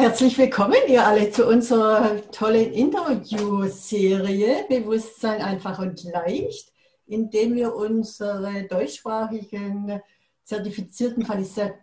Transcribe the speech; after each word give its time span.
herzlich 0.00 0.38
willkommen 0.38 0.78
ihr 0.88 1.06
alle 1.06 1.30
zu 1.30 1.46
unserer 1.46 2.22
tollen 2.30 2.72
Interviewserie 2.72 4.64
Bewusstsein 4.66 5.42
einfach 5.42 5.78
und 5.78 6.02
leicht, 6.04 6.72
in 7.06 7.28
dem 7.28 7.54
wir 7.54 7.74
unsere 7.74 8.62
deutschsprachigen 8.62 10.00
zertifizierten 10.42 11.26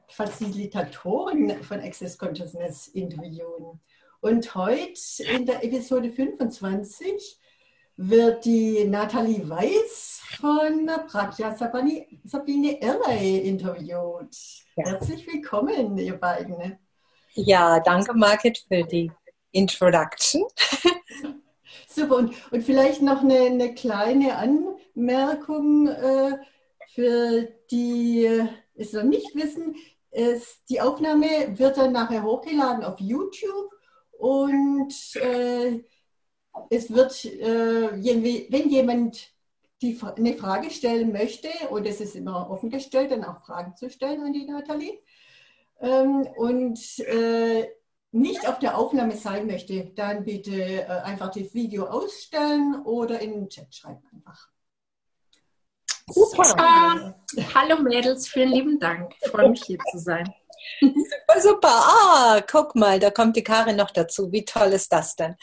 Facilitatoren 0.07 1.61
von 1.61 1.79
Access 1.79 2.17
Consciousness 2.17 2.87
interviewen. 2.87 3.79
Und 4.21 4.55
heute 4.55 5.23
in 5.35 5.45
der 5.45 5.63
Episode 5.63 6.11
25 6.11 7.39
wird 7.97 8.45
die 8.45 8.83
Nathalie 8.85 9.47
Weiß 9.47 10.21
von 10.39 10.89
Pragya 11.07 11.55
Sabine 11.55 12.81
Erley 12.81 13.47
interviewt. 13.47 14.35
Ja. 14.75 14.85
Herzlich 14.87 15.27
willkommen, 15.27 15.99
ihr 15.99 16.17
beiden. 16.17 16.79
Ja, 17.39 17.79
danke 17.79 18.15
Margit 18.15 18.65
für 18.67 18.83
die 18.83 19.11
Introduction. 19.51 20.43
Super, 21.87 22.15
und, 22.15 22.33
und 22.51 22.63
vielleicht 22.63 23.03
noch 23.03 23.21
eine, 23.21 23.41
eine 23.41 23.75
kleine 23.75 24.35
Anmerkung 24.37 25.87
äh, 25.87 26.37
für 26.95 27.47
die 27.69 28.25
äh, 28.25 28.47
es 28.73 28.93
noch 28.93 29.03
nicht 29.03 29.35
wissen. 29.35 29.75
Es, 30.09 30.63
die 30.65 30.81
Aufnahme 30.81 31.27
wird 31.59 31.77
dann 31.77 31.91
nachher 31.91 32.23
hochgeladen 32.23 32.83
auf 32.83 32.99
YouTube 32.99 33.71
und 34.17 34.93
äh, 35.17 35.83
es 36.71 36.91
wird, 36.91 37.23
äh, 37.23 37.91
wenn 38.51 38.69
jemand 38.69 39.31
die, 39.83 39.99
eine 40.15 40.33
Frage 40.33 40.71
stellen 40.71 41.11
möchte, 41.11 41.49
und 41.69 41.85
es 41.85 42.01
ist 42.01 42.15
immer 42.15 42.49
offen 42.49 42.71
gestellt, 42.71 43.11
dann 43.11 43.23
auch 43.23 43.45
Fragen 43.45 43.75
zu 43.75 43.91
stellen 43.91 44.23
an 44.23 44.33
die 44.33 44.45
Nathalie, 44.45 44.97
ähm, 45.81 46.27
und 46.35 46.99
äh, 46.99 47.67
nicht 48.11 48.47
auf 48.47 48.59
der 48.59 48.77
Aufnahme 48.77 49.15
sein 49.15 49.47
möchte, 49.47 49.91
dann 49.95 50.23
bitte 50.23 50.81
äh, 50.81 50.85
einfach 50.85 51.29
das 51.31 51.53
Video 51.53 51.85
ausstellen 51.85 52.81
oder 52.85 53.19
in 53.19 53.33
den 53.33 53.49
Chat 53.49 53.73
schreiben 53.73 54.03
einfach. 54.13 54.49
Super. 56.09 57.15
Hallo 57.53 57.81
Mädels, 57.81 58.29
vielen 58.29 58.49
lieben 58.49 58.79
Dank. 58.79 59.13
Ich 59.21 59.29
freue 59.29 59.49
mich 59.49 59.63
hier 59.63 59.77
zu 59.91 59.99
sein. 59.99 60.33
Super, 60.81 61.41
super. 61.41 61.69
Ah, 61.69 62.41
guck 62.49 62.75
mal, 62.75 62.99
da 62.99 63.09
kommt 63.09 63.35
die 63.35 63.43
Karin 63.43 63.77
noch 63.77 63.91
dazu. 63.91 64.31
Wie 64.31 64.45
toll 64.45 64.73
ist 64.73 64.91
das 64.91 65.15
denn? 65.15 65.35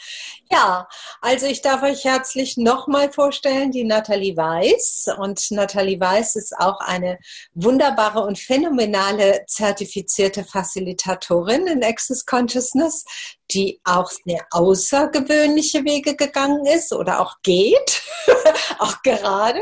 Ja, 0.51 0.87
also 1.21 1.45
ich 1.45 1.61
darf 1.61 1.83
euch 1.83 2.05
herzlich 2.05 2.57
nochmal 2.57 3.11
vorstellen, 3.11 3.71
die 3.71 3.83
Nathalie 3.83 4.37
Weiß. 4.37 5.07
Und 5.17 5.51
Nathalie 5.51 5.99
Weiß 5.99 6.35
ist 6.35 6.57
auch 6.57 6.79
eine 6.79 7.19
wunderbare 7.53 8.21
und 8.21 8.39
phänomenale 8.39 9.45
zertifizierte 9.47 10.43
Facilitatorin 10.43 11.67
in 11.67 11.83
Access 11.83 12.25
Consciousness, 12.25 13.05
die 13.51 13.79
auch 13.83 14.11
eine 14.25 14.39
außergewöhnliche 14.51 15.83
Wege 15.83 16.15
gegangen 16.15 16.65
ist 16.65 16.93
oder 16.93 17.19
auch 17.19 17.35
geht, 17.43 18.01
auch 18.79 19.01
gerade. 19.03 19.61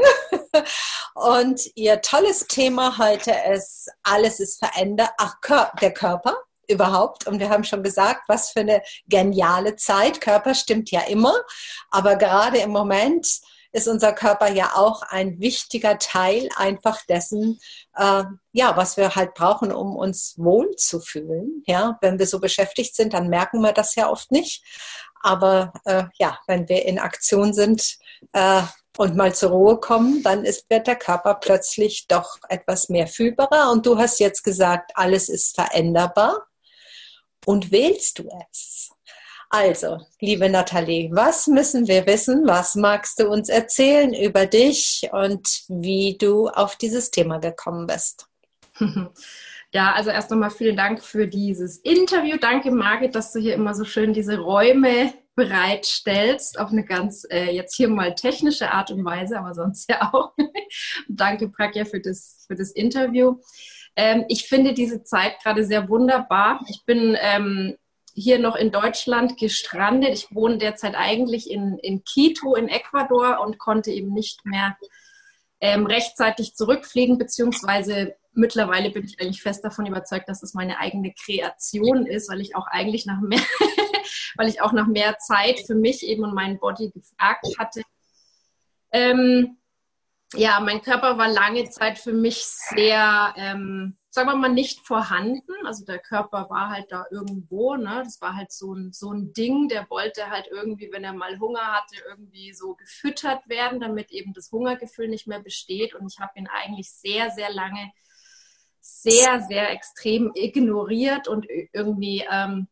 Und 1.16 1.62
ihr 1.76 2.02
tolles 2.02 2.48
Thema 2.48 2.98
heute 2.98 3.36
ist, 3.54 3.90
alles 4.04 4.40
ist 4.40 4.60
verändert, 4.60 5.12
ach, 5.18 5.36
der 5.82 5.94
Körper 5.94 6.38
überhaupt. 6.68 7.28
Und 7.28 7.40
wir 7.40 7.50
haben 7.50 7.64
schon 7.64 7.84
gesagt, 7.84 8.24
was 8.28 8.52
für 8.52 8.62
eine 8.62 8.82
geniale 9.08 9.76
Zeit. 9.76 10.22
Körper 10.22 10.54
stimmt 10.56 10.92
ja 10.92 11.02
immer, 11.02 11.36
aber 11.92 12.16
gerade 12.16 12.60
im 12.60 12.72
Moment 12.72 13.42
ist 13.74 13.88
unser 13.88 14.14
Körper 14.14 14.52
ja 14.52 14.74
auch 14.76 15.02
ein 15.02 15.40
wichtiger 15.40 15.98
Teil 15.98 16.48
einfach 16.56 17.04
dessen, 17.08 17.60
äh, 17.98 18.24
ja, 18.52 18.78
was 18.78 18.98
wir 18.98 19.16
halt 19.16 19.34
brauchen, 19.34 19.72
um 19.72 19.96
uns 19.96 20.36
wohl 20.38 20.76
zu 20.76 21.02
fühlen. 21.02 21.64
Ja, 21.66 21.98
wenn 22.02 22.20
wir 22.20 22.28
so 22.28 22.40
beschäftigt 22.40 22.96
sind, 22.96 23.14
dann 23.14 23.30
merken 23.30 23.62
wir 23.62 23.74
das 23.74 23.96
ja 23.96 24.10
oft 24.10 24.32
nicht. 24.32 24.64
Aber 25.22 25.74
äh, 25.86 26.04
ja, 26.20 26.38
wenn 26.48 26.70
wir 26.70 26.86
in 26.86 27.00
Aktion 27.00 27.54
sind 27.54 27.98
äh, 28.34 28.62
und 28.98 29.16
mal 29.16 29.34
zur 29.34 29.50
Ruhe 29.50 29.80
kommen, 29.80 30.22
dann 30.22 30.46
ist, 30.46 30.70
wird 30.70 30.86
der 30.86 30.96
Körper 30.96 31.34
plötzlich 31.34 32.06
doch 32.08 32.38
etwas 32.50 32.90
mehr 32.90 33.08
fühlbarer. 33.08 33.72
Und 33.72 33.88
du 33.88 33.98
hast 33.98 34.20
jetzt 34.20 34.44
gesagt, 34.44 34.92
alles 34.94 35.30
ist 35.30 35.56
veränderbar. 35.56 36.46
Und 37.46 37.72
wählst 37.72 38.20
du 38.20 38.30
es? 38.52 38.93
Also, 39.54 40.00
liebe 40.20 40.50
Nathalie, 40.50 41.12
was 41.14 41.46
müssen 41.46 41.88
wir 41.88 42.08
wissen? 42.08 42.48
Was 42.48 42.74
magst 42.74 43.20
du 43.20 43.30
uns 43.30 43.50
erzählen 43.50 44.12
über 44.12 44.48
dich 44.48 45.08
und 45.12 45.48
wie 45.68 46.18
du 46.18 46.48
auf 46.48 46.76
dieses 46.76 47.12
Thema 47.12 47.38
gekommen 47.38 47.86
bist? 47.86 48.28
Ja, 49.76 49.94
also 49.94 50.12
erst 50.12 50.30
nochmal 50.30 50.52
vielen 50.52 50.78
Dank 50.78 51.04
für 51.04 51.28
dieses 51.28 51.80
Interview. 51.80 52.38
Danke, 52.40 52.70
Margit, 52.70 53.16
dass 53.16 53.34
du 53.34 53.40
hier 53.40 53.56
immer 53.56 53.74
so 53.74 53.86
schön 53.86 54.14
diese 54.14 54.38
Räume 54.38 55.12
bereitstellst, 55.34 56.60
auf 56.60 56.70
eine 56.70 56.86
ganz 56.86 57.26
äh, 57.32 57.50
jetzt 57.50 57.76
hier 57.76 57.90
mal 57.90 58.14
technische 58.14 58.72
Art 58.72 58.92
und 58.92 59.04
Weise, 59.04 59.40
aber 59.40 59.56
sonst 59.56 59.90
ja 59.90 60.14
auch. 60.14 60.34
Danke, 61.08 61.50
Pragya, 61.50 61.86
für 61.86 62.00
das, 62.00 62.46
für 62.46 62.54
das 62.54 62.70
Interview. 62.70 63.40
Ähm, 63.96 64.26
ich 64.30 64.48
finde 64.48 64.76
diese 64.76 65.04
Zeit 65.04 65.42
gerade 65.42 65.66
sehr 65.66 65.90
wunderbar. 65.90 66.64
Ich 66.70 66.86
bin 66.86 67.18
ähm, 67.20 67.76
hier 68.14 68.40
noch 68.40 68.56
in 68.56 68.72
Deutschland 68.72 69.38
gestrandet. 69.38 70.14
Ich 70.14 70.34
wohne 70.34 70.58
derzeit 70.58 70.96
eigentlich 70.96 71.50
in, 71.50 71.78
in 71.80 72.04
Quito 72.04 72.56
in 72.56 72.68
Ecuador 72.68 73.40
und 73.42 73.58
konnte 73.58 73.92
eben 73.92 74.14
nicht 74.14 74.46
mehr 74.46 74.78
ähm, 75.60 75.86
rechtzeitig 75.86 76.56
zurückfliegen, 76.56 77.18
beziehungsweise 77.18 78.16
mittlerweile 78.34 78.90
bin 78.90 79.06
ich 79.06 79.20
eigentlich 79.20 79.42
fest 79.42 79.64
davon 79.64 79.86
überzeugt, 79.86 80.28
dass 80.28 80.44
es 80.44 80.54
meine 80.54 80.80
eigene 80.80 81.14
Kreation 81.14 82.06
ist, 82.06 82.30
weil 82.30 82.42
ich 82.42 82.56
auch 82.56 82.68
eigentlich 82.68 83.06
nach 83.06 83.22
mehr, 83.22 83.40
weil 84.36 84.50
ich 84.50 84.62
auch 84.62 84.74
nach 84.74 84.88
mehr 84.88 85.18
Zeit 85.20 85.60
für 85.66 85.76
mich 85.76 86.06
eben 86.06 86.24
und 86.24 86.34
meinen 86.34 86.60
Body 86.60 86.92
gefragt 86.92 87.48
hatte. 87.58 87.82
Ähm, 88.92 89.58
ja, 90.36 90.60
mein 90.60 90.82
Körper 90.82 91.18
war 91.18 91.30
lange 91.30 91.70
Zeit 91.70 92.00
für 92.00 92.14
mich 92.14 92.44
sehr 92.44 93.34
ähm, 93.38 93.98
sagen 94.14 94.30
wir 94.30 94.36
mal, 94.36 94.50
nicht 94.50 94.86
vorhanden. 94.86 95.66
Also 95.66 95.86
der 95.86 95.98
Körper 95.98 96.48
war 96.52 96.70
halt 96.70 96.92
da 96.92 97.08
irgendwo, 97.10 97.76
ne? 97.76 98.04
Das 98.06 98.22
war 98.22 98.36
halt 98.36 98.52
so 98.52 98.76
ein, 98.76 98.94
so 98.94 99.12
ein 99.12 99.34
Ding, 99.34 99.70
der 99.70 99.90
wollte 99.90 100.30
halt 100.30 100.48
irgendwie, 100.52 100.92
wenn 100.92 101.04
er 101.04 101.14
mal 101.14 101.40
Hunger 101.40 101.74
hatte, 101.74 101.96
irgendwie 102.08 102.54
so 102.54 102.76
gefüttert 102.76 103.50
werden, 103.50 103.80
damit 103.80 104.12
eben 104.12 104.32
das 104.34 104.52
Hungergefühl 104.52 105.08
nicht 105.08 105.26
mehr 105.26 105.40
besteht. 105.40 105.96
Und 105.96 106.14
ich 106.14 106.20
habe 106.20 106.34
ihn 106.36 106.48
eigentlich 106.48 106.92
sehr, 106.92 107.32
sehr 107.32 107.52
lange 107.52 107.92
sehr, 108.82 109.42
sehr 109.42 109.72
extrem 109.72 110.32
ignoriert 110.36 111.28
und 111.28 111.48
irgendwie, 111.72 112.24
ähm, 112.30 112.68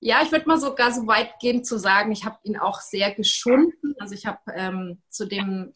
ja, 0.00 0.20
ich 0.22 0.32
würde 0.32 0.48
mal 0.48 0.58
sogar 0.58 0.92
so 0.92 1.06
weit 1.06 1.38
gehen 1.38 1.64
zu 1.64 1.78
sagen, 1.78 2.12
ich 2.12 2.26
habe 2.26 2.38
ihn 2.42 2.58
auch 2.58 2.80
sehr 2.80 3.14
geschunden. 3.14 3.94
Also 3.98 4.14
ich 4.14 4.26
habe 4.26 4.40
ähm, 4.52 5.00
zu 5.08 5.26
dem 5.26 5.72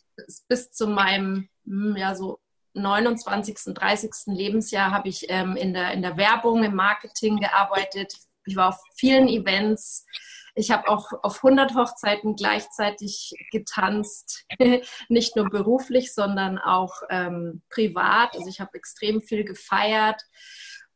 bis 0.48 0.70
zu 0.72 0.88
meinem, 0.88 1.48
hm, 1.64 1.96
ja, 1.96 2.14
so 2.14 2.40
29., 2.78 3.74
30. 3.74 4.10
Lebensjahr 4.26 4.90
habe 4.90 5.08
ich 5.08 5.26
ähm, 5.28 5.56
in, 5.56 5.74
der, 5.74 5.92
in 5.92 6.02
der 6.02 6.16
Werbung, 6.16 6.64
im 6.64 6.74
Marketing 6.74 7.38
gearbeitet. 7.38 8.14
Ich 8.46 8.56
war 8.56 8.70
auf 8.70 8.80
vielen 8.96 9.28
Events. 9.28 10.06
Ich 10.54 10.70
habe 10.70 10.88
auch 10.88 11.12
auf 11.22 11.36
100 11.36 11.74
Hochzeiten 11.74 12.34
gleichzeitig 12.34 13.32
getanzt, 13.52 14.44
nicht 15.08 15.36
nur 15.36 15.48
beruflich, 15.50 16.12
sondern 16.12 16.58
auch 16.58 16.94
ähm, 17.10 17.62
privat. 17.70 18.34
Also 18.34 18.48
ich 18.48 18.60
habe 18.60 18.74
extrem 18.74 19.20
viel 19.20 19.44
gefeiert 19.44 20.20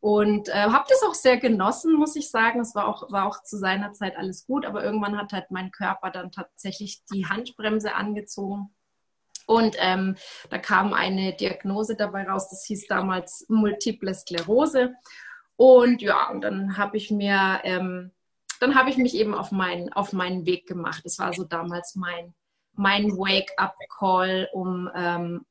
und 0.01 0.49
äh, 0.49 0.53
habe 0.53 0.87
das 0.89 1.03
auch 1.05 1.15
sehr 1.15 1.37
genossen, 1.37 1.95
muss 1.95 2.17
ich 2.17 2.31
sagen. 2.31 2.61
Es 2.61 2.75
war 2.75 2.89
auch, 2.89 3.13
war 3.13 3.27
auch 3.27 3.43
zu 3.45 3.57
seiner 3.57 3.93
Zeit 3.93 4.17
alles 4.17 4.47
gut, 4.47 4.67
aber 4.67 4.83
irgendwann 4.83 5.17
hat 5.17 5.33
halt 5.33 5.51
mein 5.51 5.71
Körper 5.71 6.11
dann 6.11 6.33
tatsächlich 6.33 7.05
die 7.13 7.27
Handbremse 7.27 7.95
angezogen 7.95 8.75
und 9.47 9.77
ähm, 9.79 10.17
da 10.51 10.59
kam 10.59 10.93
eine 10.93 11.35
Diagnose 11.35 11.97
dabei 11.97 12.25
raus, 12.25 12.49
das 12.51 12.65
hieß 12.67 12.87
damals 12.87 13.47
Multiple 13.49 14.15
Sklerose. 14.15 14.95
Und 15.57 16.03
ja, 16.03 16.31
und 16.31 16.41
dann 16.41 16.77
habe 16.77 16.97
ich 16.97 17.11
mir, 17.11 17.61
ähm, 17.65 18.13
dann 18.61 18.75
habe 18.75 18.91
ich 18.91 18.97
mich 18.97 19.15
eben 19.15 19.35
auf, 19.35 19.53
mein, 19.53 19.93
auf 19.93 20.13
meinen 20.13 20.47
Weg 20.47 20.67
gemacht. 20.67 21.03
Das 21.05 21.19
war 21.19 21.33
so 21.33 21.45
damals 21.45 21.95
mein, 21.95 22.35
mein 22.75 23.11
Wake-up-Call, 23.13 24.49
um 24.53 24.91
ähm, 24.95 25.45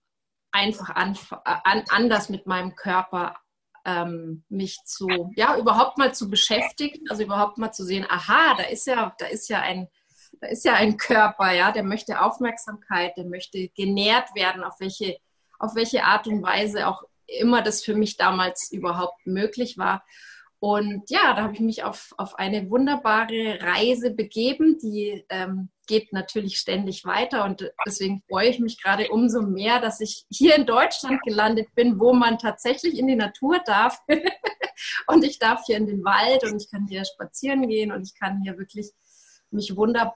einfach 0.51 0.89
an, 0.89 1.17
an, 1.43 1.83
anders 1.89 2.29
mit 2.29 2.47
meinem 2.47 2.75
Körper 2.75 3.37
ähm, 3.85 4.43
mich 4.49 4.83
zu, 4.85 5.31
ja, 5.35 5.57
überhaupt 5.57 5.97
mal 5.97 6.13
zu 6.13 6.29
beschäftigen, 6.29 7.09
also 7.09 7.23
überhaupt 7.23 7.57
mal 7.57 7.71
zu 7.71 7.83
sehen, 7.83 8.05
aha, 8.09 8.55
da 8.57 8.63
ist 8.63 8.85
ja, 8.85 9.15
da 9.17 9.25
ist 9.25 9.49
ja 9.49 9.61
ein, 9.61 9.87
da 10.41 10.47
ist 10.47 10.65
ja 10.65 10.73
ein 10.73 10.97
Körper, 10.97 11.51
ja, 11.53 11.71
der 11.71 11.83
möchte 11.83 12.19
Aufmerksamkeit, 12.19 13.15
der 13.15 13.25
möchte 13.25 13.69
genährt 13.69 14.33
werden, 14.35 14.63
auf 14.63 14.79
welche, 14.79 15.17
auf 15.59 15.75
welche 15.75 16.03
Art 16.03 16.27
und 16.27 16.41
Weise 16.41 16.87
auch 16.87 17.03
immer 17.27 17.61
das 17.61 17.83
für 17.83 17.95
mich 17.95 18.17
damals 18.17 18.71
überhaupt 18.71 19.25
möglich 19.25 19.77
war. 19.77 20.03
Und 20.59 21.09
ja, 21.09 21.33
da 21.33 21.43
habe 21.43 21.53
ich 21.53 21.59
mich 21.59 21.83
auf, 21.83 22.13
auf 22.17 22.37
eine 22.37 22.69
wunderbare 22.69 23.59
Reise 23.61 24.11
begeben, 24.11 24.77
die 24.79 25.25
ähm, 25.29 25.69
geht 25.87 26.13
natürlich 26.13 26.57
ständig 26.57 27.03
weiter 27.03 27.45
und 27.45 27.71
deswegen 27.85 28.21
freue 28.29 28.49
ich 28.49 28.59
mich 28.59 28.81
gerade 28.81 29.09
umso 29.09 29.41
mehr, 29.41 29.79
dass 29.79 29.99
ich 30.01 30.25
hier 30.29 30.55
in 30.55 30.67
Deutschland 30.67 31.21
gelandet 31.23 31.67
bin, 31.73 31.99
wo 31.99 32.13
man 32.13 32.37
tatsächlich 32.37 32.97
in 32.97 33.07
die 33.07 33.15
Natur 33.15 33.59
darf 33.65 33.99
und 35.07 35.23
ich 35.23 35.39
darf 35.39 35.63
hier 35.65 35.77
in 35.77 35.87
den 35.87 36.03
Wald 36.03 36.43
und 36.43 36.61
ich 36.61 36.69
kann 36.69 36.85
hier 36.87 37.05
spazieren 37.05 37.67
gehen 37.67 37.91
und 37.91 38.03
ich 38.03 38.13
kann 38.13 38.41
hier 38.43 38.57
wirklich 38.57 38.91
mich 39.49 39.75
wunderbar 39.75 40.15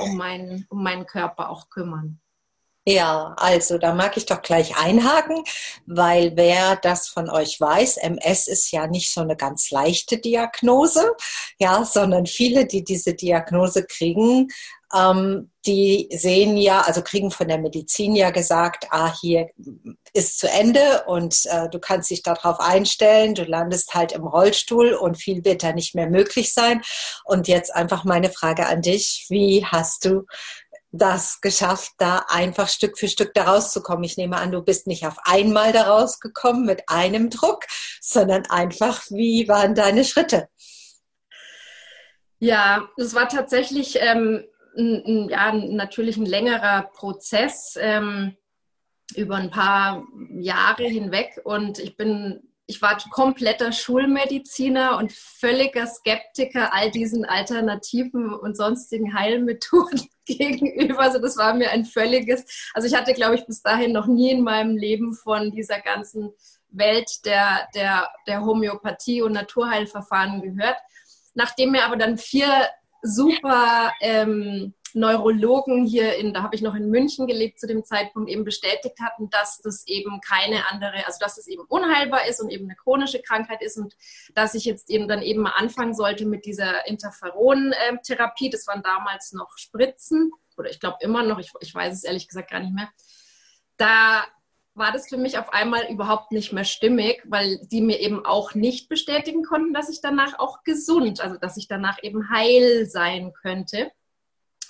um 0.00 0.16
meinen, 0.16 0.66
um 0.70 0.82
meinen 0.82 1.06
Körper 1.06 1.50
auch 1.50 1.70
kümmern. 1.70 2.20
Ja, 2.86 3.34
also 3.38 3.78
da 3.78 3.94
mag 3.94 4.18
ich 4.18 4.26
doch 4.26 4.42
gleich 4.42 4.76
einhaken, 4.76 5.42
weil 5.86 6.36
wer 6.36 6.76
das 6.76 7.08
von 7.08 7.30
euch 7.30 7.58
weiß, 7.58 7.96
MS 7.96 8.46
ist 8.46 8.70
ja 8.72 8.86
nicht 8.86 9.10
so 9.10 9.22
eine 9.22 9.36
ganz 9.36 9.70
leichte 9.70 10.18
Diagnose, 10.18 11.16
ja, 11.58 11.82
sondern 11.84 12.26
viele, 12.26 12.66
die 12.66 12.84
diese 12.84 13.14
Diagnose 13.14 13.86
kriegen, 13.86 14.48
ähm, 14.94 15.50
die 15.66 16.08
sehen 16.12 16.56
ja, 16.56 16.82
also 16.82 17.02
kriegen 17.02 17.30
von 17.30 17.48
der 17.48 17.58
Medizin 17.58 18.14
ja 18.14 18.30
gesagt, 18.30 18.86
ah, 18.90 19.12
hier 19.20 19.50
ist 20.12 20.38
zu 20.38 20.48
Ende 20.48 21.04
und 21.06 21.46
äh, 21.46 21.68
du 21.68 21.78
kannst 21.80 22.10
dich 22.10 22.22
darauf 22.22 22.60
einstellen, 22.60 23.34
du 23.34 23.44
landest 23.44 23.94
halt 23.94 24.12
im 24.12 24.26
Rollstuhl 24.26 24.92
und 24.92 25.16
viel 25.16 25.44
wird 25.44 25.62
da 25.62 25.72
nicht 25.72 25.94
mehr 25.94 26.08
möglich 26.08 26.52
sein. 26.52 26.82
Und 27.24 27.48
jetzt 27.48 27.74
einfach 27.74 28.04
meine 28.04 28.30
Frage 28.30 28.66
an 28.66 28.82
dich, 28.82 29.26
wie 29.28 29.64
hast 29.64 30.04
du 30.04 30.26
das 30.92 31.40
geschafft, 31.40 31.92
da 31.98 32.24
einfach 32.28 32.68
Stück 32.68 32.96
für 32.96 33.08
Stück 33.08 33.34
da 33.34 33.44
rauszukommen. 33.44 34.04
Ich 34.04 34.16
nehme 34.16 34.36
an, 34.36 34.52
du 34.52 34.62
bist 34.62 34.86
nicht 34.86 35.04
auf 35.06 35.16
einmal 35.24 35.72
da 35.72 35.88
rausgekommen 35.88 36.64
mit 36.64 36.88
einem 36.88 37.30
Druck, 37.30 37.64
sondern 38.00 38.46
einfach, 38.46 39.02
wie 39.10 39.48
waren 39.48 39.74
deine 39.74 40.04
Schritte? 40.04 40.48
Ja, 42.38 42.88
es 42.96 43.14
war 43.14 43.28
tatsächlich 43.28 43.96
ähm, 44.00 44.44
ja, 44.76 45.52
natürlich 45.52 46.16
ein 46.16 46.26
längerer 46.26 46.90
Prozess 46.94 47.76
ähm, 47.80 48.36
über 49.14 49.36
ein 49.36 49.50
paar 49.50 50.04
Jahre 50.30 50.84
hinweg 50.84 51.40
und 51.44 51.78
ich 51.78 51.96
bin 51.96 52.42
ich 52.66 52.80
war 52.80 52.96
kompletter 53.10 53.72
Schulmediziner 53.72 54.96
und 54.96 55.12
völliger 55.12 55.86
Skeptiker 55.86 56.72
all 56.72 56.90
diesen 56.90 57.24
alternativen 57.24 58.32
und 58.32 58.56
sonstigen 58.56 59.14
Heilmethoden 59.14 60.08
gegenüber. 60.24 61.00
Also 61.00 61.18
das 61.18 61.36
war 61.36 61.54
mir 61.54 61.70
ein 61.70 61.84
völliges, 61.84 62.70
also 62.72 62.88
ich 62.88 62.94
hatte, 62.94 63.12
glaube 63.12 63.34
ich, 63.34 63.44
bis 63.46 63.62
dahin 63.62 63.92
noch 63.92 64.06
nie 64.06 64.30
in 64.30 64.42
meinem 64.42 64.76
Leben 64.76 65.12
von 65.12 65.50
dieser 65.50 65.80
ganzen 65.80 66.32
Welt 66.70 67.10
der, 67.24 67.68
der, 67.74 68.08
der 68.26 68.44
Homöopathie 68.44 69.20
und 69.20 69.32
Naturheilverfahren 69.32 70.40
gehört. 70.40 70.78
Nachdem 71.34 71.72
mir 71.72 71.84
aber 71.84 71.96
dann 71.96 72.16
vier 72.16 72.48
super 73.04 73.92
ähm, 74.00 74.74
Neurologen 74.94 75.84
hier 75.84 76.16
in, 76.16 76.32
da 76.32 76.42
habe 76.42 76.54
ich 76.54 76.62
noch 76.62 76.74
in 76.74 76.88
München 76.88 77.26
gelebt 77.26 77.58
zu 77.58 77.66
dem 77.66 77.84
Zeitpunkt, 77.84 78.30
eben 78.30 78.44
bestätigt 78.44 78.94
hatten, 79.00 79.28
dass 79.28 79.60
das 79.60 79.86
eben 79.86 80.20
keine 80.20 80.68
andere, 80.70 81.04
also 81.04 81.18
dass 81.20 81.36
es 81.36 81.48
eben 81.48 81.62
unheilbar 81.68 82.26
ist 82.28 82.40
und 82.40 82.50
eben 82.50 82.64
eine 82.64 82.76
chronische 82.76 83.20
Krankheit 83.20 83.60
ist 83.60 83.76
und 83.76 83.94
dass 84.34 84.54
ich 84.54 84.64
jetzt 84.64 84.88
eben 84.90 85.08
dann 85.08 85.20
eben 85.20 85.42
mal 85.42 85.54
anfangen 85.56 85.94
sollte 85.94 86.26
mit 86.26 86.44
dieser 86.46 86.86
Interferon-Therapie. 86.86 88.50
Das 88.50 88.66
waren 88.68 88.82
damals 88.82 89.32
noch 89.32 89.58
Spritzen 89.58 90.30
oder 90.56 90.70
ich 90.70 90.78
glaube 90.78 90.98
immer 91.00 91.24
noch, 91.24 91.40
ich, 91.40 91.50
ich 91.60 91.74
weiß 91.74 91.92
es 91.92 92.04
ehrlich 92.04 92.28
gesagt 92.28 92.52
gar 92.52 92.60
nicht 92.60 92.74
mehr. 92.74 92.88
Da 93.76 94.24
war 94.74 94.92
das 94.92 95.08
für 95.08 95.16
mich 95.16 95.38
auf 95.38 95.52
einmal 95.52 95.86
überhaupt 95.90 96.32
nicht 96.32 96.52
mehr 96.52 96.64
stimmig, 96.64 97.22
weil 97.26 97.58
die 97.66 97.80
mir 97.80 98.00
eben 98.00 98.26
auch 98.26 98.54
nicht 98.54 98.88
bestätigen 98.88 99.44
konnten, 99.44 99.72
dass 99.72 99.88
ich 99.88 100.00
danach 100.00 100.38
auch 100.38 100.64
gesund, 100.64 101.20
also 101.20 101.38
dass 101.38 101.56
ich 101.56 101.68
danach 101.68 102.02
eben 102.02 102.28
heil 102.30 102.86
sein 102.86 103.32
könnte. 103.32 103.92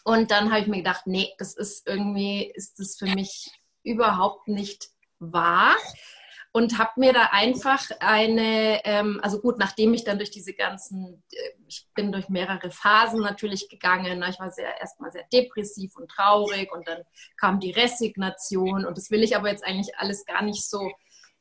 Und 0.05 0.31
dann 0.31 0.51
habe 0.51 0.61
ich 0.61 0.67
mir 0.67 0.79
gedacht, 0.79 1.07
nee, 1.07 1.33
das 1.39 1.55
ist 1.55 1.89
irgendwie, 1.89 2.45
ist 2.55 2.79
das 2.79 2.97
für 2.99 3.07
mich 3.07 3.51
überhaupt 3.83 4.49
nicht 4.49 4.91
wahr. 5.19 5.75
Und 6.57 6.79
habe 6.79 6.93
mir 7.01 7.13
da 7.13 7.31
einfach 7.33 7.85
eine, 7.99 8.81
ähm, 8.85 9.19
also 9.25 9.41
gut, 9.41 9.59
nachdem 9.59 9.93
ich 9.93 10.05
dann 10.05 10.19
durch 10.19 10.31
diese 10.31 10.53
ganzen, 10.53 11.25
äh, 11.33 11.51
ich 11.67 11.89
bin 11.97 12.13
durch 12.13 12.29
mehrere 12.29 12.71
Phasen 12.71 13.23
natürlich 13.23 13.69
gegangen. 13.69 14.23
Ich 14.31 14.39
war 14.39 14.53
sehr 14.53 14.79
erstmal 14.81 15.11
sehr 15.11 15.25
depressiv 15.33 15.97
und 15.97 16.09
traurig 16.09 16.71
und 16.73 16.87
dann 16.87 17.03
kam 17.41 17.59
die 17.59 17.73
Resignation. 17.73 18.87
Und 18.87 18.97
das 18.97 19.11
will 19.11 19.25
ich 19.25 19.35
aber 19.35 19.49
jetzt 19.51 19.65
eigentlich 19.65 19.99
alles 19.99 20.25
gar 20.27 20.43
nicht 20.43 20.65
so 20.65 20.93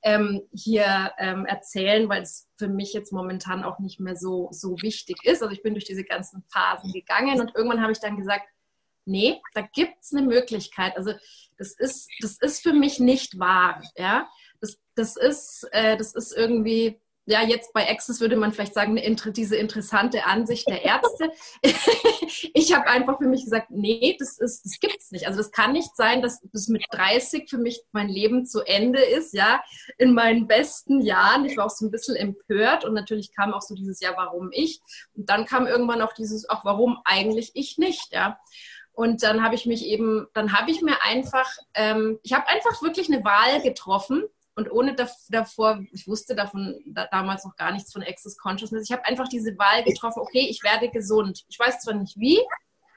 ähm, 0.01 0.41
hier 0.51 1.11
ähm, 1.19 1.45
erzählen, 1.45 2.09
weil 2.09 2.23
es 2.23 2.49
für 2.57 2.67
mich 2.67 2.93
jetzt 2.93 3.13
momentan 3.13 3.63
auch 3.63 3.77
nicht 3.77 3.99
mehr 3.99 4.15
so, 4.15 4.49
so 4.51 4.81
wichtig 4.81 5.17
ist. 5.25 5.43
Also 5.43 5.53
ich 5.53 5.61
bin 5.61 5.75
durch 5.75 5.85
diese 5.85 6.03
ganzen 6.03 6.43
Phasen 6.51 6.91
gegangen 6.91 7.39
und 7.39 7.53
irgendwann 7.53 7.83
habe 7.83 7.91
ich 7.91 7.99
dann 7.99 8.17
gesagt, 8.17 8.47
nee, 9.05 9.39
da 9.53 9.61
gibt 9.61 10.01
es 10.01 10.11
eine 10.11 10.25
Möglichkeit. 10.25 10.97
Also 10.97 11.13
das 11.57 11.73
ist, 11.73 12.09
das 12.19 12.37
ist 12.39 12.63
für 12.63 12.73
mich 12.73 12.99
nicht 12.99 13.39
wahr. 13.39 13.81
Ja? 13.95 14.27
Das, 14.95 15.17
ist, 15.17 15.67
äh, 15.71 15.97
das 15.97 16.13
ist 16.13 16.35
irgendwie, 16.35 16.99
ja, 17.25 17.41
jetzt 17.41 17.71
bei 17.73 17.89
Access 17.89 18.19
würde 18.19 18.35
man 18.35 18.51
vielleicht 18.51 18.73
sagen, 18.73 18.97
eine, 18.97 19.15
diese 19.31 19.55
interessante 19.55 20.25
Ansicht 20.25 20.67
der 20.67 20.83
Ärzte. 20.83 21.31
ich 22.53 22.73
habe 22.75 22.87
einfach 22.87 23.17
für 23.17 23.27
mich 23.27 23.45
gesagt, 23.45 23.71
nee, 23.71 24.17
das, 24.19 24.37
das 24.37 24.61
gibt's 24.81 25.11
nicht. 25.11 25.25
Also 25.27 25.37
das 25.37 25.51
kann 25.51 25.71
nicht 25.71 25.95
sein, 25.95 26.21
dass 26.21 26.41
das 26.51 26.67
mit 26.67 26.83
30 26.91 27.49
für 27.49 27.57
mich 27.57 27.81
mein 27.93 28.09
Leben 28.09 28.45
zu 28.45 28.61
Ende 28.61 29.01
ist, 29.01 29.33
ja, 29.33 29.63
in 29.97 30.13
meinen 30.13 30.47
besten 30.47 31.01
Jahren. 31.01 31.45
Ich 31.45 31.55
war 31.55 31.65
auch 31.65 31.69
so 31.69 31.85
ein 31.85 31.91
bisschen 31.91 32.17
empört 32.17 32.83
und 32.83 32.93
natürlich 32.93 33.33
kam 33.33 33.53
auch 33.53 33.61
so 33.61 33.73
dieses 33.73 34.01
Jahr, 34.01 34.15
warum 34.17 34.49
ich? 34.51 34.81
Und 35.15 35.29
dann 35.29 35.45
kam 35.45 35.65
irgendwann 35.65 36.01
auch 36.01 36.13
dieses, 36.13 36.49
auch 36.49 36.65
warum 36.65 36.99
eigentlich 37.05 37.51
ich 37.53 37.77
nicht, 37.77 38.11
ja. 38.11 38.37
Und 38.91 39.23
dann 39.23 39.43
habe 39.43 39.55
ich 39.55 39.65
mich 39.65 39.85
eben, 39.85 40.27
dann 40.33 40.53
habe 40.53 40.69
ich 40.69 40.81
mir 40.81 41.01
einfach, 41.03 41.49
ähm, 41.73 42.19
ich 42.21 42.33
habe 42.33 42.47
einfach 42.47 42.81
wirklich 42.83 43.11
eine 43.11 43.23
Wahl 43.23 43.61
getroffen 43.61 44.23
und 44.55 44.71
ohne 44.71 44.95
davor, 45.29 45.83
ich 45.91 46.07
wusste 46.07 46.35
davon 46.35 46.79
da, 46.85 47.07
damals 47.07 47.43
noch 47.43 47.55
gar 47.55 47.71
nichts 47.71 47.91
von 47.91 48.03
Access 48.03 48.37
Consciousness. 48.37 48.83
Ich 48.87 48.91
habe 48.91 49.05
einfach 49.05 49.27
diese 49.27 49.57
Wahl 49.57 49.83
getroffen, 49.83 50.19
okay, 50.21 50.47
ich 50.49 50.63
werde 50.63 50.89
gesund. 50.89 51.43
Ich 51.49 51.57
weiß 51.57 51.79
zwar 51.79 51.95
nicht 51.95 52.17
wie, 52.19 52.39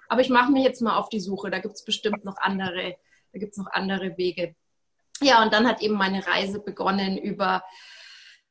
aber 0.09 0.21
ich 0.21 0.29
mache 0.29 0.53
mich 0.53 0.65
jetzt 0.65 0.83
mal 0.83 0.97
auf 0.97 1.09
die 1.09 1.21
Suche. 1.21 1.51
Da 1.51 1.59
gibt 1.59 1.75
es 1.75 1.85
bestimmt 1.85 2.25
noch 2.25 2.37
andere, 2.39 2.97
da 3.33 3.39
gibt 3.39 3.53
es 3.53 3.59
noch 3.59 3.71
andere 3.73 4.17
Wege. 4.19 4.55
Ja, 5.23 5.43
und 5.43 5.53
dann 5.53 5.67
hat 5.67 5.81
eben 5.81 5.95
meine 5.95 6.27
Reise 6.27 6.61
begonnen 6.61 7.17
über 7.17 7.65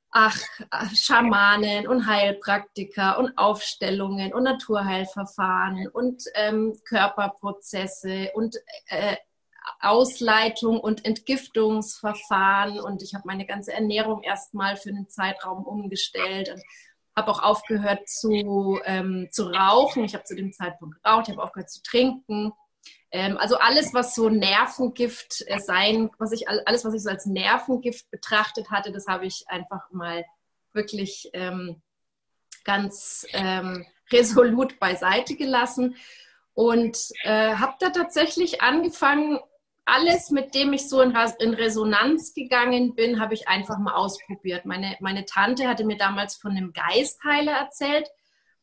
ach, 0.09 0.39
Schamanen 0.95 1.87
und 1.87 2.07
Heilpraktiker 2.07 3.19
und 3.19 3.37
Aufstellungen 3.37 4.33
und 4.33 4.43
Naturheilverfahren 4.43 5.89
und 5.89 6.23
ähm, 6.33 6.73
Körperprozesse 6.85 8.31
und 8.33 8.55
äh, 8.87 9.17
Ausleitung 9.79 10.79
und 10.79 11.05
Entgiftungsverfahren 11.05 12.79
und 12.79 13.01
ich 13.01 13.13
habe 13.13 13.23
meine 13.25 13.45
ganze 13.45 13.73
Ernährung 13.73 14.23
erstmal 14.23 14.77
für 14.77 14.89
einen 14.89 15.09
Zeitraum 15.09 15.63
umgestellt 15.63 16.49
und 16.49 16.61
habe 17.15 17.31
auch 17.31 17.41
aufgehört 17.41 18.07
zu, 18.09 18.79
ähm, 18.85 19.29
zu 19.31 19.47
rauchen. 19.47 20.03
Ich 20.03 20.13
habe 20.13 20.25
zu 20.25 20.35
dem 20.35 20.51
Zeitpunkt 20.51 21.01
geraucht, 21.01 21.27
ich 21.27 21.35
habe 21.35 21.43
aufgehört 21.43 21.69
zu 21.69 21.81
trinken 21.81 22.51
ähm, 23.11 23.37
also 23.37 23.57
alles, 23.57 23.93
was 23.93 24.13
so 24.13 24.29
Nervengift 24.29 25.43
äh, 25.47 25.59
sein, 25.59 26.09
was 26.17 26.33
ich 26.33 26.49
alles, 26.49 26.83
was 26.83 26.93
ich 26.93 27.01
so 27.01 27.09
als 27.09 27.25
Nervengift 27.25 28.09
betrachtet 28.11 28.71
hatte, 28.71 28.91
das 28.91 29.07
habe 29.07 29.25
ich 29.25 29.45
einfach 29.47 29.89
mal 29.91 30.25
wirklich 30.73 31.29
ähm, 31.31 31.81
ganz 32.65 33.25
ähm, 33.31 33.85
resolut 34.11 34.79
beiseite 34.79 35.35
gelassen 35.35 35.95
und 36.53 36.97
äh, 37.23 37.55
habe 37.55 37.75
da 37.79 37.89
tatsächlich 37.91 38.61
angefangen, 38.61 39.39
alles, 39.85 40.31
mit 40.31 40.55
dem 40.55 40.73
ich 40.73 40.89
so 40.89 41.01
in, 41.01 41.15
Resonanz 41.15 42.33
gegangen 42.33 42.95
bin, 42.95 43.19
habe 43.19 43.35
ich 43.35 43.47
einfach 43.47 43.77
mal 43.77 43.93
ausprobiert. 43.93 44.65
Meine, 44.65 44.97
meine 44.99 45.25
Tante 45.25 45.67
hatte 45.67 45.85
mir 45.85 45.97
damals 45.97 46.35
von 46.35 46.51
einem 46.51 46.73
Geistheiler 46.73 47.53
erzählt. 47.53 48.09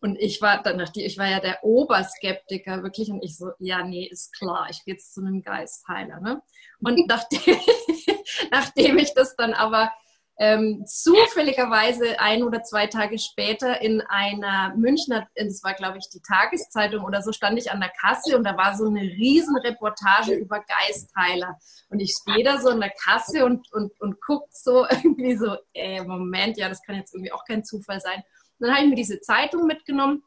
Und 0.00 0.16
ich 0.18 0.42
war 0.42 0.60
dann, 0.60 0.84
ich 0.96 1.16
war 1.16 1.28
ja 1.28 1.38
der 1.38 1.62
Oberskeptiker 1.62 2.82
wirklich 2.82 3.12
und 3.12 3.22
ich 3.22 3.36
so, 3.36 3.52
ja, 3.60 3.84
nee, 3.84 4.04
ist 4.04 4.36
klar, 4.36 4.66
ich 4.68 4.84
gehe 4.84 4.94
jetzt 4.94 5.14
zu 5.14 5.20
einem 5.20 5.42
Geistheiler. 5.42 6.18
Ne? 6.20 6.42
Und 6.80 7.06
nachdem, 7.06 7.56
nachdem 8.50 8.98
ich 8.98 9.14
das 9.14 9.36
dann 9.36 9.54
aber 9.54 9.92
ähm, 10.38 10.84
zufälligerweise 10.86 12.18
ein 12.18 12.42
oder 12.42 12.62
zwei 12.62 12.86
Tage 12.86 13.18
später 13.18 13.80
in 13.80 14.00
einer 14.00 14.74
Münchner, 14.76 15.28
das 15.34 15.62
war 15.62 15.74
glaube 15.74 15.98
ich 15.98 16.08
die 16.08 16.22
Tageszeitung 16.22 17.04
oder 17.04 17.22
so, 17.22 17.32
stand 17.32 17.58
ich 17.58 17.70
an 17.70 17.80
der 17.80 17.92
Kasse 18.00 18.36
und 18.36 18.44
da 18.44 18.56
war 18.56 18.76
so 18.76 18.86
eine 18.86 19.02
Riesenreportage 19.02 20.34
über 20.34 20.60
Geistheiler. 20.60 21.58
Und 21.90 22.00
ich 22.00 22.14
stehe 22.20 22.44
da 22.44 22.60
so 22.60 22.70
an 22.70 22.80
der 22.80 22.90
Kasse 22.90 23.44
und, 23.44 23.70
und, 23.72 23.92
und 24.00 24.20
guck 24.20 24.48
so 24.50 24.86
irgendwie 24.90 25.36
so, 25.36 25.56
äh, 25.74 26.02
Moment, 26.02 26.56
ja, 26.56 26.68
das 26.68 26.82
kann 26.82 26.96
jetzt 26.96 27.14
irgendwie 27.14 27.32
auch 27.32 27.44
kein 27.44 27.64
Zufall 27.64 28.00
sein 28.00 28.22
dann 28.62 28.74
habe 28.74 28.84
ich 28.84 28.90
mir 28.90 28.96
diese 28.96 29.20
Zeitung 29.20 29.66
mitgenommen 29.66 30.22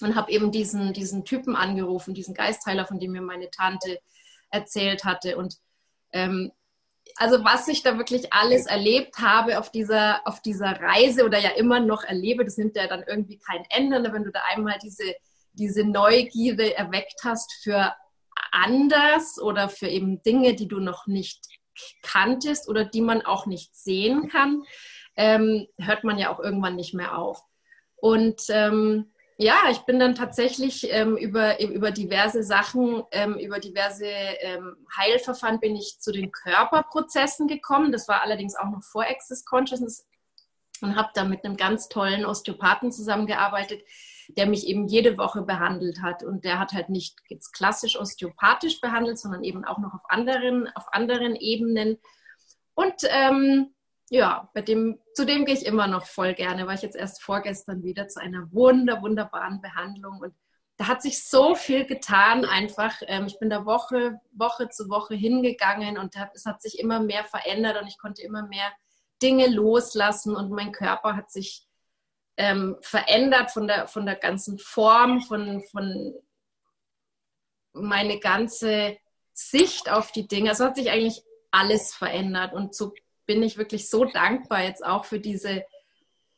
und 0.00 0.14
habe 0.14 0.30
eben 0.30 0.52
diesen, 0.52 0.92
diesen 0.92 1.24
Typen 1.24 1.56
angerufen, 1.56 2.14
diesen 2.14 2.34
Geistheiler, 2.34 2.86
von 2.86 2.98
dem 2.98 3.12
mir 3.12 3.22
meine 3.22 3.50
Tante 3.50 4.00
erzählt 4.50 5.04
hatte. 5.04 5.36
Und 5.36 5.56
ähm, 6.12 6.52
also 7.16 7.44
was 7.44 7.68
ich 7.68 7.82
da 7.82 7.98
wirklich 7.98 8.32
alles 8.32 8.66
erlebt 8.66 9.18
habe 9.18 9.58
auf 9.58 9.70
dieser, 9.70 10.20
auf 10.26 10.40
dieser 10.40 10.80
Reise 10.80 11.24
oder 11.24 11.38
ja 11.38 11.50
immer 11.50 11.80
noch 11.80 12.04
erlebe, 12.04 12.44
das 12.44 12.56
nimmt 12.56 12.76
ja 12.76 12.86
dann 12.86 13.04
irgendwie 13.06 13.38
kein 13.38 13.64
Ende, 13.70 14.00
ne? 14.00 14.12
wenn 14.12 14.24
du 14.24 14.30
da 14.30 14.40
einmal 14.52 14.78
diese, 14.82 15.14
diese 15.52 15.84
Neugierde 15.84 16.76
erweckt 16.76 17.20
hast 17.24 17.52
für 17.62 17.94
anders 18.50 19.40
oder 19.40 19.68
für 19.68 19.88
eben 19.88 20.22
Dinge, 20.22 20.54
die 20.54 20.68
du 20.68 20.80
noch 20.80 21.06
nicht 21.06 21.46
kanntest 22.02 22.68
oder 22.68 22.84
die 22.84 23.00
man 23.00 23.22
auch 23.22 23.46
nicht 23.46 23.74
sehen 23.74 24.28
kann 24.28 24.62
ähm, 25.16 25.66
hört 25.78 26.04
man 26.04 26.18
ja 26.18 26.32
auch 26.32 26.40
irgendwann 26.40 26.76
nicht 26.76 26.94
mehr 26.94 27.18
auf. 27.18 27.42
Und 27.96 28.42
ähm, 28.48 29.11
ja, 29.42 29.56
ich 29.70 29.80
bin 29.80 29.98
dann 29.98 30.14
tatsächlich 30.14 30.86
ähm, 30.92 31.16
über, 31.16 31.60
über 31.60 31.90
diverse 31.90 32.44
Sachen, 32.44 33.02
ähm, 33.10 33.34
über 33.34 33.58
diverse 33.58 34.06
ähm, 34.06 34.76
Heilverfahren 34.96 35.58
bin 35.58 35.74
ich 35.74 35.98
zu 35.98 36.12
den 36.12 36.30
Körperprozessen 36.30 37.48
gekommen. 37.48 37.90
Das 37.90 38.06
war 38.06 38.22
allerdings 38.22 38.54
auch 38.54 38.70
noch 38.70 38.84
vor 38.84 39.02
Access 39.02 39.44
Consciousness 39.44 40.06
und 40.80 40.94
habe 40.94 41.10
da 41.14 41.24
mit 41.24 41.44
einem 41.44 41.56
ganz 41.56 41.88
tollen 41.88 42.24
Osteopathen 42.24 42.92
zusammengearbeitet, 42.92 43.82
der 44.28 44.46
mich 44.46 44.68
eben 44.68 44.86
jede 44.86 45.18
Woche 45.18 45.42
behandelt 45.42 46.02
hat. 46.02 46.22
Und 46.22 46.44
der 46.44 46.60
hat 46.60 46.72
halt 46.72 46.88
nicht 46.88 47.18
jetzt 47.28 47.52
klassisch 47.52 47.98
osteopathisch 47.98 48.80
behandelt, 48.80 49.18
sondern 49.18 49.42
eben 49.42 49.64
auch 49.64 49.78
noch 49.78 49.92
auf 49.92 50.02
anderen, 50.08 50.68
auf 50.76 50.84
anderen 50.92 51.34
Ebenen. 51.34 51.98
Und 52.74 52.94
ähm, 53.08 53.74
ja, 54.12 54.50
bei 54.52 54.60
dem, 54.60 54.98
zu 55.14 55.24
dem 55.24 55.46
gehe 55.46 55.54
ich 55.54 55.64
immer 55.64 55.86
noch 55.86 56.04
voll 56.04 56.34
gerne, 56.34 56.66
war 56.66 56.74
ich 56.74 56.82
jetzt 56.82 56.96
erst 56.96 57.22
vorgestern 57.22 57.82
wieder 57.82 58.08
zu 58.08 58.20
einer 58.20 58.46
wunder, 58.52 59.00
wunderbaren 59.00 59.62
Behandlung 59.62 60.20
und 60.20 60.34
da 60.76 60.86
hat 60.86 61.00
sich 61.00 61.24
so 61.24 61.54
viel 61.54 61.86
getan 61.86 62.44
einfach. 62.44 63.00
Ähm, 63.06 63.24
ich 63.24 63.38
bin 63.38 63.48
da 63.48 63.64
Woche, 63.64 64.20
Woche 64.32 64.68
zu 64.68 64.90
Woche 64.90 65.14
hingegangen 65.14 65.96
und 65.96 66.14
es 66.34 66.44
hat 66.44 66.60
sich 66.60 66.78
immer 66.78 67.00
mehr 67.00 67.24
verändert 67.24 67.80
und 67.80 67.88
ich 67.88 67.96
konnte 67.96 68.20
immer 68.20 68.46
mehr 68.46 68.70
Dinge 69.22 69.46
loslassen 69.46 70.36
und 70.36 70.50
mein 70.50 70.72
Körper 70.72 71.16
hat 71.16 71.30
sich 71.30 71.66
ähm, 72.36 72.76
verändert 72.82 73.50
von 73.50 73.66
der, 73.66 73.86
von 73.86 74.04
der 74.04 74.16
ganzen 74.16 74.58
Form, 74.58 75.22
von, 75.22 75.62
von 75.70 76.14
meine 77.72 78.18
ganze 78.18 78.98
Sicht 79.32 79.90
auf 79.90 80.12
die 80.12 80.28
Dinge. 80.28 80.50
Es 80.50 80.60
hat 80.60 80.76
sich 80.76 80.90
eigentlich 80.90 81.22
alles 81.50 81.94
verändert 81.94 82.52
und 82.52 82.74
so 82.74 82.92
bin 83.26 83.42
ich 83.42 83.58
wirklich 83.58 83.88
so 83.88 84.04
dankbar 84.04 84.64
jetzt 84.64 84.84
auch 84.84 85.04
für 85.04 85.20
diese, 85.20 85.64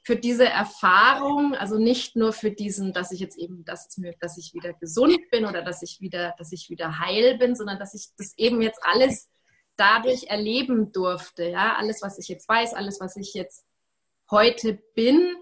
für 0.03 0.17
diese 0.17 0.49
Erfahrung, 0.49 1.55
also 1.55 1.79
nicht 1.79 2.15
nur 2.15 2.33
für 2.33 2.51
diesen, 2.51 2.93
dass 2.93 3.11
ich 3.11 3.21
jetzt 3.21 3.39
eben, 3.39 3.65
dass, 3.65 3.97
mir, 3.97 4.15
dass 4.21 4.37
ich 4.37 4.53
wieder 4.53 4.75
gesund 4.75 5.19
bin 5.31 5.47
oder 5.47 5.63
dass 5.63 5.83
ich 5.83 6.01
wieder, 6.01 6.35
dass 6.39 6.53
ich 6.53 6.69
wieder 6.69 6.99
heil 6.99 7.39
bin, 7.39 7.55
sondern 7.57 7.79
dass 7.79 7.95
ich 7.95 8.09
das 8.17 8.37
eben 8.37 8.61
jetzt 8.61 8.81
alles 8.83 9.31
dadurch 9.77 10.25
erleben 10.25 10.93
durfte. 10.93 11.49
Ja, 11.49 11.77
alles, 11.77 12.03
was 12.03 12.19
ich 12.19 12.29
jetzt 12.29 12.49
weiß, 12.49 12.75
alles, 12.75 13.01
was 13.01 13.17
ich 13.17 13.35
jetzt 13.35 13.65
heute 14.31 14.75
bin, 14.95 15.37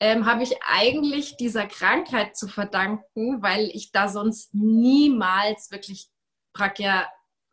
ähm, 0.00 0.26
habe 0.26 0.42
ich 0.42 0.54
eigentlich 0.62 1.36
dieser 1.36 1.66
Krankheit 1.66 2.36
zu 2.36 2.48
verdanken, 2.48 3.42
weil 3.42 3.70
ich 3.72 3.92
da 3.92 4.08
sonst 4.08 4.54
niemals 4.54 5.70
wirklich 5.70 6.08
Prakja 6.52 7.06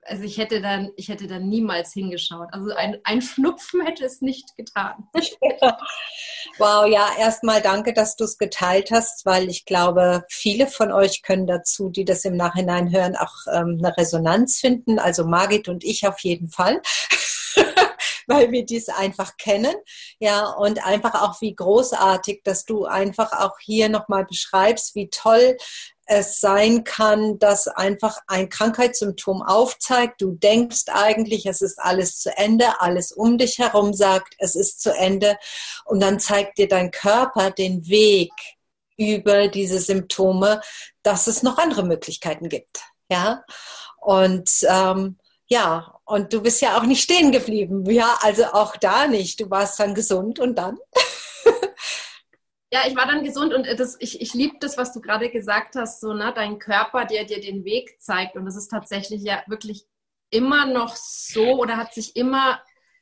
also 0.06 0.24
ich 0.24 0.38
hätte 0.38 0.62
dann, 0.62 0.92
ich 0.96 1.10
hätte 1.10 1.28
dann 1.28 1.48
niemals 1.50 1.94
hingeschaut. 1.94 2.50
Also 2.52 2.72
ein, 2.72 2.98
ein 3.04 3.22
Schnupfen 3.22 3.86
hätte 3.86 4.06
es 4.06 4.22
nicht 4.22 4.56
getan. 4.56 5.08
wow, 6.58 6.88
ja, 6.88 7.10
erstmal 7.18 7.62
danke, 7.62 7.94
dass 7.94 8.16
du 8.16 8.24
es 8.24 8.38
geteilt 8.38 8.92
hast, 8.92 9.26
weil 9.26 9.50
ich 9.50 9.66
glaube, 9.66 10.24
viele 10.30 10.68
von 10.68 10.92
euch 10.92 11.22
können 11.22 11.48
dazu, 11.48 11.90
die 11.90 12.06
das 12.06 12.26
im 12.26 12.36
Nachhinein 12.36 12.92
hören, 12.92 13.16
auch 13.16 13.36
ähm, 13.52 13.80
eine 13.80 13.96
Resonanz 13.98 14.60
finden. 14.60 15.00
Also 15.00 15.26
Margit 15.26 15.68
und 15.70 15.84
ich 15.84 16.08
auf 16.08 16.20
jeden 16.20 16.50
Fall. 16.50 16.82
weil 18.28 18.52
wir 18.52 18.66
dies 18.66 18.90
einfach 18.90 19.38
kennen. 19.38 19.76
Ja, 20.20 20.50
und 20.50 20.86
einfach 20.86 21.22
auch 21.22 21.42
wie 21.42 21.56
großartig, 21.56 22.42
dass 22.44 22.66
du 22.66 22.86
einfach 22.86 23.34
auch 23.34 23.60
hier 23.60 23.90
nochmal 23.90 24.26
beschreibst, 24.26 24.96
wie 24.96 25.10
toll 25.10 25.58
es 26.06 26.40
sein 26.40 26.84
kann, 26.84 27.40
dass 27.40 27.68
einfach 27.68 28.18
ein 28.28 28.50
Krankheitssymptom 28.50 29.42
aufzeigt, 29.42 30.22
du 30.22 30.32
denkst 30.32 30.86
eigentlich, 30.92 31.46
es 31.46 31.62
ist 31.62 31.80
alles 31.80 32.20
zu 32.20 32.36
Ende, 32.38 32.82
alles 32.82 33.12
um 33.12 33.38
dich 33.38 33.60
herum 33.60 33.94
sagt, 33.94 34.36
es 34.38 34.56
ist 34.56 34.82
zu 34.82 34.92
Ende 34.92 35.38
und 35.86 36.02
dann 36.02 36.20
zeigt 36.20 36.58
dir 36.58 36.68
dein 36.68 36.92
Körper 36.92 37.52
den 37.52 37.88
Weg 37.88 38.32
über 38.98 39.48
diese 39.48 39.80
Symptome, 39.80 40.62
dass 41.02 41.28
es 41.28 41.44
noch 41.44 41.58
andere 41.58 41.84
Möglichkeiten 41.84 42.50
gibt. 42.50 42.82
Ja, 43.10 43.44
und 44.00 44.50
ähm, 44.68 45.18
ja, 45.48 46.00
und 46.06 46.34
du 46.34 46.42
bist 46.42 46.62
ja 46.62 46.78
auch 46.78 46.84
nicht 46.84 47.04
stehen 47.04 47.32
geblieben. 47.32 47.90
Ja, 47.90 48.18
also 48.22 48.46
auch 48.46 48.76
da 48.78 49.08
nicht. 49.08 49.40
Du 49.40 49.50
warst 49.50 49.80
dann 49.80 49.94
gesund 49.94 50.40
und 50.40 50.56
dann. 50.56 50.78
Ja, 52.74 52.80
ich 52.88 52.96
war 52.96 53.06
dann 53.06 53.24
gesund 53.24 53.54
und 53.54 53.68
das, 53.80 53.98
ich, 54.00 54.20
ich 54.20 54.34
liebe 54.34 54.56
das, 54.60 54.80
was 54.80 54.94
du 54.94 55.00
gerade 55.00 55.30
gesagt 55.30 55.76
hast, 55.76 56.02
so, 56.02 56.12
ne, 56.12 56.34
dein 56.36 56.58
Körper, 56.58 57.06
der 57.06 57.24
dir 57.24 57.40
den 57.40 57.66
Weg 57.66 58.02
zeigt. 58.02 58.36
Und 58.36 58.46
das 58.46 58.56
ist 58.56 58.70
tatsächlich 58.70 59.22
ja 59.22 59.44
wirklich 59.46 59.86
immer 60.32 60.66
noch 60.66 60.96
so 60.96 61.60
oder 61.60 61.78
hat 61.78 61.94
sich 61.94 62.16
immer, 62.16 62.60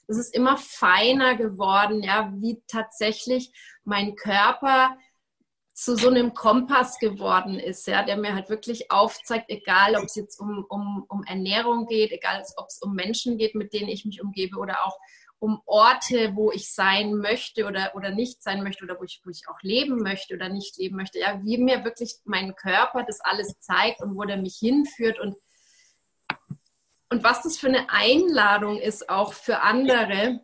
das 0.10 0.18
ist 0.18 0.36
immer 0.36 0.58
feiner 0.58 1.38
geworden, 1.38 2.04
ja, 2.04 2.34
wie 2.36 2.62
tatsächlich 2.68 3.54
mein 3.86 4.18
Körper 4.18 4.98
zu 5.74 5.96
so 5.96 6.10
einem 6.10 6.34
Kompass 6.34 7.00
geworden 7.00 7.58
ist, 7.58 7.88
ja, 7.88 8.04
der 8.04 8.18
mir 8.18 8.36
halt 8.36 8.50
wirklich 8.50 8.92
aufzeigt, 8.92 9.46
egal 9.48 9.96
ob 9.96 10.04
es 10.04 10.16
jetzt 10.16 10.38
um, 10.42 10.66
um, 10.68 11.06
um 11.08 11.24
Ernährung 11.24 11.88
geht, 11.88 12.12
egal 12.12 12.44
ob 12.58 12.68
es 12.68 12.82
um 12.82 12.94
Menschen 12.94 13.38
geht, 13.38 13.56
mit 13.56 13.72
denen 13.72 13.88
ich 13.88 14.04
mich 14.04 14.22
umgebe 14.22 14.58
oder 14.58 14.86
auch 14.86 14.98
um 15.42 15.60
Orte, 15.66 16.36
wo 16.36 16.52
ich 16.52 16.72
sein 16.72 17.16
möchte 17.16 17.66
oder, 17.66 17.96
oder 17.96 18.12
nicht 18.12 18.44
sein 18.44 18.62
möchte 18.62 18.84
oder 18.84 19.00
wo 19.00 19.04
ich, 19.04 19.22
wo 19.26 19.32
ich 19.32 19.48
auch 19.50 19.60
leben 19.64 19.98
möchte 19.98 20.36
oder 20.36 20.50
nicht 20.50 20.78
leben 20.78 20.96
möchte. 20.96 21.18
Ja, 21.18 21.42
wie 21.44 21.58
mir 21.58 21.84
wirklich 21.84 22.18
mein 22.26 22.56
Körper 22.56 23.04
das 23.04 23.22
alles 23.22 23.60
zeigt 23.60 24.04
und 24.04 24.16
wo 24.16 24.24
der 24.24 24.38
mich 24.38 24.58
hinführt 24.60 25.20
und, 25.20 25.36
und 27.10 27.24
was 27.24 27.42
das 27.42 27.58
für 27.58 27.70
eine 27.70 27.90
Einladung 27.90 28.78
ist, 28.78 29.10
auch 29.10 29.34
für 29.34 29.62
andere, 29.62 30.42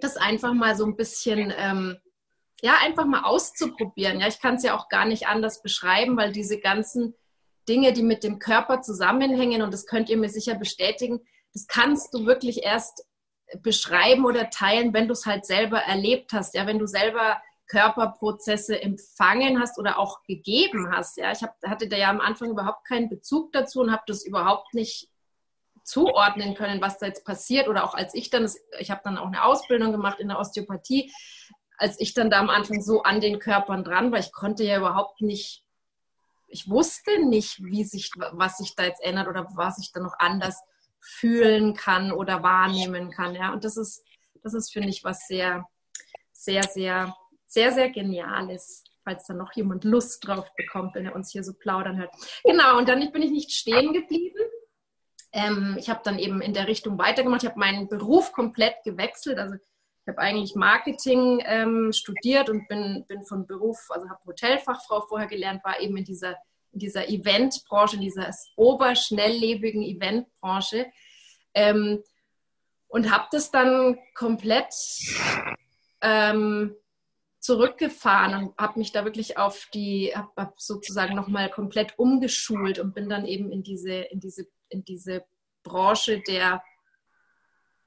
das 0.00 0.16
einfach 0.16 0.52
mal 0.52 0.74
so 0.74 0.84
ein 0.84 0.96
bisschen, 0.96 1.54
ähm, 1.56 1.96
ja, 2.60 2.76
einfach 2.80 3.06
mal 3.06 3.22
auszuprobieren. 3.22 4.18
Ja, 4.18 4.26
ich 4.26 4.40
kann 4.40 4.56
es 4.56 4.64
ja 4.64 4.76
auch 4.76 4.88
gar 4.88 5.04
nicht 5.04 5.28
anders 5.28 5.62
beschreiben, 5.62 6.16
weil 6.16 6.32
diese 6.32 6.58
ganzen 6.58 7.14
Dinge, 7.68 7.92
die 7.92 8.02
mit 8.02 8.24
dem 8.24 8.40
Körper 8.40 8.80
zusammenhängen, 8.80 9.62
und 9.62 9.72
das 9.72 9.86
könnt 9.86 10.08
ihr 10.08 10.16
mir 10.16 10.28
sicher 10.28 10.56
bestätigen, 10.56 11.20
das 11.52 11.68
kannst 11.68 12.12
du 12.14 12.26
wirklich 12.26 12.64
erst 12.64 13.04
beschreiben 13.62 14.24
oder 14.24 14.50
teilen, 14.50 14.92
wenn 14.92 15.08
du 15.08 15.12
es 15.12 15.26
halt 15.26 15.46
selber 15.46 15.78
erlebt 15.78 16.32
hast, 16.32 16.54
ja, 16.54 16.66
wenn 16.66 16.78
du 16.78 16.86
selber 16.86 17.40
Körperprozesse 17.68 18.80
empfangen 18.80 19.60
hast 19.60 19.78
oder 19.78 19.98
auch 19.98 20.22
gegeben 20.24 20.90
hast. 20.90 21.18
Ja, 21.18 21.30
ich 21.32 21.42
hab, 21.42 21.54
hatte 21.64 21.88
da 21.88 21.96
ja 21.96 22.10
am 22.10 22.20
Anfang 22.20 22.50
überhaupt 22.50 22.86
keinen 22.86 23.08
Bezug 23.08 23.52
dazu 23.52 23.80
und 23.80 23.92
habe 23.92 24.02
das 24.06 24.24
überhaupt 24.24 24.74
nicht 24.74 25.10
zuordnen 25.84 26.54
können, 26.54 26.80
was 26.80 26.98
da 26.98 27.06
jetzt 27.06 27.24
passiert. 27.24 27.68
Oder 27.68 27.84
auch 27.84 27.94
als 27.94 28.14
ich 28.14 28.30
dann, 28.30 28.50
ich 28.78 28.90
habe 28.90 29.02
dann 29.04 29.18
auch 29.18 29.26
eine 29.26 29.44
Ausbildung 29.44 29.92
gemacht 29.92 30.18
in 30.18 30.28
der 30.28 30.38
Osteopathie, 30.38 31.12
als 31.76 32.00
ich 32.00 32.12
dann 32.14 32.30
da 32.30 32.40
am 32.40 32.50
Anfang 32.50 32.80
so 32.80 33.02
an 33.02 33.20
den 33.20 33.38
Körpern 33.38 33.84
dran 33.84 34.10
war, 34.10 34.18
ich 34.18 34.32
konnte 34.32 34.64
ja 34.64 34.78
überhaupt 34.78 35.20
nicht, 35.20 35.62
ich 36.48 36.68
wusste 36.68 37.24
nicht, 37.24 37.62
wie 37.62 37.84
sich, 37.84 38.10
was 38.32 38.56
sich 38.56 38.74
da 38.74 38.84
jetzt 38.84 39.02
ändert 39.02 39.28
oder 39.28 39.46
was 39.54 39.78
ich 39.78 39.92
da 39.92 40.00
noch 40.00 40.14
anders 40.18 40.60
fühlen 41.00 41.74
kann 41.74 42.12
oder 42.12 42.42
wahrnehmen 42.42 43.10
kann. 43.10 43.34
Ja? 43.34 43.52
Und 43.52 43.64
das 43.64 43.76
ist, 43.76 44.04
das 44.42 44.54
ist, 44.54 44.72
finde 44.72 44.88
ich, 44.88 45.04
was 45.04 45.26
sehr, 45.26 45.66
sehr, 46.32 46.62
sehr, 46.64 47.14
sehr, 47.46 47.72
sehr 47.72 47.90
geniales, 47.90 48.84
falls 49.04 49.26
da 49.26 49.34
noch 49.34 49.52
jemand 49.54 49.84
Lust 49.84 50.26
drauf 50.26 50.48
bekommt, 50.56 50.94
wenn 50.94 51.06
er 51.06 51.14
uns 51.14 51.32
hier 51.32 51.42
so 51.42 51.52
plaudern 51.54 51.98
hört. 51.98 52.14
Genau, 52.44 52.78
und 52.78 52.88
dann 52.88 53.10
bin 53.12 53.22
ich 53.22 53.30
nicht 53.30 53.52
stehen 53.52 53.92
geblieben. 53.92 54.38
Ähm, 55.32 55.76
ich 55.78 55.90
habe 55.90 56.00
dann 56.04 56.18
eben 56.18 56.40
in 56.40 56.54
der 56.54 56.68
Richtung 56.68 56.98
weitergemacht. 56.98 57.42
Ich 57.42 57.48
habe 57.48 57.58
meinen 57.58 57.88
Beruf 57.88 58.32
komplett 58.32 58.76
gewechselt. 58.84 59.38
Also 59.38 59.56
ich 59.56 60.08
habe 60.08 60.18
eigentlich 60.18 60.54
Marketing 60.54 61.42
ähm, 61.44 61.92
studiert 61.92 62.48
und 62.48 62.66
bin, 62.68 63.04
bin 63.08 63.24
von 63.24 63.46
Beruf, 63.46 63.78
also 63.90 64.08
habe 64.08 64.24
Hotelfachfrau 64.26 65.02
vorher 65.02 65.28
gelernt, 65.28 65.62
war 65.64 65.80
eben 65.80 65.96
in 65.98 66.04
dieser 66.04 66.34
in 66.72 66.78
dieser 66.80 67.08
Eventbranche, 67.08 67.96
in 67.96 68.02
dieser 68.02 68.30
oberschnelllebigen 68.56 69.82
Eventbranche. 69.82 70.86
Ähm, 71.54 72.02
und 72.88 73.10
habe 73.10 73.28
das 73.30 73.50
dann 73.50 73.98
komplett 74.14 74.74
ähm, 76.00 76.74
zurückgefahren 77.40 78.34
und 78.34 78.58
habe 78.58 78.78
mich 78.78 78.92
da 78.92 79.04
wirklich 79.04 79.36
auf 79.38 79.68
die, 79.72 80.12
habe 80.14 80.30
hab 80.36 80.60
sozusagen 80.60 81.14
nochmal 81.14 81.50
komplett 81.50 81.98
umgeschult 81.98 82.78
und 82.78 82.94
bin 82.94 83.08
dann 83.08 83.26
eben 83.26 83.52
in 83.52 83.62
diese, 83.62 83.92
in 83.92 84.20
diese, 84.20 84.46
in 84.68 84.84
diese 84.84 85.24
Branche 85.62 86.20
der 86.20 86.62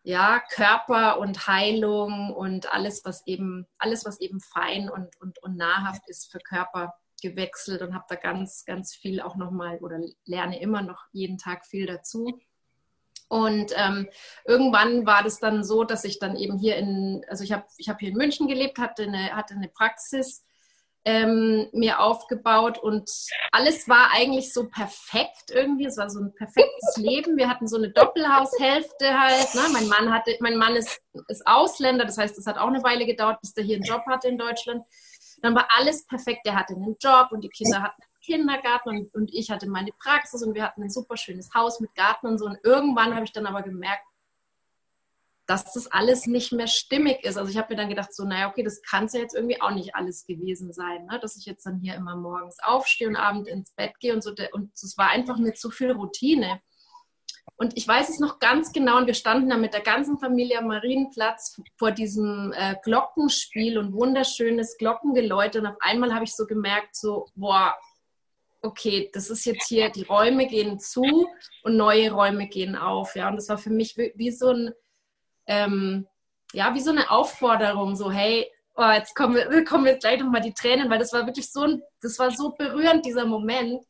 ja, 0.04 0.40
Körper 0.40 1.20
und 1.20 1.48
Heilung 1.48 2.34
und 2.34 2.72
alles, 2.74 3.06
was 3.06 3.26
eben, 3.28 3.68
alles, 3.78 4.06
was 4.06 4.20
eben 4.20 4.40
fein 4.40 4.90
und, 4.90 5.10
und, 5.20 5.42
und 5.44 5.58
nahrhaft 5.58 6.08
ist 6.10 6.32
für 6.32 6.40
Körper 6.40 6.94
gewechselt 7.22 7.82
und 7.82 7.94
habe 7.94 8.06
da 8.10 8.16
ganz, 8.16 8.66
ganz 8.66 8.94
viel 8.94 9.22
auch 9.22 9.36
nochmal 9.36 9.78
oder 9.80 10.00
lerne 10.26 10.60
immer 10.62 10.82
noch 10.82 11.06
jeden 11.12 11.38
Tag 11.38 11.66
viel 11.66 11.86
dazu. 11.86 12.40
Und 13.30 13.72
ähm, 13.78 14.10
irgendwann 14.46 15.06
war 15.06 15.24
das 15.24 15.40
dann 15.40 15.64
so, 15.64 15.86
dass 15.86 16.04
ich 16.04 16.20
dann 16.20 16.36
eben 16.36 16.58
hier 16.60 16.76
in, 16.76 17.24
also 17.30 17.46
ich 17.46 17.54
habe 17.54 17.64
ich 17.78 17.88
hab 17.88 18.00
hier 18.00 18.10
in 18.10 18.18
München 18.18 18.48
gelebt, 18.48 18.78
hatte 18.78 19.04
eine, 19.04 19.34
hatte 19.34 19.54
eine 19.54 19.70
Praxis 19.70 20.44
ähm, 21.04 21.68
mir 21.72 22.00
aufgebaut 22.00 22.78
und 22.78 23.10
alles 23.52 23.90
war 23.90 24.12
eigentlich 24.14 24.54
so 24.54 24.70
perfekt 24.70 25.50
irgendwie. 25.50 25.86
Es 25.86 25.98
war 25.98 26.10
so 26.10 26.20
ein 26.20 26.34
perfektes 26.36 26.98
Leben. 26.98 27.38
Wir 27.38 27.50
hatten 27.50 27.68
so 27.68 27.78
eine 27.78 27.90
Doppelhaushälfte 27.90 29.20
halt. 29.20 29.56
Ne? 29.56 29.62
Mein 29.74 29.88
Mann 29.88 30.14
hatte, 30.14 30.36
mein 30.42 30.58
Mann 30.58 30.76
ist, 30.76 31.02
ist 31.28 31.48
Ausländer, 31.48 32.06
das 32.06 32.18
heißt, 32.18 32.38
es 32.38 32.46
hat 32.46 32.58
auch 32.58 32.68
eine 32.68 32.84
Weile 32.84 33.06
gedauert, 33.06 33.42
bis 33.42 33.54
der 33.54 33.64
hier 33.64 33.78
einen 33.78 33.86
Job 33.86 34.04
hatte 34.08 34.28
in 34.28 34.38
Deutschland. 34.38 34.84
Dann 35.42 35.56
war 35.56 35.68
alles 35.78 36.06
perfekt. 36.06 36.42
Der 36.46 36.56
hatte 36.56 36.76
einen 36.76 36.96
Job 37.00 37.30
und 37.32 37.44
die 37.44 37.50
Kinder 37.50 37.82
hatten 37.82 38.02
einen 38.02 38.22
Kindergarten 38.22 38.90
und, 38.90 39.14
und 39.14 39.34
ich 39.34 39.50
hatte 39.50 39.68
meine 39.70 39.92
Praxis 40.00 40.44
und 40.44 40.54
wir 40.54 40.64
hatten 40.64 40.84
ein 40.84 40.90
super 40.90 41.18
schönes 41.18 41.54
Haus 41.54 41.80
mit 41.80 41.94
Garten 41.96 42.28
und 42.28 42.38
so. 42.38 42.46
Und 42.46 42.58
irgendwann 42.64 43.16
habe 43.16 43.26
ich 43.26 43.32
dann 43.32 43.46
aber 43.46 43.64
gemerkt, 43.64 44.04
dass 45.52 45.74
das 45.74 45.92
alles 45.92 46.28
nicht 46.28 46.54
mehr 46.54 46.68
stimmig 46.68 47.26
ist. 47.26 47.38
Also 47.38 47.52
ich 47.52 47.58
habe 47.58 47.74
mir 47.74 47.76
dann 47.76 47.90
gedacht, 47.90 48.14
so, 48.14 48.24
naja, 48.24 48.50
okay, 48.50 48.64
das 48.64 48.82
kann 48.84 49.06
es 49.06 49.14
ja 49.14 49.20
jetzt 49.20 49.36
irgendwie 49.36 49.62
auch 49.62 49.72
nicht 49.72 49.96
alles 49.96 50.26
gewesen 50.26 50.72
sein, 50.72 51.06
ne? 51.08 51.20
dass 51.20 51.36
ich 51.36 51.46
jetzt 51.46 51.66
dann 51.66 51.80
hier 51.80 51.96
immer 51.96 52.16
morgens 52.16 52.58
aufstehe 52.64 53.10
und 53.10 53.18
abends 53.18 53.50
ins 53.50 53.72
Bett 53.72 54.00
gehe 54.00 54.14
und 54.14 54.24
so. 54.24 54.34
Und 54.54 54.72
es 54.74 54.98
war 54.98 55.10
einfach 55.10 55.38
mir 55.38 55.54
zu 55.54 55.70
viel 55.70 55.92
Routine. 55.92 56.62
Und 57.62 57.78
ich 57.78 57.88
weiß 57.88 58.10
es 58.10 58.18
noch 58.18 58.40
ganz 58.40 58.72
genau, 58.72 58.98
und 58.98 59.06
wir 59.06 59.14
standen 59.14 59.48
da 59.52 59.56
mit 59.56 59.76
der 59.76 59.82
ganzen 59.82 60.18
Familie 60.18 60.58
am 60.58 60.66
Marienplatz 60.66 61.62
vor 61.78 61.92
diesem 61.92 62.52
äh, 62.58 62.74
Glockenspiel 62.84 63.78
und 63.78 63.94
wunderschönes 63.94 64.78
Glockengeläute. 64.80 65.60
Und 65.60 65.68
auf 65.68 65.78
einmal 65.80 66.12
habe 66.12 66.24
ich 66.24 66.36
so 66.36 66.48
gemerkt, 66.48 66.96
so, 66.96 67.28
boah, 67.36 67.76
okay, 68.64 69.12
das 69.14 69.30
ist 69.30 69.46
jetzt 69.46 69.68
hier, 69.68 69.90
die 69.90 70.02
Räume 70.02 70.48
gehen 70.48 70.80
zu 70.80 71.30
und 71.62 71.78
neue 71.78 72.12
Räume 72.12 72.48
gehen 72.48 72.76
auf. 72.76 73.16
Ja, 73.16 73.30
und 73.30 73.36
das 73.36 73.48
war 73.48 73.60
für 73.60 73.70
mich 73.70 73.96
wie, 73.96 74.12
wie 74.16 74.32
so 74.32 74.50
ein 74.50 74.74
ähm, 75.46 76.08
ja, 76.54 76.74
wie 76.74 76.82
so 76.82 76.90
eine 76.90 77.12
Aufforderung, 77.12 77.96
so, 77.96 78.12
hey, 78.12 78.52
oh, 78.76 78.90
jetzt 78.90 79.16
kommen, 79.16 79.66
kommen 79.66 79.86
jetzt 79.86 80.02
gleich 80.02 80.20
nochmal 80.20 80.42
die 80.42 80.54
Tränen, 80.54 80.90
weil 80.90 80.98
das 80.98 81.14
war 81.14 81.28
wirklich 81.28 81.52
so, 81.52 81.80
das 82.02 82.18
war 82.18 82.32
so 82.32 82.56
berührend, 82.58 83.06
dieser 83.06 83.26
Moment, 83.26 83.86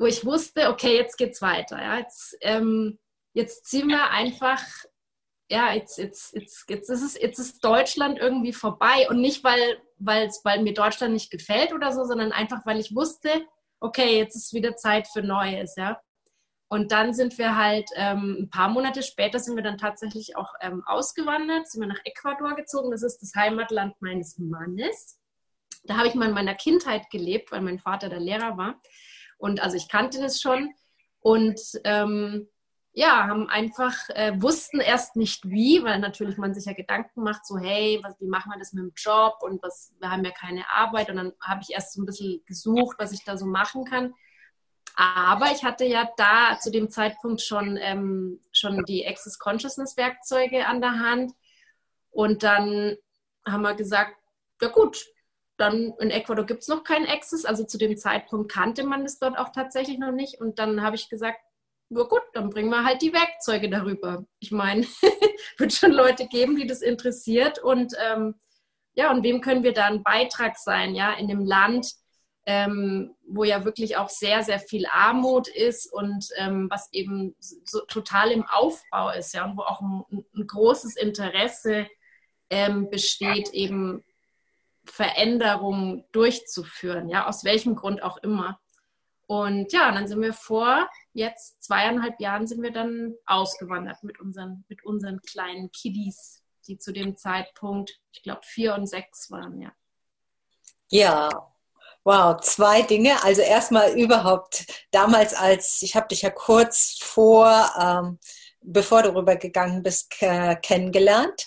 wo 0.00 0.06
ich 0.06 0.24
wusste, 0.24 0.70
okay, 0.70 0.96
jetzt 0.96 1.18
geht's 1.18 1.42
weiter. 1.42 1.80
Ja, 1.80 1.98
jetzt, 1.98 2.34
ähm, 2.40 2.98
jetzt 3.34 3.66
ziehen 3.66 3.88
wir 3.88 4.10
einfach, 4.10 4.62
ja, 5.50 5.74
jetzt, 5.74 5.98
jetzt, 5.98 6.32
jetzt, 6.34 6.70
jetzt, 6.70 6.88
ist 6.88 7.22
jetzt 7.22 7.38
ist 7.38 7.62
Deutschland 7.62 8.18
irgendwie 8.18 8.54
vorbei 8.54 9.06
und 9.10 9.20
nicht, 9.20 9.44
weil, 9.44 9.78
weil, 9.98 10.30
weil 10.42 10.62
mir 10.62 10.72
Deutschland 10.72 11.12
nicht 11.12 11.30
gefällt 11.30 11.74
oder 11.74 11.92
so, 11.92 12.04
sondern 12.04 12.32
einfach, 12.32 12.64
weil 12.64 12.80
ich 12.80 12.96
wusste, 12.96 13.44
okay, 13.78 14.16
jetzt 14.16 14.36
ist 14.36 14.54
wieder 14.54 14.74
Zeit 14.74 15.06
für 15.06 15.22
Neues, 15.22 15.74
ja. 15.76 16.00
Und 16.68 16.92
dann 16.92 17.12
sind 17.12 17.36
wir 17.36 17.56
halt 17.56 17.90
ähm, 17.94 18.38
ein 18.42 18.50
paar 18.50 18.68
Monate 18.68 19.02
später 19.02 19.38
sind 19.38 19.56
wir 19.56 19.62
dann 19.62 19.76
tatsächlich 19.76 20.34
auch 20.36 20.54
ähm, 20.62 20.82
ausgewandert, 20.86 21.68
sind 21.68 21.82
wir 21.82 21.88
nach 21.88 22.00
Ecuador 22.04 22.54
gezogen. 22.54 22.90
Das 22.90 23.02
ist 23.02 23.18
das 23.18 23.34
Heimatland 23.34 24.00
meines 24.00 24.38
Mannes. 24.38 25.18
Da 25.84 25.96
habe 25.98 26.08
ich 26.08 26.14
mal 26.14 26.28
in 26.28 26.34
meiner 26.34 26.54
Kindheit 26.54 27.10
gelebt, 27.10 27.52
weil 27.52 27.60
mein 27.60 27.80
Vater 27.80 28.08
der 28.08 28.20
Lehrer 28.20 28.56
war. 28.56 28.80
Und 29.40 29.60
also 29.60 29.76
ich 29.76 29.88
kannte 29.88 30.20
das 30.20 30.40
schon. 30.40 30.72
Und 31.20 31.60
ähm, 31.84 32.48
ja, 32.92 33.26
haben 33.26 33.48
einfach, 33.48 33.94
äh, 34.10 34.32
wussten 34.40 34.80
erst 34.80 35.16
nicht 35.16 35.48
wie, 35.48 35.82
weil 35.82 35.98
natürlich 35.98 36.36
man 36.36 36.54
sich 36.54 36.66
ja 36.66 36.72
Gedanken 36.72 37.22
macht, 37.22 37.46
so 37.46 37.56
hey, 37.56 38.00
was, 38.02 38.20
wie 38.20 38.26
machen 38.26 38.50
wir 38.52 38.58
das 38.58 38.72
mit 38.72 38.82
dem 38.82 38.92
Job 38.96 39.38
und 39.40 39.62
was, 39.62 39.94
wir 39.98 40.10
haben 40.10 40.24
ja 40.24 40.32
keine 40.32 40.68
Arbeit. 40.68 41.08
Und 41.08 41.16
dann 41.16 41.32
habe 41.40 41.62
ich 41.62 41.72
erst 41.72 41.94
so 41.94 42.02
ein 42.02 42.06
bisschen 42.06 42.42
gesucht, 42.46 42.96
was 42.98 43.12
ich 43.12 43.24
da 43.24 43.36
so 43.36 43.46
machen 43.46 43.84
kann. 43.84 44.14
Aber 44.96 45.46
ich 45.52 45.64
hatte 45.64 45.84
ja 45.84 46.10
da 46.16 46.58
zu 46.58 46.70
dem 46.70 46.90
Zeitpunkt 46.90 47.40
schon, 47.40 47.78
ähm, 47.80 48.40
schon 48.52 48.84
die 48.84 49.06
Access 49.06 49.38
Consciousness 49.38 49.96
Werkzeuge 49.96 50.66
an 50.66 50.80
der 50.80 50.98
Hand. 50.98 51.32
Und 52.10 52.42
dann 52.42 52.96
haben 53.46 53.62
wir 53.62 53.74
gesagt, 53.74 54.16
ja 54.60 54.68
gut, 54.68 55.06
dann 55.60 55.92
in 55.98 56.10
Ecuador 56.10 56.46
gibt 56.46 56.62
es 56.62 56.68
noch 56.68 56.84
keinen 56.84 57.06
Access. 57.06 57.44
Also 57.44 57.64
zu 57.64 57.78
dem 57.78 57.96
Zeitpunkt 57.96 58.50
kannte 58.50 58.84
man 58.84 59.02
das 59.02 59.18
dort 59.18 59.38
auch 59.38 59.50
tatsächlich 59.50 59.98
noch 59.98 60.12
nicht. 60.12 60.40
Und 60.40 60.58
dann 60.58 60.82
habe 60.82 60.96
ich 60.96 61.08
gesagt, 61.08 61.38
ja 61.90 62.02
gut, 62.04 62.22
dann 62.32 62.50
bringen 62.50 62.70
wir 62.70 62.84
halt 62.84 63.02
die 63.02 63.12
Werkzeuge 63.12 63.68
darüber. 63.68 64.24
Ich 64.38 64.52
meine, 64.52 64.86
wird 65.58 65.72
schon 65.72 65.92
Leute 65.92 66.26
geben, 66.28 66.56
die 66.56 66.66
das 66.66 66.82
interessiert. 66.82 67.58
Und 67.58 67.94
ähm, 68.02 68.36
ja, 68.94 69.10
und 69.10 69.22
wem 69.22 69.40
können 69.40 69.62
wir 69.62 69.72
da 69.72 69.86
ein 69.86 70.02
Beitrag 70.02 70.56
sein, 70.56 70.94
ja, 70.94 71.12
in 71.12 71.28
dem 71.28 71.44
Land, 71.44 71.92
ähm, 72.46 73.14
wo 73.26 73.44
ja 73.44 73.64
wirklich 73.64 73.96
auch 73.96 74.08
sehr, 74.08 74.42
sehr 74.42 74.58
viel 74.58 74.86
Armut 74.86 75.46
ist 75.48 75.92
und 75.92 76.28
ähm, 76.36 76.68
was 76.70 76.92
eben 76.92 77.36
so 77.38 77.80
total 77.86 78.30
im 78.30 78.46
Aufbau 78.46 79.10
ist, 79.10 79.34
ja, 79.34 79.44
und 79.44 79.56
wo 79.56 79.62
auch 79.62 79.80
ein, 79.80 80.24
ein 80.34 80.46
großes 80.46 80.96
Interesse 80.96 81.86
ähm, 82.48 82.88
besteht, 82.90 83.50
eben 83.50 84.02
Veränderungen 84.90 86.04
durchzuführen, 86.12 87.08
ja, 87.08 87.26
aus 87.26 87.44
welchem 87.44 87.74
Grund 87.74 88.02
auch 88.02 88.18
immer. 88.18 88.60
Und 89.26 89.72
ja, 89.72 89.92
dann 89.92 90.08
sind 90.08 90.20
wir 90.20 90.32
vor 90.32 90.88
jetzt 91.12 91.62
zweieinhalb 91.62 92.20
Jahren 92.20 92.46
sind 92.46 92.62
wir 92.62 92.72
dann 92.72 93.14
ausgewandert 93.26 94.02
mit 94.02 94.20
unseren, 94.20 94.64
mit 94.68 94.84
unseren 94.84 95.20
kleinen 95.22 95.70
Kiddies, 95.70 96.42
die 96.66 96.78
zu 96.78 96.92
dem 96.92 97.16
Zeitpunkt, 97.16 98.00
ich 98.12 98.22
glaube, 98.22 98.40
vier 98.44 98.74
und 98.74 98.86
sechs 98.86 99.30
waren, 99.30 99.60
ja. 99.60 99.72
Ja, 100.88 101.28
Wow, 102.02 102.40
zwei 102.40 102.80
Dinge. 102.80 103.22
Also 103.22 103.42
erstmal 103.42 103.92
überhaupt 103.92 104.64
damals 104.90 105.34
als, 105.34 105.82
ich 105.82 105.94
habe 105.96 106.08
dich 106.08 106.22
ja 106.22 106.30
kurz 106.30 106.96
vor, 106.98 107.70
ähm, 107.78 108.18
bevor 108.62 109.02
du 109.02 109.14
rübergegangen 109.14 109.82
bist, 109.82 110.10
kennengelernt. 110.10 111.46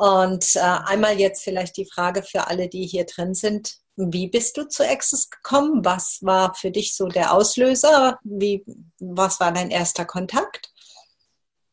Und 0.00 0.56
äh, 0.56 0.60
einmal 0.60 1.18
jetzt 1.18 1.44
vielleicht 1.44 1.76
die 1.76 1.84
Frage 1.84 2.22
für 2.22 2.46
alle, 2.46 2.68
die 2.68 2.86
hier 2.86 3.04
drin 3.04 3.34
sind. 3.34 3.74
Wie 3.96 4.28
bist 4.28 4.56
du 4.56 4.66
zu 4.66 4.82
Access 4.88 5.28
gekommen? 5.28 5.84
Was 5.84 6.20
war 6.22 6.54
für 6.54 6.70
dich 6.70 6.96
so 6.96 7.08
der 7.08 7.34
Auslöser? 7.34 8.18
Wie, 8.22 8.64
was 8.98 9.40
war 9.40 9.52
dein 9.52 9.70
erster 9.70 10.06
Kontakt? 10.06 10.72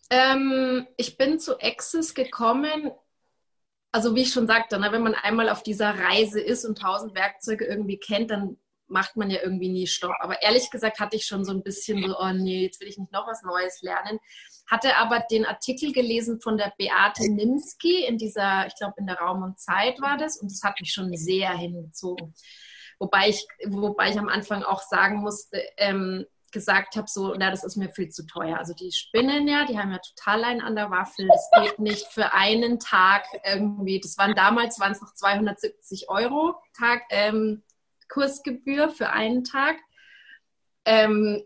Ähm, 0.10 0.88
ich 0.98 1.18
bin 1.18 1.40
zu 1.40 1.60
Access 1.62 2.14
gekommen 2.14 2.92
also 3.92 4.14
wie 4.16 4.22
ich 4.22 4.32
schon 4.32 4.46
sagte, 4.46 4.80
ne, 4.80 4.92
wenn 4.92 5.02
man 5.02 5.16
einmal 5.16 5.50
auf 5.50 5.64
dieser 5.64 5.98
Reise 5.98 6.40
ist 6.40 6.66
und 6.66 6.78
tausend 6.78 7.16
Werkzeuge 7.16 7.66
irgendwie 7.66 7.98
kennt, 7.98 8.30
dann 8.30 8.58
macht 8.88 9.18
man 9.18 9.30
ja 9.30 9.42
irgendwie 9.42 9.70
nie 9.70 9.88
Stopp. 9.88 10.14
Aber 10.20 10.42
ehrlich 10.42 10.70
gesagt 10.70 11.00
hatte 11.00 11.16
ich 11.16 11.26
schon 11.26 11.44
so 11.44 11.52
ein 11.52 11.64
bisschen 11.64 12.04
so, 12.04 12.16
oh 12.18 12.32
nee, 12.32 12.64
jetzt 12.64 12.80
will 12.80 12.88
ich 12.88 12.98
nicht 12.98 13.12
noch 13.12 13.28
was 13.28 13.42
Neues 13.44 13.82
lernen. 13.82 14.20
Hatte 14.70 14.98
aber 14.98 15.24
den 15.32 15.46
Artikel 15.46 15.94
gelesen 15.94 16.42
von 16.42 16.58
der 16.58 16.74
Beate 16.78 17.32
Nimski 17.32 18.06
in 18.06 18.18
dieser, 18.18 18.68
ich 18.68 18.76
glaube 18.76 18.96
in 18.98 19.08
der 19.08 19.18
Raum 19.18 19.44
und 19.44 19.60
Zeit 19.60 20.02
war 20.02 20.18
das 20.18 20.38
und 20.38 20.52
das 20.52 20.62
hat 20.64 20.80
mich 20.80 20.92
schon 20.92 21.16
sehr 21.16 21.52
hingezogen. 21.52 22.34
Wobei 23.00 23.30
ich, 23.30 23.48
wobei 23.66 24.10
ich 24.10 24.20
am 24.20 24.28
Anfang 24.28 24.64
auch 24.64 24.82
sagen 24.82 25.18
musste, 25.18 25.62
ähm, 25.78 26.26
gesagt 26.52 26.96
habe, 26.96 27.08
so, 27.08 27.36
na, 27.38 27.52
das 27.52 27.64
ist 27.64 27.76
mir 27.76 27.90
viel 27.90 28.10
zu 28.10 28.26
teuer. 28.26 28.58
Also 28.58 28.74
die 28.74 28.92
spinnen 28.92 29.48
ja, 29.48 29.66
die 29.66 29.78
haben 29.78 29.92
ja 29.92 30.00
total 30.00 30.44
einen 30.44 30.62
an 30.62 30.76
der 30.76 30.90
Waffel. 30.90 31.28
Das 31.28 31.50
geht 31.62 31.80
nicht 31.80 32.08
für 32.08 32.34
einen 32.34 32.80
Tag 32.80 33.26
irgendwie. 33.44 34.00
Das 34.00 34.18
waren 34.18 34.34
damals, 34.34 34.80
waren 34.80 34.94
es 34.94 35.02
noch 35.02 35.14
270 35.14 36.10
Euro 36.10 36.56
Tag 36.78 37.04
ähm, 37.10 37.64
Kursgebühr 38.10 38.90
für 38.90 39.10
einen 39.10 39.44
Tag. 39.44 39.78
Ähm, 40.86 41.44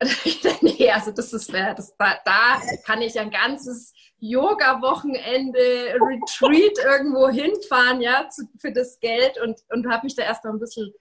nee, 0.62 0.90
also 0.90 1.10
das 1.10 1.32
ist 1.32 1.52
das, 1.52 1.96
da, 1.96 2.18
da 2.24 2.60
kann 2.84 3.02
ich 3.02 3.18
ein 3.18 3.30
ganzes 3.30 3.92
Yoga-Wochenende, 4.20 5.96
Retreat 6.00 6.78
irgendwo 6.84 7.28
hinfahren, 7.28 8.00
ja, 8.00 8.28
zu, 8.28 8.48
für 8.58 8.72
das 8.72 9.00
Geld 9.00 9.40
und, 9.40 9.60
und 9.70 9.90
habe 9.90 10.04
mich 10.04 10.14
da 10.14 10.22
erst 10.22 10.44
mal 10.44 10.52
ein 10.52 10.60
bisschen 10.60 10.92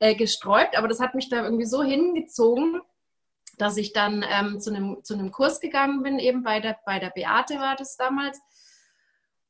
äh, 0.00 0.14
gesträubt, 0.14 0.76
aber 0.76 0.88
das 0.88 1.00
hat 1.00 1.14
mich 1.14 1.28
da 1.28 1.44
irgendwie 1.44 1.66
so 1.66 1.82
hingezogen, 1.82 2.80
dass 3.58 3.76
ich 3.76 3.92
dann 3.92 4.24
ähm, 4.28 4.58
zu, 4.58 4.70
einem, 4.70 5.04
zu 5.04 5.14
einem 5.14 5.30
Kurs 5.30 5.60
gegangen 5.60 6.02
bin, 6.02 6.18
eben 6.18 6.42
bei 6.42 6.60
der, 6.60 6.78
bei 6.84 6.98
der 6.98 7.10
Beate 7.10 7.56
war 7.56 7.76
das 7.76 7.96
damals. 7.96 8.40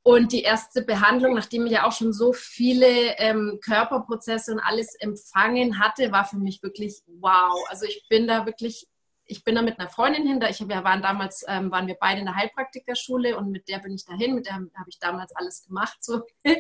Und 0.03 0.33
die 0.33 0.43
erste 0.43 0.83
Behandlung, 0.83 1.35
nachdem 1.35 1.67
ich 1.67 1.73
ja 1.73 1.87
auch 1.87 1.93
schon 1.93 2.13
so 2.13 2.33
viele 2.33 3.19
ähm, 3.19 3.61
Körperprozesse 3.63 4.53
und 4.53 4.61
alles 4.61 4.95
empfangen 4.99 5.79
hatte, 5.79 6.11
war 6.11 6.25
für 6.25 6.39
mich 6.39 6.63
wirklich 6.63 7.03
wow. 7.07 7.55
Also 7.69 7.85
ich 7.85 8.07
bin 8.09 8.27
da 8.27 8.47
wirklich, 8.47 8.89
ich 9.31 9.45
bin 9.45 9.55
da 9.55 9.63
mit 9.63 9.79
einer 9.79 9.89
Freundin 9.89 10.27
hin. 10.27 10.41
Da 10.41 10.49
ich, 10.49 10.61
wir 10.61 10.85
waren 10.85 11.03
damals, 11.03 11.45
ähm, 11.47 11.71
waren 11.71 11.87
wir 11.87 11.97
beide 11.99 12.21
in 12.21 12.27
der 12.27 12.35
Heilpraktikerschule 12.35 13.37
und 13.37 13.51
mit 13.51 13.69
der 13.69 13.79
bin 13.79 13.95
ich 13.95 14.05
dahin. 14.05 14.35
Mit 14.35 14.47
der 14.47 14.55
habe 14.55 14.89
ich 14.89 14.99
damals 14.99 15.35
alles 15.37 15.63
gemacht 15.63 15.99
so. 16.01 16.23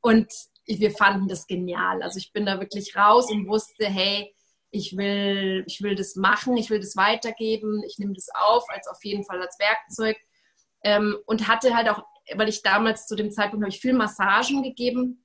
Und 0.00 0.30
wir 0.66 0.90
fanden 0.92 1.26
das 1.26 1.46
genial. 1.46 2.02
Also 2.02 2.18
ich 2.18 2.32
bin 2.32 2.46
da 2.46 2.60
wirklich 2.60 2.94
raus 2.94 3.30
und 3.30 3.48
wusste, 3.48 3.86
hey, 3.86 4.32
ich 4.70 4.96
will, 4.96 5.64
ich 5.66 5.82
will 5.82 5.96
das 5.96 6.14
machen, 6.14 6.56
ich 6.56 6.70
will 6.70 6.78
das 6.78 6.94
weitergeben, 6.94 7.82
ich 7.84 7.98
nehme 7.98 8.12
das 8.12 8.28
auf, 8.32 8.64
als 8.68 8.86
auf 8.86 9.02
jeden 9.02 9.24
Fall 9.24 9.40
als 9.42 9.58
Werkzeug. 9.58 10.16
Ähm, 10.84 11.18
und 11.26 11.48
hatte 11.48 11.74
halt 11.74 11.88
auch, 11.88 12.04
weil 12.34 12.48
ich 12.48 12.62
damals 12.62 13.06
zu 13.06 13.16
dem 13.16 13.32
Zeitpunkt 13.32 13.64
habe 13.64 13.74
ich 13.74 13.80
viel 13.80 13.94
Massagen 13.94 14.62
gegeben 14.62 15.24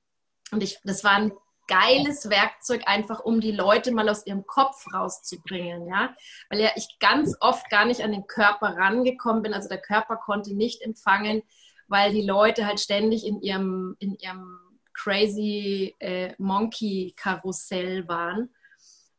und 0.50 0.62
ich, 0.62 0.78
das 0.82 1.04
war 1.04 1.12
ein 1.12 1.32
geiles 1.66 2.30
Werkzeug 2.30 2.82
einfach, 2.86 3.20
um 3.20 3.40
die 3.40 3.52
Leute 3.52 3.92
mal 3.92 4.08
aus 4.08 4.26
ihrem 4.26 4.46
Kopf 4.46 4.84
rauszubringen, 4.92 5.86
ja, 5.88 6.14
weil 6.50 6.60
ja 6.60 6.70
ich 6.76 6.98
ganz 7.00 7.36
oft 7.40 7.68
gar 7.70 7.84
nicht 7.84 8.02
an 8.02 8.12
den 8.12 8.26
Körper 8.26 8.76
rangekommen 8.76 9.42
bin, 9.42 9.54
also 9.54 9.68
der 9.68 9.80
Körper 9.80 10.16
konnte 10.16 10.54
nicht 10.54 10.82
empfangen, 10.82 11.42
weil 11.88 12.12
die 12.12 12.26
Leute 12.26 12.66
halt 12.66 12.80
ständig 12.80 13.26
in 13.26 13.40
ihrem, 13.40 13.96
in 13.98 14.16
ihrem 14.16 14.58
Crazy 14.94 15.94
äh, 15.98 16.34
Monkey 16.38 17.14
Karussell 17.16 18.08
waren. 18.08 18.54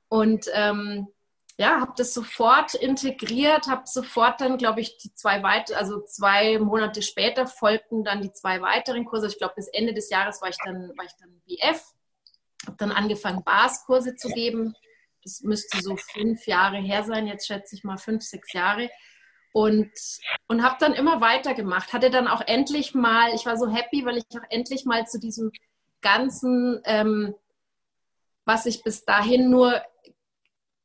Und 0.10 0.48
ähm, 0.54 1.08
ja, 1.60 1.80
habe 1.80 1.94
das 1.98 2.14
sofort 2.14 2.76
integriert, 2.76 3.68
habe 3.68 3.84
sofort 3.86 4.42
dann, 4.42 4.58
glaube 4.58 4.82
ich, 4.82 4.98
die 4.98 5.14
zwei 5.14 5.42
weitere, 5.42 5.78
also 5.78 6.02
zwei 6.02 6.60
Monate 6.60 7.02
später 7.02 7.48
folgten 7.48 8.04
dann 8.04 8.22
die 8.22 8.32
zwei 8.32 8.62
weiteren 8.62 9.06
Kurse. 9.06 9.28
Ich 9.28 9.40
glaube, 9.40 9.56
bis 9.56 9.68
Ende 9.68 9.94
des 9.94 10.10
Jahres 10.10 10.42
war 10.42 10.50
ich 10.50 10.58
dann, 10.64 10.92
war 10.96 11.06
ich 11.06 11.14
dann 11.20 11.42
BF, 11.48 11.84
habe 12.68 12.78
dann 12.78 12.92
angefangen, 12.92 13.44
Bars-Kurse 13.44 14.16
zu 14.16 14.30
geben. 14.30 14.76
Das 15.24 15.42
müsste 15.42 15.82
so 15.82 15.98
fünf 15.98 16.46
Jahre 16.48 16.78
her 16.78 17.04
sein, 17.04 17.28
jetzt 17.28 17.48
schätze 17.48 17.76
ich 17.76 17.84
mal 17.84 17.98
fünf, 17.98 18.24
sechs 18.24 18.54
Jahre. 18.54 18.90
Und, 19.54 19.92
und 20.48 20.64
habe 20.64 20.76
dann 20.80 20.94
immer 20.94 21.20
weitergemacht. 21.20 21.94
Hatte 21.94 22.10
dann 22.10 22.28
auch 22.28 22.42
endlich 22.42 22.94
mal, 22.94 23.34
ich 23.34 23.46
war 23.46 23.58
so 23.58 23.68
happy, 23.70 24.06
weil 24.06 24.18
ich 24.18 24.26
auch 24.36 24.46
endlich 24.50 24.86
mal 24.86 25.08
zu 25.08 25.20
diesem 25.20 25.52
ganzen, 26.02 26.80
ähm, 26.86 27.34
was 28.46 28.66
ich 28.66 28.84
bis 28.84 29.04
dahin 29.04 29.50
nur 29.50 29.82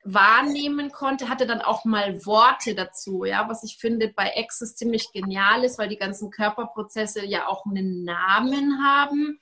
wahrnehmen 0.05 0.91
konnte, 0.91 1.29
hatte 1.29 1.47
dann 1.47 1.61
auch 1.61 1.85
mal 1.85 2.25
Worte 2.27 2.75
dazu, 2.75 3.25
ja, 3.25 3.49
was 3.49 3.63
ich 3.63 3.79
finde 3.79 4.09
bei 4.09 4.37
Access 4.37 4.75
ziemlich 4.75 5.13
genial 5.13 5.65
ist, 5.65 5.79
weil 5.79 5.89
die 5.89 5.97
ganzen 5.97 6.31
Körperprozesse 6.31 7.25
ja 7.25 7.47
auch 7.47 7.65
einen 7.67 8.03
Namen 8.05 8.85
haben. 8.85 9.39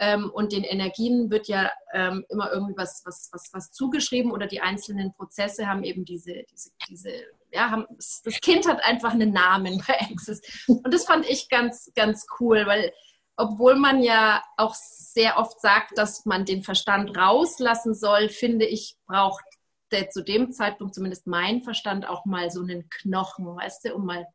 Ähm, 0.00 0.30
und 0.30 0.52
den 0.52 0.64
Energien 0.64 1.30
wird 1.30 1.48
ja 1.48 1.70
ähm, 1.92 2.24
immer 2.28 2.52
irgendwie 2.52 2.76
was, 2.76 3.02
was, 3.04 3.30
was, 3.32 3.50
was 3.52 3.72
zugeschrieben 3.72 4.30
oder 4.30 4.46
die 4.46 4.60
einzelnen 4.60 5.12
Prozesse 5.12 5.66
haben 5.66 5.82
eben 5.82 6.04
diese, 6.04 6.44
diese, 6.52 6.70
diese 6.88 7.10
ja, 7.52 7.70
haben, 7.70 7.86
das 7.96 8.40
Kind 8.42 8.68
hat 8.68 8.82
einfach 8.84 9.12
einen 9.12 9.32
Namen 9.32 9.82
bei 9.86 9.98
Access. 10.00 10.40
Und 10.68 10.92
das 10.92 11.06
fand 11.06 11.28
ich 11.28 11.48
ganz, 11.48 11.90
ganz 11.94 12.26
cool, 12.38 12.66
weil 12.66 12.92
obwohl 13.36 13.76
man 13.76 14.02
ja 14.02 14.42
auch 14.56 14.74
sehr 14.74 15.38
oft 15.38 15.60
sagt, 15.60 15.96
dass 15.96 16.26
man 16.26 16.44
den 16.44 16.64
Verstand 16.64 17.16
rauslassen 17.16 17.94
soll, 17.94 18.28
finde 18.28 18.66
ich, 18.66 18.96
braucht 19.06 19.44
der 19.92 20.10
zu 20.10 20.22
dem 20.22 20.52
Zeitpunkt 20.52 20.94
zumindest 20.94 21.26
mein 21.26 21.62
Verstand 21.62 22.06
auch 22.06 22.24
mal 22.24 22.50
so 22.50 22.60
einen 22.60 22.90
Knochen, 22.90 23.46
weißt 23.46 23.86
du, 23.86 23.94
um 23.94 24.06
mal, 24.06 24.26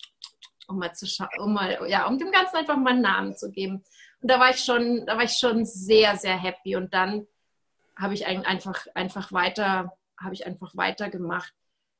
um 0.67 0.79
mal 0.79 0.93
zu 0.93 1.05
schauen, 1.05 1.27
um 1.39 1.53
mal, 1.53 1.79
ja, 1.87 2.07
um 2.07 2.17
dem 2.17 2.31
Ganzen 2.31 2.55
einfach 2.55 2.77
mal 2.77 2.91
einen 2.91 3.01
Namen 3.01 3.35
zu 3.35 3.51
geben. 3.51 3.83
Da 4.23 4.39
war 4.39 4.49
ich 4.51 4.63
schon, 4.63 5.05
da 5.05 5.17
war 5.17 5.23
ich 5.23 5.33
schon 5.33 5.65
sehr, 5.65 6.17
sehr 6.17 6.37
happy. 6.37 6.75
Und 6.75 6.93
dann 6.93 7.27
habe 7.95 8.13
ich 8.13 8.25
einfach, 8.25 8.87
einfach 8.95 9.31
weiter, 9.31 9.93
habe 10.19 10.33
ich 10.33 10.45
einfach 10.45 10.75
weitergemacht, 10.75 11.53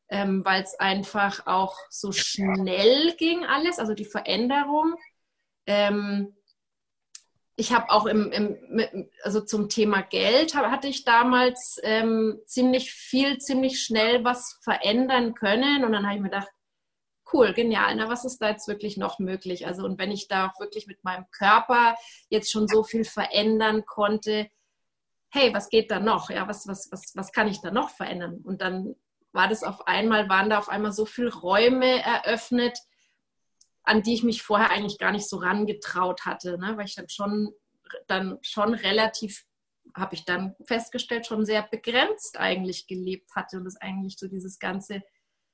ähm, 0.10 0.44
weil 0.46 0.64
es 0.64 0.80
einfach 0.80 1.46
auch 1.46 1.78
so 1.90 2.12
schnell 2.12 3.14
ging 3.18 3.46
alles, 3.46 3.78
also 3.78 3.94
die 3.94 4.06
Veränderung. 4.06 4.96
Ähm, 5.68 6.36
ich 7.56 7.72
habe 7.72 7.92
auch 7.92 8.08
im, 8.08 8.32
im, 8.32 9.10
also 9.24 9.42
zum 9.42 9.70
Thema 9.70 10.02
Geld 10.02 10.56
hatte 10.56 10.88
ich 10.88 11.04
damals 11.04 11.80
ähm, 11.84 12.42
ziemlich 12.46 12.92
viel, 12.92 13.38
ziemlich 13.38 13.84
schnell 13.84 14.24
was 14.24 14.60
verändern 14.64 15.36
können. 15.36 15.84
Und 15.84 15.92
dann 15.92 16.06
habe 16.06 16.16
ich 16.16 16.22
mir 16.22 16.30
gedacht, 16.30 16.50
cool, 17.34 17.54
genial, 17.54 17.96
na, 17.96 18.10
was 18.10 18.26
ist 18.26 18.42
da 18.42 18.50
jetzt 18.50 18.68
wirklich 18.68 18.98
noch 18.98 19.20
möglich? 19.20 19.66
Also, 19.66 19.84
und 19.84 19.98
wenn 20.00 20.12
ich 20.12 20.28
da 20.28 20.48
auch 20.48 20.60
wirklich 20.60 20.88
mit 20.88 21.04
meinem 21.04 21.26
Körper 21.32 21.96
jetzt 22.30 22.52
schon 22.52 22.68
so 22.68 22.84
viel 22.84 23.04
verändern 23.04 23.86
konnte, 23.86 24.50
hey, 25.30 25.54
was 25.54 25.70
geht 25.70 25.90
da 25.90 26.00
noch? 26.00 26.30
Ja, 26.30 26.48
was, 26.48 26.68
was, 26.68 26.92
was, 26.92 27.14
was 27.16 27.32
kann 27.32 27.48
ich 27.48 27.60
da 27.60 27.72
noch 27.72 27.90
verändern? 27.90 28.42
Und 28.44 28.62
dann 28.62 28.96
war 29.32 29.48
das 29.48 29.64
auf 29.64 29.88
einmal, 29.88 30.30
waren 30.30 30.50
da 30.50 30.60
auf 30.60 30.70
einmal 30.70 30.92
so 30.92 31.06
viele 31.06 31.34
Räume 31.34 32.04
eröffnet, 32.04 32.78
an 33.84 34.04
die 34.04 34.14
ich 34.14 34.24
mich 34.24 34.44
vorher 34.44 34.70
eigentlich 34.70 35.00
gar 35.00 35.12
nicht 35.12 35.28
so 35.28 35.38
rangetraut 35.38 36.26
hatte, 36.26 36.58
ne? 36.58 36.78
weil 36.78 36.86
ich 36.86 36.96
dann 36.96 37.10
schon, 37.10 37.52
dann 38.08 38.38
schon 38.42 38.76
relativ, 38.76 39.46
habe 39.96 40.16
ich 40.16 40.24
dann 40.24 40.56
festgestellt, 40.64 41.26
schon 41.26 41.46
sehr 41.46 41.64
begrenzt 41.64 42.40
eigentlich 42.40 42.88
gelebt 42.88 43.36
hatte 43.36 43.58
und 43.58 43.66
das 43.66 43.76
eigentlich 43.78 44.18
so 44.18 44.28
dieses 44.28 44.60
ganze, 44.60 45.02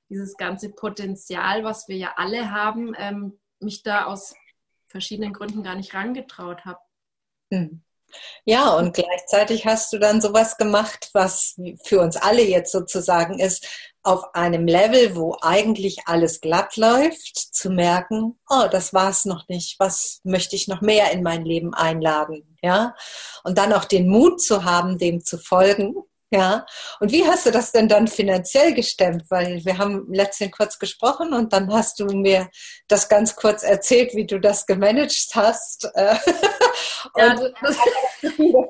dieses 0.09 0.37
ganze 0.37 0.69
Potenzial, 0.69 1.63
was 1.63 1.87
wir 1.87 1.97
ja 1.97 2.13
alle 2.17 2.51
haben, 2.51 2.93
ähm, 2.97 3.39
mich 3.59 3.83
da 3.83 4.05
aus 4.05 4.35
verschiedenen 4.87 5.33
Gründen 5.33 5.63
gar 5.63 5.75
nicht 5.75 5.93
rangetraut 5.93 6.65
habe. 6.65 6.79
Hm. 7.51 7.83
Ja, 8.43 8.75
und 8.75 8.95
gleichzeitig 8.95 9.67
hast 9.67 9.93
du 9.93 9.99
dann 9.99 10.19
sowas 10.19 10.57
gemacht, 10.57 11.09
was 11.13 11.55
für 11.83 12.01
uns 12.01 12.17
alle 12.17 12.41
jetzt 12.41 12.71
sozusagen 12.71 13.37
ist, 13.37 13.67
auf 14.01 14.33
einem 14.33 14.65
Level, 14.65 15.15
wo 15.15 15.37
eigentlich 15.41 16.07
alles 16.07 16.41
glatt 16.41 16.77
läuft, 16.77 17.37
zu 17.37 17.69
merken, 17.69 18.39
oh, 18.49 18.67
das 18.71 18.93
war's 18.93 19.25
noch 19.25 19.47
nicht, 19.47 19.79
was 19.79 20.21
möchte 20.23 20.55
ich 20.55 20.67
noch 20.67 20.81
mehr 20.81 21.11
in 21.11 21.21
mein 21.21 21.45
Leben 21.45 21.73
einladen, 21.73 22.57
ja? 22.63 22.95
Und 23.43 23.57
dann 23.57 23.73
auch 23.73 23.85
den 23.85 24.07
Mut 24.07 24.41
zu 24.41 24.63
haben, 24.63 24.97
dem 24.97 25.23
zu 25.23 25.37
folgen 25.37 25.95
ja, 26.31 26.63
und 26.99 27.11
wie 27.11 27.25
hast 27.25 27.47
du 27.47 27.51
das 27.51 27.71
denn 27.71 27.87
dann 27.87 28.07
finanziell 28.07 28.75
gestemmt? 28.75 29.23
Weil 29.29 29.65
wir 29.65 29.79
haben 29.79 30.05
letztens 30.13 30.51
kurz 30.51 30.77
gesprochen 30.77 31.33
und 31.33 31.53
dann 31.53 31.73
hast 31.73 31.99
du 31.99 32.05
mir 32.05 32.49
das 32.87 33.09
ganz 33.09 33.35
kurz 33.35 33.63
erzählt, 33.63 34.13
wie 34.13 34.27
du 34.27 34.39
das 34.39 34.67
gemanagt 34.67 35.31
hast. 35.33 35.89
Äh, 35.95 36.15
ja, 37.17 37.31
und 37.31 37.53
das, 37.61 37.77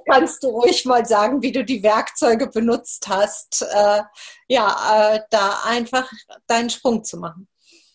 kannst 0.09 0.43
du 0.43 0.47
ruhig 0.49 0.85
mal 0.85 1.05
sagen, 1.05 1.41
wie 1.41 1.51
du 1.51 1.65
die 1.65 1.83
Werkzeuge 1.83 2.47
benutzt 2.47 3.09
hast, 3.09 3.61
äh, 3.61 4.03
ja, 4.47 5.15
äh, 5.15 5.19
da 5.29 5.61
einfach 5.65 6.09
deinen 6.47 6.69
Sprung 6.69 7.03
zu 7.03 7.17
machen. 7.17 7.49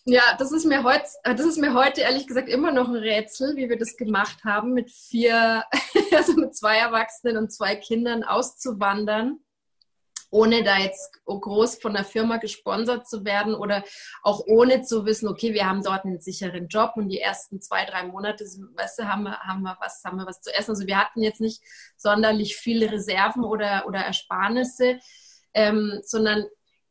Ja, 0.07 0.35
das 0.37 0.51
ist 0.51 0.65
mir 0.65 0.83
heute, 0.83 1.07
das 1.23 1.39
ist 1.39 1.57
mir 1.57 1.73
heute 1.73 2.01
ehrlich 2.01 2.27
gesagt 2.27 2.49
immer 2.49 2.71
noch 2.71 2.87
ein 2.87 2.95
Rätsel, 2.95 3.55
wie 3.55 3.67
wir 3.67 3.79
das 3.79 3.97
gemacht 3.97 4.43
haben, 4.43 4.73
mit 4.73 4.91
vier, 4.91 5.63
also 6.15 6.33
mit 6.33 6.55
zwei 6.55 6.77
Erwachsenen 6.77 7.37
und 7.37 7.51
zwei 7.51 7.75
Kindern 7.75 8.23
auszuwandern 8.23 9.39
ohne 10.29 10.63
da 10.63 10.77
jetzt 10.77 11.19
groß 11.25 11.77
von 11.77 11.93
der 11.93 12.03
Firma 12.03 12.37
gesponsert 12.37 13.07
zu 13.07 13.25
werden 13.25 13.55
oder 13.55 13.83
auch 14.23 14.45
ohne 14.47 14.81
zu 14.81 15.05
wissen, 15.05 15.27
okay, 15.27 15.53
wir 15.53 15.65
haben 15.65 15.83
dort 15.83 16.05
einen 16.05 16.19
sicheren 16.19 16.67
Job 16.67 16.93
und 16.95 17.09
die 17.09 17.19
ersten 17.19 17.61
zwei, 17.61 17.85
drei 17.85 18.03
Monate, 18.03 18.43
weißt 18.43 18.99
du, 18.99 19.07
haben 19.07 19.23
wir, 19.23 19.39
haben 19.39 19.61
wir 19.61 19.77
was, 19.79 20.03
haben 20.03 20.17
wir 20.17 20.25
was 20.25 20.41
zu 20.41 20.53
essen. 20.53 20.71
Also 20.71 20.87
wir 20.87 20.97
hatten 20.97 21.21
jetzt 21.21 21.41
nicht 21.41 21.61
sonderlich 21.97 22.55
viele 22.55 22.91
Reserven 22.91 23.43
oder, 23.43 23.85
oder 23.87 23.99
Ersparnisse, 23.99 24.99
ähm, 25.53 26.01
sondern 26.03 26.45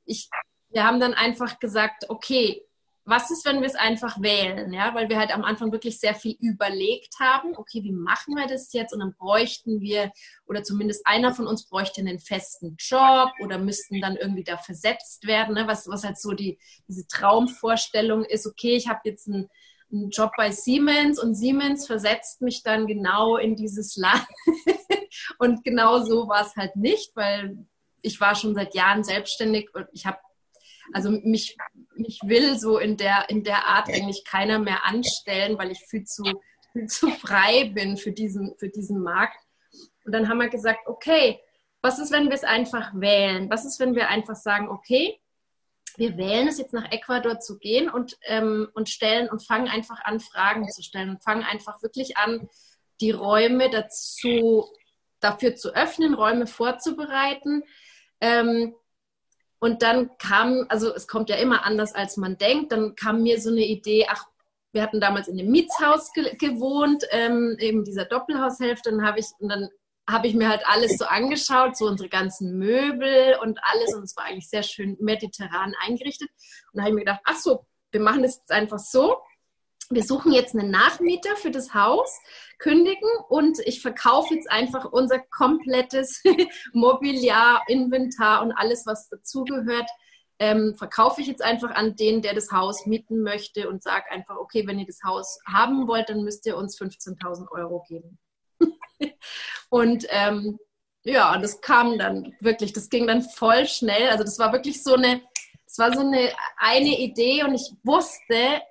ich, 0.04 0.28
wir 0.70 0.84
haben 0.84 1.00
dann 1.00 1.14
einfach 1.14 1.58
gesagt, 1.58 2.08
okay, 2.08 2.66
was 3.06 3.30
ist, 3.30 3.44
wenn 3.44 3.60
wir 3.60 3.66
es 3.66 3.74
einfach 3.74 4.20
wählen? 4.22 4.72
Ja, 4.72 4.94
weil 4.94 5.10
wir 5.10 5.18
halt 5.18 5.34
am 5.34 5.44
Anfang 5.44 5.72
wirklich 5.72 6.00
sehr 6.00 6.14
viel 6.14 6.36
überlegt 6.40 7.20
haben. 7.20 7.54
Okay, 7.54 7.82
wie 7.82 7.92
machen 7.92 8.34
wir 8.34 8.46
das 8.46 8.72
jetzt? 8.72 8.94
Und 8.94 9.00
dann 9.00 9.14
bräuchten 9.14 9.80
wir, 9.80 10.10
oder 10.46 10.62
zumindest 10.62 11.06
einer 11.06 11.34
von 11.34 11.46
uns 11.46 11.68
bräuchte 11.68 12.00
einen 12.00 12.18
festen 12.18 12.76
Job 12.78 13.30
oder 13.42 13.58
müssten 13.58 14.00
dann 14.00 14.16
irgendwie 14.16 14.44
da 14.44 14.56
versetzt 14.56 15.26
werden. 15.26 15.54
Ne? 15.54 15.66
Was, 15.66 15.86
was 15.86 16.04
halt 16.04 16.18
so 16.18 16.32
die, 16.32 16.58
diese 16.88 17.06
Traumvorstellung 17.06 18.24
ist, 18.24 18.46
okay, 18.46 18.74
ich 18.74 18.88
habe 18.88 19.00
jetzt 19.04 19.28
einen, 19.28 19.50
einen 19.92 20.08
Job 20.08 20.32
bei 20.38 20.50
Siemens 20.50 21.22
und 21.22 21.34
Siemens 21.34 21.86
versetzt 21.86 22.40
mich 22.40 22.62
dann 22.62 22.86
genau 22.86 23.36
in 23.36 23.54
dieses 23.54 23.96
Land. 23.96 24.26
und 25.38 25.62
genau 25.62 26.02
so 26.02 26.26
war 26.26 26.46
es 26.46 26.56
halt 26.56 26.74
nicht, 26.76 27.14
weil 27.14 27.66
ich 28.00 28.18
war 28.18 28.34
schon 28.34 28.54
seit 28.54 28.74
Jahren 28.74 29.04
selbstständig 29.04 29.74
und 29.74 29.86
ich 29.92 30.06
habe 30.06 30.18
also 30.92 31.10
mich, 31.10 31.56
mich 31.94 32.20
will 32.24 32.58
so 32.58 32.78
in 32.78 32.96
der, 32.96 33.28
in 33.28 33.44
der 33.44 33.66
Art 33.66 33.88
eigentlich 33.88 34.24
keiner 34.24 34.58
mehr 34.58 34.84
anstellen, 34.84 35.58
weil 35.58 35.70
ich 35.70 35.80
viel 35.88 36.04
zu, 36.04 36.22
viel 36.72 36.86
zu 36.86 37.10
frei 37.10 37.70
bin 37.74 37.96
für 37.96 38.12
diesen, 38.12 38.54
für 38.58 38.68
diesen 38.68 39.02
Markt. 39.02 39.38
Und 40.04 40.12
dann 40.12 40.28
haben 40.28 40.38
wir 40.38 40.48
gesagt, 40.48 40.86
okay, 40.86 41.40
was 41.80 41.98
ist, 41.98 42.12
wenn 42.12 42.26
wir 42.26 42.34
es 42.34 42.44
einfach 42.44 42.92
wählen? 42.94 43.50
Was 43.50 43.64
ist, 43.64 43.80
wenn 43.80 43.94
wir 43.94 44.08
einfach 44.08 44.36
sagen, 44.36 44.68
okay, 44.68 45.20
wir 45.96 46.16
wählen 46.16 46.48
es 46.48 46.58
jetzt 46.58 46.72
nach 46.72 46.90
Ecuador 46.90 47.38
zu 47.40 47.58
gehen 47.58 47.88
und, 47.88 48.16
ähm, 48.24 48.68
und 48.74 48.88
stellen 48.88 49.28
und 49.28 49.46
fangen 49.46 49.68
einfach 49.68 50.02
an, 50.04 50.20
Fragen 50.20 50.68
zu 50.68 50.82
stellen 50.82 51.10
und 51.10 51.22
fangen 51.22 51.44
einfach 51.44 51.82
wirklich 51.82 52.16
an, 52.16 52.48
die 53.00 53.10
Räume 53.10 53.70
dazu, 53.70 54.66
dafür 55.20 55.56
zu 55.56 55.74
öffnen, 55.74 56.14
Räume 56.14 56.46
vorzubereiten. 56.46 57.62
Ähm, 58.20 58.74
und 59.64 59.80
dann 59.80 60.10
kam, 60.18 60.66
also 60.68 60.94
es 60.94 61.06
kommt 61.06 61.30
ja 61.30 61.36
immer 61.36 61.64
anders, 61.64 61.94
als 61.94 62.18
man 62.18 62.36
denkt, 62.36 62.70
dann 62.70 62.96
kam 62.96 63.22
mir 63.22 63.40
so 63.40 63.48
eine 63.48 63.64
Idee, 63.64 64.06
ach, 64.10 64.26
wir 64.74 64.82
hatten 64.82 65.00
damals 65.00 65.26
in 65.26 65.40
einem 65.40 65.50
Mietshaus 65.50 66.12
ge 66.12 66.36
gewohnt, 66.36 67.02
ähm, 67.12 67.56
eben 67.58 67.82
dieser 67.82 68.04
Doppelhaushälfte, 68.04 68.90
und 68.90 69.06
habe 69.06 69.20
ich, 69.20 69.26
und 69.38 69.48
dann 69.48 69.70
habe 70.06 70.26
ich 70.26 70.34
mir 70.34 70.50
halt 70.50 70.60
alles 70.66 70.98
so 70.98 71.06
angeschaut, 71.06 71.78
so 71.78 71.86
unsere 71.86 72.10
ganzen 72.10 72.58
Möbel 72.58 73.38
und 73.40 73.58
alles, 73.62 73.94
und 73.94 74.02
es 74.02 74.14
war 74.18 74.26
eigentlich 74.26 74.50
sehr 74.50 74.64
schön 74.64 74.98
mediterran 75.00 75.72
eingerichtet. 75.80 76.28
Und 76.72 76.76
da 76.76 76.82
habe 76.82 76.90
ich 76.90 76.94
mir 76.96 77.04
gedacht, 77.06 77.22
ach 77.24 77.38
so, 77.38 77.64
wir 77.90 78.02
machen 78.02 78.22
das 78.22 78.36
jetzt 78.36 78.52
einfach 78.52 78.78
so, 78.78 79.16
wir 79.94 80.02
suchen 80.02 80.32
jetzt 80.32 80.54
einen 80.54 80.70
Nachmieter 80.70 81.36
für 81.36 81.50
das 81.50 81.74
Haus, 81.74 82.20
kündigen 82.58 83.08
und 83.28 83.58
ich 83.60 83.82
verkaufe 83.82 84.34
jetzt 84.34 84.50
einfach 84.50 84.84
unser 84.84 85.18
komplettes 85.18 86.22
Mobiliar, 86.72 87.62
Inventar 87.68 88.42
und 88.42 88.52
alles, 88.52 88.86
was 88.86 89.08
dazugehört, 89.08 89.88
ähm, 90.38 90.74
verkaufe 90.76 91.20
ich 91.20 91.26
jetzt 91.26 91.42
einfach 91.42 91.70
an 91.70 91.96
den, 91.96 92.20
der 92.22 92.34
das 92.34 92.50
Haus 92.50 92.86
mieten 92.86 93.22
möchte 93.22 93.68
und 93.68 93.82
sage 93.82 94.10
einfach, 94.10 94.36
okay, 94.36 94.66
wenn 94.66 94.78
ihr 94.78 94.86
das 94.86 95.00
Haus 95.04 95.38
haben 95.46 95.86
wollt, 95.86 96.08
dann 96.08 96.24
müsst 96.24 96.46
ihr 96.46 96.56
uns 96.56 96.78
15.000 96.78 97.50
Euro 97.52 97.84
geben. 97.88 98.18
Und 99.70 100.06
ähm, 100.10 100.58
ja, 101.02 101.36
das 101.38 101.60
kam 101.60 101.98
dann 101.98 102.34
wirklich, 102.40 102.72
das 102.72 102.88
ging 102.88 103.06
dann 103.06 103.22
voll 103.22 103.66
schnell. 103.66 104.08
Also 104.08 104.24
das 104.24 104.38
war 104.38 104.52
wirklich 104.52 104.82
so 104.82 104.94
eine, 104.94 105.20
es 105.66 105.78
war 105.78 105.92
so 105.92 106.00
eine 106.00 106.30
eine 106.56 106.98
Idee 106.98 107.44
und 107.44 107.54
ich 107.54 107.72
wusste, 107.82 108.62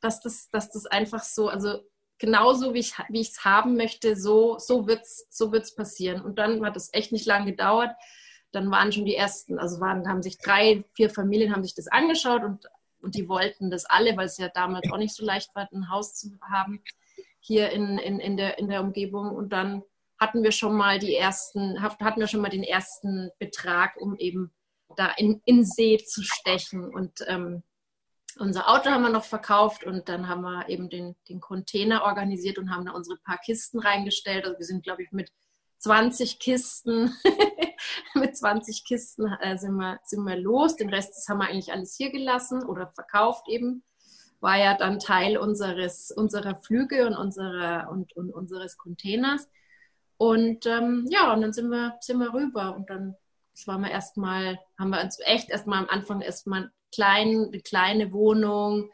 dass 0.00 0.20
das, 0.20 0.48
dass 0.50 0.70
das 0.70 0.86
einfach 0.86 1.22
so, 1.22 1.48
also 1.48 1.80
genauso 2.18 2.74
wie 2.74 2.80
ich 2.80 2.94
es 3.28 3.44
haben 3.44 3.76
möchte, 3.76 4.16
so 4.16 4.58
so 4.58 4.86
wird's 4.86 5.26
so 5.30 5.52
wird's 5.52 5.74
passieren. 5.74 6.22
Und 6.22 6.38
dann 6.38 6.64
hat 6.64 6.76
es 6.76 6.90
echt 6.92 7.12
nicht 7.12 7.26
lange 7.26 7.46
gedauert. 7.52 7.90
Dann 8.52 8.70
waren 8.70 8.92
schon 8.92 9.04
die 9.04 9.14
ersten, 9.14 9.58
also 9.58 9.80
waren 9.80 10.08
haben 10.08 10.22
sich 10.22 10.38
drei, 10.38 10.84
vier 10.94 11.10
Familien 11.10 11.52
haben 11.54 11.64
sich 11.64 11.74
das 11.74 11.88
angeschaut 11.88 12.42
und 12.42 12.66
und 13.00 13.14
die 13.14 13.28
wollten 13.28 13.70
das 13.70 13.84
alle, 13.84 14.16
weil 14.16 14.26
es 14.26 14.38
ja 14.38 14.48
damals 14.48 14.90
auch 14.90 14.98
nicht 14.98 15.14
so 15.14 15.24
leicht 15.24 15.54
war, 15.54 15.68
ein 15.72 15.90
Haus 15.90 16.14
zu 16.14 16.36
haben 16.42 16.82
hier 17.40 17.70
in, 17.70 17.98
in, 17.98 18.18
in, 18.18 18.36
der, 18.36 18.58
in 18.58 18.68
der 18.68 18.80
Umgebung. 18.80 19.30
Und 19.30 19.52
dann 19.52 19.82
hatten 20.18 20.42
wir 20.42 20.52
schon 20.52 20.76
mal 20.76 20.98
die 20.98 21.14
ersten, 21.14 21.80
hatten 21.80 22.20
wir 22.20 22.26
schon 22.26 22.40
mal 22.40 22.50
den 22.50 22.64
ersten 22.64 23.30
Betrag, 23.38 23.96
um 23.96 24.16
eben 24.16 24.52
da 24.96 25.12
in, 25.16 25.40
in 25.44 25.64
See 25.64 25.98
zu 25.98 26.22
stechen. 26.22 26.92
Und 26.92 27.24
ähm, 27.26 27.62
unser 28.38 28.68
Auto 28.68 28.90
haben 28.90 29.02
wir 29.02 29.10
noch 29.10 29.24
verkauft 29.24 29.84
und 29.84 30.08
dann 30.08 30.28
haben 30.28 30.42
wir 30.42 30.68
eben 30.68 30.88
den, 30.88 31.16
den 31.28 31.40
Container 31.40 32.04
organisiert 32.04 32.58
und 32.58 32.70
haben 32.70 32.86
da 32.86 32.92
unsere 32.92 33.18
paar 33.18 33.38
Kisten 33.38 33.80
reingestellt. 33.80 34.44
Also 34.44 34.58
wir 34.58 34.66
sind, 34.66 34.84
glaube 34.84 35.02
ich, 35.02 35.12
mit 35.12 35.32
20 35.78 36.38
Kisten, 36.38 37.14
mit 38.14 38.36
20 38.36 38.84
Kisten 38.84 39.26
äh, 39.40 39.56
sind, 39.58 39.74
wir, 39.76 40.00
sind 40.04 40.24
wir 40.24 40.36
los. 40.36 40.76
Den 40.76 40.88
Rest 40.88 41.28
haben 41.28 41.38
wir 41.38 41.48
eigentlich 41.48 41.72
alles 41.72 41.96
hier 41.96 42.10
gelassen 42.10 42.64
oder 42.64 42.88
verkauft 42.88 43.48
eben. 43.48 43.82
War 44.40 44.56
ja 44.56 44.76
dann 44.76 45.00
Teil 45.00 45.36
unseres, 45.36 46.10
unserer 46.10 46.54
Flüge 46.54 47.06
und, 47.06 47.16
unserer, 47.16 47.88
und, 47.90 48.16
und 48.16 48.32
unseres 48.32 48.76
Containers. 48.76 49.48
Und 50.16 50.66
ähm, 50.66 51.06
ja, 51.10 51.32
und 51.32 51.42
dann 51.42 51.52
sind 51.52 51.70
wir, 51.70 51.96
sind 52.00 52.18
wir 52.18 52.32
rüber 52.32 52.74
und 52.74 52.90
dann 52.90 53.16
waren 53.66 53.82
wir 53.82 53.90
erstmal, 53.90 54.58
haben 54.78 54.90
wir 54.90 55.00
uns 55.02 55.18
echt 55.24 55.50
erstmal 55.50 55.80
am 55.80 55.88
Anfang 55.88 56.20
erstmal 56.20 56.70
klein, 56.92 57.46
eine 57.48 57.60
kleine 57.60 58.12
Wohnung. 58.12 58.90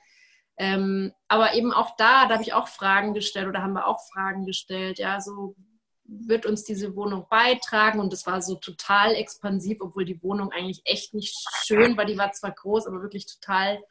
Ähm, 0.57 1.13
aber 1.29 1.55
eben 1.55 1.73
auch 1.73 1.97
da, 1.97 2.27
da 2.27 2.35
habe 2.35 2.43
ich 2.43 2.53
auch 2.53 2.69
Fragen 2.69 3.15
gestellt 3.15 3.49
oder 3.49 3.63
haben 3.63 3.73
wir 3.73 3.87
auch 3.87 4.01
Fragen 4.13 4.47
gestellt. 4.47 4.99
Ja, 4.99 5.21
so 5.21 5.57
wird 6.05 6.47
uns 6.47 6.65
diese 6.65 6.95
Wohnung 6.97 7.27
beitragen 7.29 7.99
und 7.99 8.13
das 8.13 8.27
war 8.27 8.43
so 8.43 8.57
total 8.57 9.15
expansiv, 9.15 9.79
obwohl 9.81 10.05
die 10.05 10.23
Wohnung 10.23 10.53
eigentlich 10.53 10.83
echt 10.85 11.15
nicht 11.15 11.35
schön 11.65 11.97
war. 11.97 12.05
Die 12.05 12.19
war 12.19 12.33
zwar 12.33 12.53
groß, 12.53 12.87
aber 12.87 13.03
wirklich 13.03 13.27
total. 13.27 13.83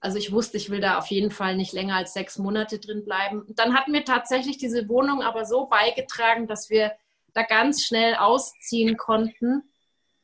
Also 0.00 0.16
ich 0.16 0.32
wusste, 0.32 0.56
ich 0.56 0.70
will 0.70 0.80
da 0.80 0.98
auf 0.98 1.08
jeden 1.08 1.30
Fall 1.30 1.56
nicht 1.56 1.74
länger 1.74 1.96
als 1.96 2.14
sechs 2.14 2.38
Monate 2.38 2.78
drin 2.78 3.04
bleiben. 3.04 3.42
Und 3.42 3.58
dann 3.58 3.74
hat 3.74 3.88
mir 3.88 4.04
tatsächlich 4.04 4.56
diese 4.56 4.88
Wohnung 4.88 5.22
aber 5.22 5.44
so 5.44 5.66
beigetragen, 5.66 6.46
dass 6.46 6.70
wir 6.70 6.92
da 7.34 7.42
ganz 7.42 7.84
schnell 7.84 8.14
ausziehen 8.14 8.96
konnten 8.96 9.69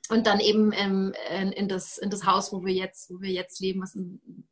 und 0.09 0.27
dann 0.27 0.41
eben 0.41 0.73
ähm, 0.75 1.13
in, 1.31 1.69
das, 1.69 1.99
in 1.99 2.11
das 2.11 2.25
Haus, 2.25 2.53
wo 2.53 2.65
wir 2.65 2.73
jetzt, 2.73 3.11
wo 3.11 3.21
wir 3.21 3.31
jetzt 3.31 3.61
leben, 3.61 3.83
was 3.83 3.97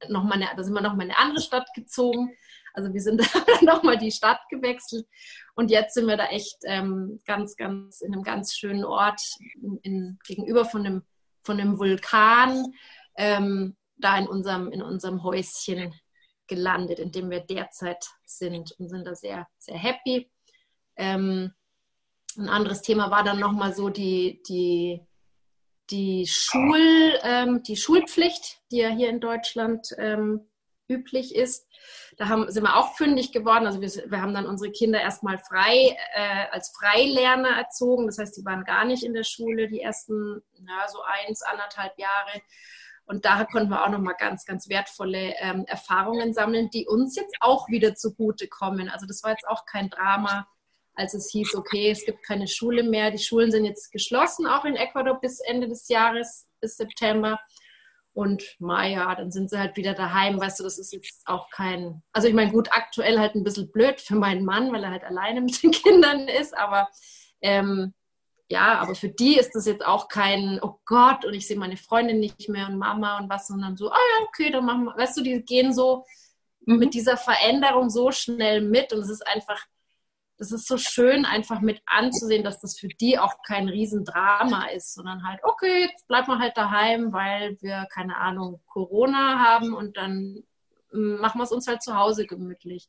noch 0.08 0.24
mal 0.24 0.34
eine, 0.34 0.48
da 0.56 0.62
sind 0.62 0.74
wir 0.74 0.80
noch 0.80 0.94
mal 0.94 1.04
in 1.04 1.10
eine 1.10 1.18
andere 1.18 1.40
Stadt 1.40 1.68
gezogen. 1.74 2.36
Also 2.72 2.92
wir 2.92 3.00
sind 3.00 3.22
noch 3.62 3.82
mal 3.82 3.96
die 3.96 4.10
Stadt 4.10 4.40
gewechselt 4.50 5.06
und 5.54 5.70
jetzt 5.70 5.94
sind 5.94 6.06
wir 6.06 6.16
da 6.16 6.26
echt 6.26 6.56
ähm, 6.64 7.20
ganz, 7.24 7.56
ganz 7.56 8.00
in 8.00 8.12
einem 8.12 8.24
ganz 8.24 8.54
schönen 8.54 8.84
Ort 8.84 9.20
in, 9.62 9.78
in, 9.82 10.18
gegenüber 10.24 10.64
von 10.64 10.84
einem, 10.84 11.02
von 11.42 11.60
einem 11.60 11.78
Vulkan, 11.78 12.74
ähm, 13.16 13.76
da 13.96 14.18
in 14.18 14.26
unserem, 14.26 14.72
in 14.72 14.82
unserem 14.82 15.22
Häuschen 15.22 15.94
gelandet, 16.48 16.98
in 16.98 17.12
dem 17.12 17.30
wir 17.30 17.40
derzeit 17.40 18.04
sind 18.24 18.72
und 18.78 18.88
sind 18.88 19.06
da 19.06 19.14
sehr, 19.14 19.46
sehr 19.58 19.78
happy. 19.78 20.28
Ähm, 20.96 21.52
ein 22.36 22.48
anderes 22.48 22.82
Thema 22.82 23.10
war 23.10 23.22
dann 23.22 23.38
nochmal 23.38 23.72
so 23.72 23.88
die, 23.88 24.42
die, 24.48 25.00
die, 25.90 26.26
Schul, 26.28 27.18
ähm, 27.22 27.62
die 27.62 27.76
Schulpflicht, 27.76 28.60
die 28.70 28.78
ja 28.78 28.88
hier 28.88 29.08
in 29.08 29.20
Deutschland 29.20 29.94
ähm, 29.98 30.48
üblich 30.88 31.34
ist. 31.34 31.66
Da 32.16 32.28
haben, 32.28 32.50
sind 32.50 32.62
wir 32.62 32.76
auch 32.76 32.94
fündig 32.96 33.32
geworden. 33.32 33.66
Also 33.66 33.80
wir, 33.80 33.88
wir 34.10 34.20
haben 34.20 34.34
dann 34.34 34.46
unsere 34.46 34.70
Kinder 34.70 35.00
erstmal 35.00 35.38
frei 35.38 35.96
äh, 36.14 36.46
als 36.50 36.72
Freilerner 36.78 37.56
erzogen. 37.56 38.06
Das 38.06 38.18
heißt, 38.18 38.36
die 38.36 38.44
waren 38.44 38.64
gar 38.64 38.84
nicht 38.84 39.02
in 39.02 39.14
der 39.14 39.24
Schule 39.24 39.68
die 39.68 39.80
ersten 39.80 40.42
ja, 40.66 40.88
so 40.88 41.00
eins, 41.02 41.42
anderthalb 41.42 41.98
Jahre. 41.98 42.40
Und 43.06 43.24
daher 43.24 43.46
konnten 43.46 43.68
wir 43.68 43.84
auch 43.84 43.90
nochmal 43.90 44.14
ganz, 44.18 44.46
ganz 44.46 44.68
wertvolle 44.68 45.34
ähm, 45.38 45.64
Erfahrungen 45.66 46.32
sammeln, 46.32 46.70
die 46.70 46.86
uns 46.86 47.16
jetzt 47.16 47.34
auch 47.40 47.68
wieder 47.68 47.94
zugute 47.94 48.48
kommen. 48.48 48.88
Also 48.88 49.06
das 49.06 49.22
war 49.22 49.32
jetzt 49.32 49.46
auch 49.46 49.66
kein 49.66 49.90
Drama, 49.90 50.46
als 50.94 51.14
es 51.14 51.30
hieß, 51.30 51.54
okay, 51.54 51.90
es 51.90 52.04
gibt 52.04 52.22
keine 52.22 52.46
Schule 52.46 52.82
mehr. 52.82 53.10
Die 53.10 53.18
Schulen 53.18 53.50
sind 53.50 53.64
jetzt 53.64 53.90
geschlossen, 53.90 54.46
auch 54.46 54.64
in 54.64 54.76
Ecuador 54.76 55.20
bis 55.20 55.40
Ende 55.40 55.68
des 55.68 55.88
Jahres, 55.88 56.48
bis 56.60 56.76
September. 56.76 57.40
Und 58.12 58.44
Maja, 58.60 59.12
dann 59.16 59.32
sind 59.32 59.50
sie 59.50 59.58
halt 59.58 59.76
wieder 59.76 59.92
daheim. 59.92 60.40
Weißt 60.40 60.60
du, 60.60 60.64
das 60.64 60.78
ist 60.78 60.92
jetzt 60.92 61.22
auch 61.26 61.50
kein. 61.50 62.02
Also, 62.12 62.28
ich 62.28 62.34
meine, 62.34 62.52
gut, 62.52 62.68
aktuell 62.70 63.18
halt 63.18 63.34
ein 63.34 63.42
bisschen 63.42 63.72
blöd 63.72 64.00
für 64.00 64.14
meinen 64.14 64.44
Mann, 64.44 64.72
weil 64.72 64.84
er 64.84 64.90
halt 64.90 65.04
alleine 65.04 65.40
mit 65.40 65.60
den 65.62 65.70
Kindern 65.72 66.28
ist. 66.28 66.56
Aber 66.56 66.88
ähm, 67.40 67.92
ja, 68.48 68.78
aber 68.78 68.94
für 68.94 69.08
die 69.08 69.36
ist 69.36 69.52
das 69.54 69.66
jetzt 69.66 69.84
auch 69.84 70.08
kein, 70.08 70.60
oh 70.62 70.78
Gott, 70.84 71.24
und 71.24 71.34
ich 71.34 71.46
sehe 71.46 71.58
meine 71.58 71.76
Freundin 71.76 72.20
nicht 72.20 72.48
mehr 72.48 72.68
und 72.68 72.78
Mama 72.78 73.18
und 73.18 73.28
was, 73.28 73.48
sondern 73.48 73.76
so, 73.76 73.90
ah 73.90 73.96
oh 73.96 74.20
ja, 74.20 74.26
okay, 74.28 74.50
dann 74.50 74.64
machen 74.64 74.84
wir. 74.84 74.96
Weißt 74.96 75.16
du, 75.16 75.22
die 75.22 75.42
gehen 75.42 75.72
so 75.72 76.04
mhm. 76.66 76.78
mit 76.78 76.94
dieser 76.94 77.16
Veränderung 77.16 77.90
so 77.90 78.12
schnell 78.12 78.60
mit 78.60 78.92
und 78.92 79.00
es 79.00 79.10
ist 79.10 79.26
einfach 79.26 79.60
das 80.38 80.50
ist 80.52 80.66
so 80.66 80.76
schön, 80.76 81.24
einfach 81.24 81.60
mit 81.60 81.80
anzusehen, 81.86 82.44
dass 82.44 82.60
das 82.60 82.78
für 82.78 82.88
die 82.88 83.18
auch 83.18 83.34
kein 83.46 83.68
Riesendrama 83.68 84.66
ist, 84.68 84.94
sondern 84.94 85.26
halt, 85.26 85.40
okay, 85.44 85.88
jetzt 85.90 86.08
bleibt 86.08 86.28
man 86.28 86.40
halt 86.40 86.56
daheim, 86.56 87.12
weil 87.12 87.56
wir, 87.60 87.86
keine 87.92 88.16
Ahnung, 88.16 88.60
Corona 88.66 89.38
haben 89.38 89.74
und 89.74 89.96
dann 89.96 90.42
mm, 90.92 91.20
machen 91.20 91.38
wir 91.38 91.44
es 91.44 91.52
uns 91.52 91.68
halt 91.68 91.82
zu 91.82 91.96
Hause 91.96 92.26
gemütlich 92.26 92.88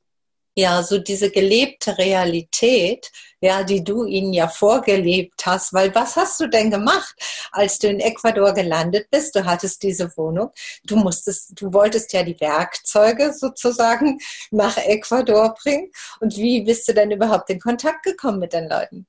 ja, 0.55 0.81
so 0.83 0.97
diese 0.99 1.29
gelebte 1.31 1.97
Realität, 1.97 3.11
ja, 3.41 3.63
die 3.63 3.83
du 3.83 4.05
ihnen 4.05 4.33
ja 4.33 4.47
vorgelebt 4.47 5.45
hast, 5.45 5.73
weil 5.73 5.93
was 5.93 6.15
hast 6.15 6.39
du 6.39 6.47
denn 6.47 6.71
gemacht, 6.71 7.13
als 7.51 7.77
du 7.79 7.89
in 7.89 7.99
Ecuador 7.99 8.53
gelandet 8.53 9.07
bist? 9.11 9.35
Du 9.35 9.45
hattest 9.45 9.83
diese 9.83 10.15
Wohnung, 10.17 10.51
du 10.85 10.95
musstest, 10.95 11.59
du 11.61 11.73
wolltest 11.73 12.13
ja 12.13 12.23
die 12.23 12.39
Werkzeuge 12.39 13.33
sozusagen 13.33 14.17
nach 14.51 14.77
Ecuador 14.77 15.53
bringen. 15.61 15.91
Und 16.21 16.37
wie 16.37 16.61
bist 16.61 16.87
du 16.87 16.93
denn 16.93 17.11
überhaupt 17.11 17.49
in 17.49 17.59
Kontakt 17.59 18.03
gekommen 18.03 18.39
mit 18.39 18.53
den 18.53 18.69
Leuten? 18.69 19.07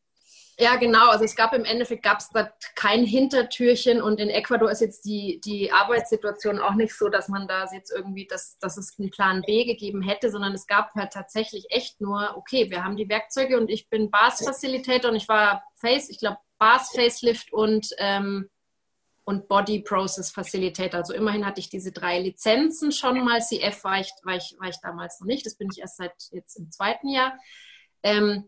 Ja, 0.58 0.76
genau. 0.76 1.10
Also 1.10 1.24
es 1.24 1.36
gab 1.36 1.52
im 1.52 1.66
Endeffekt 1.66 2.02
gab 2.02 2.18
es 2.18 2.30
da 2.30 2.50
kein 2.74 3.04
Hintertürchen 3.04 4.00
und 4.00 4.18
in 4.18 4.30
Ecuador 4.30 4.70
ist 4.70 4.80
jetzt 4.80 5.04
die, 5.04 5.38
die 5.44 5.70
Arbeitssituation 5.70 6.58
auch 6.60 6.74
nicht 6.74 6.94
so, 6.94 7.10
dass 7.10 7.28
man 7.28 7.46
da 7.46 7.66
jetzt 7.74 7.90
irgendwie, 7.90 8.26
dass, 8.26 8.58
dass 8.58 8.78
es 8.78 8.98
einen 8.98 9.10
Plan 9.10 9.42
B 9.42 9.64
gegeben 9.66 10.00
hätte, 10.00 10.30
sondern 10.30 10.54
es 10.54 10.66
gab 10.66 10.94
halt 10.94 11.12
tatsächlich 11.12 11.66
echt 11.68 12.00
nur, 12.00 12.34
okay, 12.36 12.70
wir 12.70 12.84
haben 12.84 12.96
die 12.96 13.08
Werkzeuge 13.08 13.58
und 13.58 13.68
ich 13.68 13.90
bin 13.90 14.10
Bars 14.10 14.42
Facilitator 14.42 15.10
und 15.10 15.16
ich 15.16 15.28
war 15.28 15.62
Face, 15.74 16.08
ich 16.08 16.20
glaube 16.20 16.38
Bars 16.58 16.90
Facelift 16.90 17.52
und 17.52 17.90
ähm, 17.98 18.48
und 19.24 19.48
Body 19.48 19.80
Process 19.80 20.30
Facilitator. 20.30 21.00
Also 21.00 21.12
immerhin 21.12 21.44
hatte 21.44 21.60
ich 21.60 21.68
diese 21.68 21.90
drei 21.90 22.20
Lizenzen 22.20 22.92
schon 22.92 23.24
mal. 23.24 23.40
CF 23.40 23.82
war 23.82 23.98
ich, 23.98 24.12
war 24.22 24.36
ich, 24.36 24.54
war 24.60 24.68
ich 24.68 24.76
damals 24.80 25.20
noch 25.20 25.26
nicht. 25.26 25.44
Das 25.44 25.56
bin 25.56 25.68
ich 25.72 25.80
erst 25.80 25.96
seit 25.96 26.14
jetzt 26.30 26.54
im 26.56 26.70
zweiten 26.70 27.08
Jahr. 27.08 27.36
Ähm, 28.04 28.44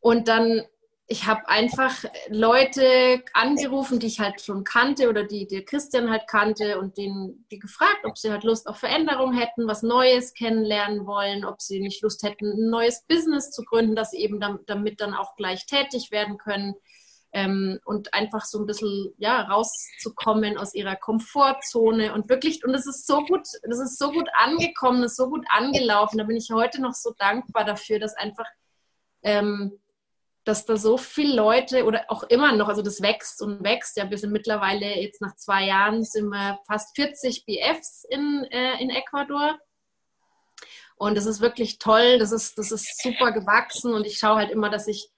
und 0.00 0.28
dann 0.28 0.62
ich 1.06 1.26
habe 1.26 1.46
einfach 1.48 2.04
Leute 2.28 3.22
angerufen, 3.34 3.98
die 3.98 4.06
ich 4.06 4.20
halt 4.20 4.40
schon 4.40 4.64
kannte 4.64 5.10
oder 5.10 5.24
die 5.24 5.46
der 5.46 5.64
Christian 5.64 6.10
halt 6.10 6.26
kannte 6.26 6.78
und 6.78 6.96
denen 6.96 7.46
die 7.50 7.58
gefragt, 7.58 8.04
ob 8.04 8.16
sie 8.16 8.30
halt 8.30 8.42
Lust 8.42 8.66
auf 8.66 8.78
Veränderung 8.78 9.34
hätten, 9.34 9.68
was 9.68 9.82
Neues 9.82 10.32
kennenlernen 10.32 11.06
wollen, 11.06 11.44
ob 11.44 11.60
sie 11.60 11.80
nicht 11.80 12.02
Lust 12.02 12.22
hätten, 12.22 12.50
ein 12.50 12.70
neues 12.70 13.04
Business 13.06 13.50
zu 13.50 13.64
gründen, 13.64 13.96
sie 14.12 14.18
eben 14.18 14.40
damit 14.66 15.00
dann 15.00 15.12
auch 15.12 15.36
gleich 15.36 15.66
tätig 15.66 16.10
werden 16.10 16.38
können 16.38 16.74
ähm, 17.32 17.80
und 17.84 18.14
einfach 18.14 18.46
so 18.46 18.58
ein 18.58 18.66
bisschen 18.66 19.12
ja 19.18 19.42
rauszukommen 19.42 20.56
aus 20.56 20.74
ihrer 20.74 20.96
Komfortzone 20.96 22.14
und 22.14 22.30
wirklich 22.30 22.64
und 22.64 22.74
es 22.74 22.86
ist 22.86 23.06
so 23.06 23.22
gut, 23.26 23.46
das 23.62 23.78
ist 23.78 23.98
so 23.98 24.10
gut 24.10 24.28
angekommen, 24.38 25.02
das 25.02 25.12
ist 25.12 25.18
so 25.18 25.28
gut 25.28 25.44
angelaufen. 25.50 26.16
Da 26.16 26.24
bin 26.24 26.36
ich 26.36 26.48
heute 26.50 26.80
noch 26.80 26.94
so 26.94 27.12
dankbar 27.18 27.66
dafür, 27.66 27.98
dass 27.98 28.16
einfach 28.16 28.46
ähm, 29.22 29.78
dass 30.44 30.66
da 30.66 30.76
so 30.76 30.98
viele 30.98 31.34
Leute 31.34 31.84
oder 31.84 32.04
auch 32.08 32.22
immer 32.24 32.52
noch, 32.52 32.68
also 32.68 32.82
das 32.82 33.00
wächst 33.00 33.40
und 33.40 33.64
wächst. 33.64 33.96
Ja, 33.96 34.10
wir 34.10 34.18
sind 34.18 34.32
mittlerweile 34.32 35.00
jetzt 35.00 35.22
nach 35.22 35.34
zwei 35.36 35.64
Jahren 35.64 36.04
sind 36.04 36.28
wir 36.28 36.58
fast 36.66 36.94
40 36.96 37.46
BFs 37.46 38.04
in, 38.08 38.46
äh, 38.50 38.80
in 38.82 38.90
Ecuador. 38.90 39.58
Und 40.96 41.16
das 41.16 41.26
ist 41.26 41.40
wirklich 41.40 41.78
toll, 41.78 42.18
das 42.18 42.30
ist, 42.30 42.56
das 42.58 42.70
ist 42.70 43.02
super 43.02 43.32
gewachsen 43.32 43.94
und 43.94 44.06
ich 44.06 44.18
schaue 44.18 44.36
halt 44.36 44.50
immer, 44.50 44.70
dass 44.70 44.86
ich, 44.86 45.10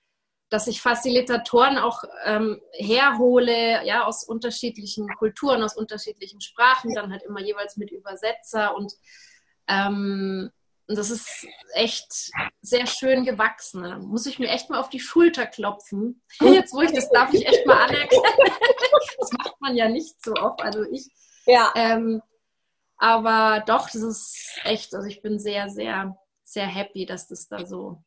dass 0.48 0.68
ich 0.68 0.80
Facilitatoren 0.80 1.76
auch 1.76 2.02
ähm, 2.24 2.60
herhole, 2.72 3.84
ja, 3.84 4.04
aus 4.04 4.24
unterschiedlichen 4.24 5.06
Kulturen, 5.18 5.62
aus 5.62 5.76
unterschiedlichen 5.76 6.40
Sprachen, 6.40 6.94
dann 6.94 7.10
halt 7.10 7.24
immer 7.24 7.40
jeweils 7.40 7.76
mit 7.76 7.90
Übersetzer 7.90 8.74
und 8.74 8.92
ähm, 9.68 10.50
und 10.88 10.96
das 10.96 11.10
ist 11.10 11.46
echt 11.72 12.30
sehr 12.62 12.86
schön 12.86 13.24
gewachsen. 13.24 13.82
Da 13.82 13.98
muss 13.98 14.26
ich 14.26 14.38
mir 14.38 14.48
echt 14.48 14.70
mal 14.70 14.78
auf 14.78 14.88
die 14.88 15.00
Schulter 15.00 15.46
klopfen. 15.46 16.22
Jetzt, 16.40 16.72
wo 16.72 16.80
ich 16.80 16.92
das 16.92 17.10
darf 17.10 17.32
ich 17.32 17.46
echt 17.46 17.66
mal 17.66 17.82
anerkennen. 17.82 18.22
Das 19.18 19.32
macht 19.32 19.60
man 19.60 19.76
ja 19.76 19.88
nicht 19.88 20.22
so 20.22 20.34
oft. 20.34 20.62
Also 20.62 20.84
ich. 20.84 21.08
Ja. 21.46 21.72
Ähm, 21.74 22.22
aber 22.98 23.64
doch, 23.66 23.90
das 23.90 24.02
ist 24.02 24.60
echt, 24.64 24.94
also 24.94 25.08
ich 25.08 25.22
bin 25.22 25.38
sehr, 25.38 25.68
sehr, 25.68 26.16
sehr 26.44 26.66
happy, 26.66 27.06
dass 27.06 27.26
das 27.26 27.48
da 27.48 27.66
so, 27.66 28.02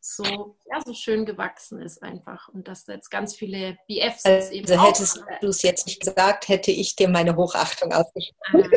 so, 0.00 0.56
ja, 0.70 0.80
so 0.84 0.92
schön 0.94 1.26
gewachsen 1.26 1.80
ist 1.80 2.02
einfach. 2.02 2.48
Und 2.48 2.66
dass 2.66 2.84
da 2.84 2.94
jetzt 2.94 3.10
ganz 3.10 3.36
viele 3.36 3.76
BFs 3.86 4.24
also 4.24 4.52
eben. 4.52 4.68
Also 4.68 4.82
hättest 4.82 5.24
du 5.40 5.48
es 5.48 5.62
jetzt 5.62 5.86
nicht 5.86 6.00
gesagt, 6.00 6.48
hätte 6.48 6.72
ich 6.72 6.96
dir 6.96 7.08
meine 7.08 7.36
Hochachtung 7.36 7.92
ausgesprochen. 7.92 8.70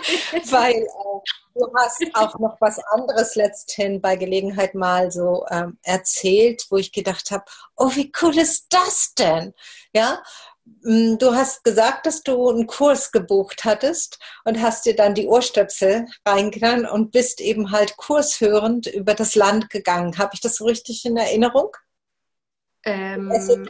Weil 0.50 0.74
äh, 0.74 1.20
du 1.54 1.72
hast 1.76 2.04
auch 2.14 2.38
noch 2.38 2.56
was 2.60 2.78
anderes 2.90 3.34
letzthin 3.34 4.00
bei 4.00 4.16
Gelegenheit 4.16 4.74
mal 4.74 5.10
so 5.10 5.44
ähm, 5.50 5.78
erzählt, 5.82 6.66
wo 6.70 6.76
ich 6.76 6.92
gedacht 6.92 7.30
habe, 7.30 7.44
oh, 7.76 7.90
wie 7.94 8.12
cool 8.22 8.36
ist 8.38 8.66
das 8.70 9.14
denn? 9.14 9.54
Ja, 9.94 10.22
mm, 10.64 11.16
Du 11.18 11.34
hast 11.34 11.64
gesagt, 11.64 12.06
dass 12.06 12.22
du 12.22 12.48
einen 12.48 12.66
Kurs 12.66 13.12
gebucht 13.12 13.64
hattest 13.64 14.18
und 14.44 14.60
hast 14.60 14.86
dir 14.86 14.96
dann 14.96 15.14
die 15.14 15.26
Ohrstöpsel 15.26 16.06
reingetan 16.26 16.86
und 16.86 17.12
bist 17.12 17.40
eben 17.40 17.70
halt 17.70 17.96
kurshörend 17.96 18.86
über 18.86 19.14
das 19.14 19.34
Land 19.34 19.70
gegangen. 19.70 20.18
Habe 20.18 20.34
ich 20.34 20.40
das 20.40 20.56
so 20.56 20.64
richtig 20.64 21.04
in 21.04 21.16
Erinnerung? 21.16 21.76
Ähm, 22.84 23.32
SOP? 23.38 23.68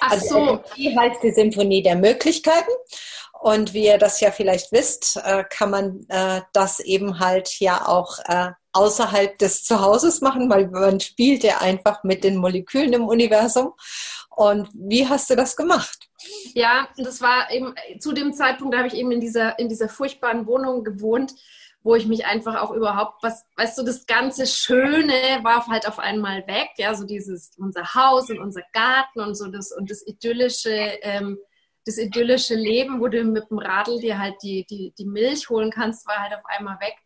Ach 0.00 0.12
also 0.12 0.26
so. 0.26 0.46
SOP 0.56 0.76
heißt 0.76 1.22
die 1.22 1.32
Symphonie 1.32 1.82
der 1.82 1.96
Möglichkeiten. 1.96 2.70
Und 3.46 3.74
wie 3.74 3.86
ihr 3.86 3.98
das 3.98 4.18
ja 4.18 4.32
vielleicht 4.32 4.72
wisst, 4.72 5.20
äh, 5.24 5.44
kann 5.48 5.70
man 5.70 6.04
äh, 6.08 6.40
das 6.52 6.80
eben 6.80 7.20
halt 7.20 7.60
ja 7.60 7.86
auch 7.86 8.18
äh, 8.24 8.50
außerhalb 8.72 9.38
des 9.38 9.62
Zuhauses 9.62 10.20
machen, 10.20 10.50
weil 10.50 10.66
man 10.66 10.98
spielt 10.98 11.44
ja 11.44 11.58
einfach 11.58 12.02
mit 12.02 12.24
den 12.24 12.38
Molekülen 12.38 12.92
im 12.92 13.06
Universum. 13.06 13.74
Und 14.30 14.68
wie 14.74 15.08
hast 15.08 15.30
du 15.30 15.36
das 15.36 15.54
gemacht? 15.54 16.08
Ja, 16.54 16.88
das 16.96 17.20
war 17.20 17.48
eben 17.52 17.72
zu 18.00 18.12
dem 18.12 18.32
Zeitpunkt, 18.32 18.74
da 18.74 18.78
habe 18.78 18.88
ich 18.88 18.94
eben 18.94 19.12
in 19.12 19.20
dieser, 19.20 19.56
in 19.60 19.68
dieser 19.68 19.88
furchtbaren 19.88 20.48
Wohnung 20.48 20.82
gewohnt, 20.82 21.32
wo 21.84 21.94
ich 21.94 22.08
mich 22.08 22.26
einfach 22.26 22.60
auch 22.60 22.72
überhaupt, 22.72 23.22
was, 23.22 23.44
weißt 23.54 23.78
du, 23.78 23.84
das 23.84 24.06
ganze 24.06 24.48
Schöne 24.48 25.12
war 25.44 25.64
halt 25.68 25.86
auf 25.86 26.00
einmal 26.00 26.44
weg, 26.48 26.70
ja, 26.78 26.96
so 26.96 27.06
dieses, 27.06 27.52
unser 27.58 27.94
Haus 27.94 28.28
und 28.28 28.40
unser 28.40 28.62
Garten 28.72 29.20
und 29.20 29.36
so 29.36 29.46
das, 29.46 29.70
und 29.70 29.88
das 29.88 30.04
idyllische, 30.04 30.98
ähm, 31.02 31.38
das 31.86 31.98
idyllische 31.98 32.56
Leben, 32.56 33.00
wo 33.00 33.06
du 33.06 33.22
mit 33.22 33.48
dem 33.48 33.58
Radl 33.58 34.00
dir 34.00 34.18
halt 34.18 34.34
die, 34.42 34.66
die, 34.66 34.92
die 34.98 35.06
Milch 35.06 35.48
holen 35.48 35.70
kannst, 35.70 36.06
war 36.06 36.18
halt 36.18 36.34
auf 36.34 36.44
einmal 36.44 36.80
weg. 36.80 36.96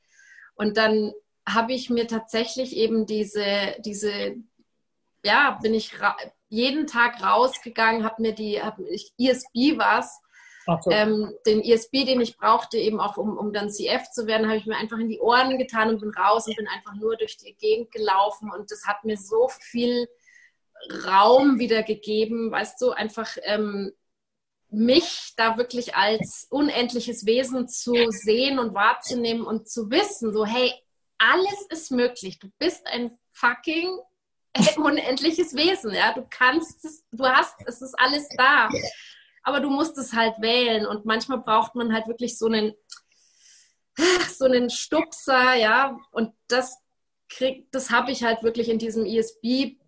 Und 0.55 0.79
dann 0.79 1.13
habe 1.47 1.75
ich 1.75 1.91
mir 1.91 2.09
tatsächlich 2.09 2.75
eben 2.77 3.07
diese, 3.07 3.77
diese, 3.85 4.37
ja, 5.23 5.59
bin 5.63 5.75
ich 5.75 5.93
jeden 6.49 6.87
Tag 6.87 7.23
rausgegangen, 7.23 8.05
habe 8.05 8.23
mir 8.23 8.33
die, 8.33 8.63
hab 8.63 8.79
ich, 8.79 9.13
ESB 9.19 9.79
was, 9.79 10.21
so. 10.67 10.91
ähm, 10.91 11.35
den 11.47 11.61
ESB, 11.61 12.07
den 12.07 12.21
ich 12.23 12.39
brauchte, 12.39 12.79
eben 12.79 13.01
auch 13.01 13.19
um, 13.19 13.37
um 13.37 13.53
dann 13.53 13.71
CF 13.71 14.11
zu 14.11 14.27
werden, 14.27 14.47
habe 14.47 14.57
ich 14.57 14.67
mir 14.67 14.77
einfach 14.77 14.99
in 14.99 15.09
die 15.09 15.21
Ohren 15.21 15.59
getan 15.59 15.91
und 15.91 16.01
bin 16.01 16.11
raus 16.11 16.47
und 16.47 16.57
bin 16.57 16.69
einfach 16.69 16.95
nur 16.95 17.17
durch 17.17 17.37
die 17.37 17.55
Gegend 17.55 17.91
gelaufen 17.91 18.51
und 18.51 18.71
das 18.71 18.87
hat 18.87 19.05
mir 19.05 19.19
so 19.19 19.49
viel 19.61 20.09
Raum 21.07 21.59
wieder 21.59 21.83
gegeben, 21.83 22.51
weißt 22.51 22.81
du, 22.81 22.91
einfach 22.93 23.37
ähm, 23.43 23.93
mich 24.71 25.33
da 25.37 25.57
wirklich 25.57 25.95
als 25.95 26.47
unendliches 26.51 27.27
Wesen 27.27 27.69
zu 27.69 27.95
sehen 28.11 28.59
und 28.59 28.75
wahrzunehmen 28.75 29.45
und 29.45 29.69
zu 29.69 29.91
wissen, 29.91 30.33
so 30.33 30.47
hey, 30.47 30.73
alles 31.19 31.67
ist 31.69 31.91
möglich. 31.91 32.39
Du 32.39 32.49
bist 32.59 32.87
ein 32.87 33.19
fucking 33.33 33.99
unendliches 34.77 35.55
Wesen, 35.55 35.93
ja. 35.93 36.13
Du 36.13 36.27
kannst 36.29 36.85
es, 36.85 37.05
du 37.11 37.25
hast, 37.25 37.57
es 37.67 37.83
ist 37.83 37.99
alles 37.99 38.29
da. 38.37 38.69
Aber 39.43 39.61
du 39.61 39.71
musst 39.71 39.97
es 39.99 40.13
halt 40.13 40.41
wählen 40.41 40.87
und 40.87 41.05
manchmal 41.05 41.39
braucht 41.39 41.75
man 41.75 41.93
halt 41.93 42.07
wirklich 42.07 42.39
so 42.39 42.47
einen, 42.47 42.73
so 44.37 44.45
einen 44.45 44.71
Stupser, 44.71 45.55
ja. 45.55 45.99
Und 46.13 46.33
das 46.49 46.77
krieg, 47.29 47.71
das 47.73 47.91
habe 47.91 48.11
ich 48.11 48.23
halt 48.23 48.43
wirklich 48.43 48.69
in 48.69 48.79
diesem 48.79 49.05
ESB 49.05 49.80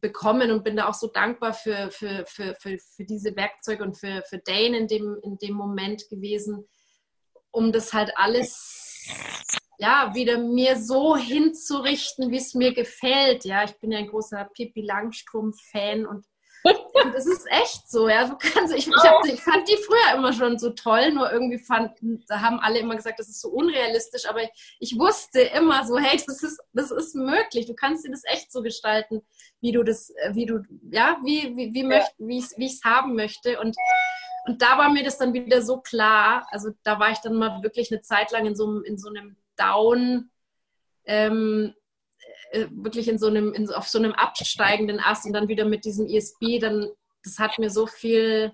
bekommen 0.00 0.50
und 0.50 0.64
bin 0.64 0.76
da 0.76 0.88
auch 0.88 0.94
so 0.94 1.08
dankbar 1.08 1.52
für, 1.52 1.90
für, 1.90 2.24
für, 2.26 2.54
für, 2.54 2.78
für 2.78 3.04
diese 3.04 3.34
Werkzeuge 3.36 3.82
und 3.82 3.98
für, 3.98 4.22
für 4.28 4.38
Dane 4.38 4.76
in 4.76 4.86
dem, 4.86 5.18
in 5.22 5.38
dem 5.38 5.54
Moment 5.54 6.08
gewesen, 6.08 6.68
um 7.50 7.72
das 7.72 7.92
halt 7.92 8.12
alles 8.16 9.06
ja, 9.78 10.12
wieder 10.14 10.38
mir 10.38 10.76
so 10.76 11.16
hinzurichten, 11.16 12.30
wie 12.30 12.36
es 12.36 12.54
mir 12.54 12.74
gefällt. 12.74 13.44
Ja, 13.44 13.64
ich 13.64 13.78
bin 13.78 13.92
ja 13.92 13.98
ein 13.98 14.08
großer 14.08 14.48
Pippi 14.52 14.82
Langstrumpf-Fan 14.82 16.04
und 16.04 16.26
und 16.64 17.14
das 17.14 17.26
ist 17.26 17.46
echt 17.50 17.88
so, 17.88 18.08
ja. 18.08 18.26
Du 18.26 18.36
kannst, 18.36 18.74
ich, 18.74 18.88
ich, 18.88 18.96
hab, 18.96 19.24
ich, 19.24 19.40
fand 19.40 19.68
die 19.68 19.76
früher 19.76 20.16
immer 20.16 20.32
schon 20.32 20.58
so 20.58 20.70
toll, 20.70 21.12
nur 21.12 21.30
irgendwie 21.30 21.58
fanden, 21.58 22.24
da 22.26 22.40
haben 22.40 22.58
alle 22.60 22.78
immer 22.78 22.96
gesagt, 22.96 23.18
das 23.18 23.28
ist 23.28 23.40
so 23.40 23.48
unrealistisch, 23.48 24.28
aber 24.28 24.42
ich, 24.42 24.76
ich 24.80 24.98
wusste 24.98 25.40
immer 25.40 25.86
so, 25.86 25.98
hey, 25.98 26.20
das 26.26 26.42
ist, 26.42 26.60
das 26.72 26.90
ist 26.90 27.14
möglich. 27.14 27.66
Du 27.66 27.74
kannst 27.74 28.04
dir 28.04 28.10
das 28.10 28.22
echt 28.24 28.52
so 28.52 28.62
gestalten, 28.62 29.22
wie 29.60 29.72
du 29.72 29.82
das, 29.82 30.12
wie 30.32 30.46
du, 30.46 30.62
ja, 30.90 31.18
wie, 31.24 31.56
wie, 31.56 31.72
wie, 31.72 31.84
möcht, 31.84 32.12
wie 32.18 32.38
ich 32.38 32.72
es 32.72 32.84
haben 32.84 33.14
möchte. 33.14 33.60
Und, 33.60 33.76
und 34.46 34.62
da 34.62 34.78
war 34.78 34.90
mir 34.90 35.04
das 35.04 35.18
dann 35.18 35.32
wieder 35.32 35.62
so 35.62 35.78
klar. 35.78 36.46
Also 36.50 36.70
da 36.82 36.98
war 36.98 37.10
ich 37.10 37.18
dann 37.18 37.34
mal 37.34 37.62
wirklich 37.62 37.90
eine 37.92 38.02
Zeit 38.02 38.30
lang 38.32 38.46
in 38.46 38.56
so, 38.56 38.80
in 38.80 38.98
so 38.98 39.08
einem 39.08 39.36
Down, 39.56 40.30
ähm, 41.04 41.74
äh, 41.74 41.77
wirklich 42.70 43.08
in 43.08 43.18
so 43.18 43.26
einem, 43.26 43.52
in, 43.52 43.70
auf 43.70 43.88
so 43.88 43.98
einem 43.98 44.12
absteigenden 44.12 45.00
Ast 45.00 45.26
und 45.26 45.32
dann 45.32 45.48
wieder 45.48 45.64
mit 45.64 45.84
diesem 45.84 46.06
ESB, 46.06 46.58
dann, 46.60 46.88
das 47.24 47.38
hat 47.38 47.58
mir 47.58 47.70
so 47.70 47.86
viel, 47.86 48.52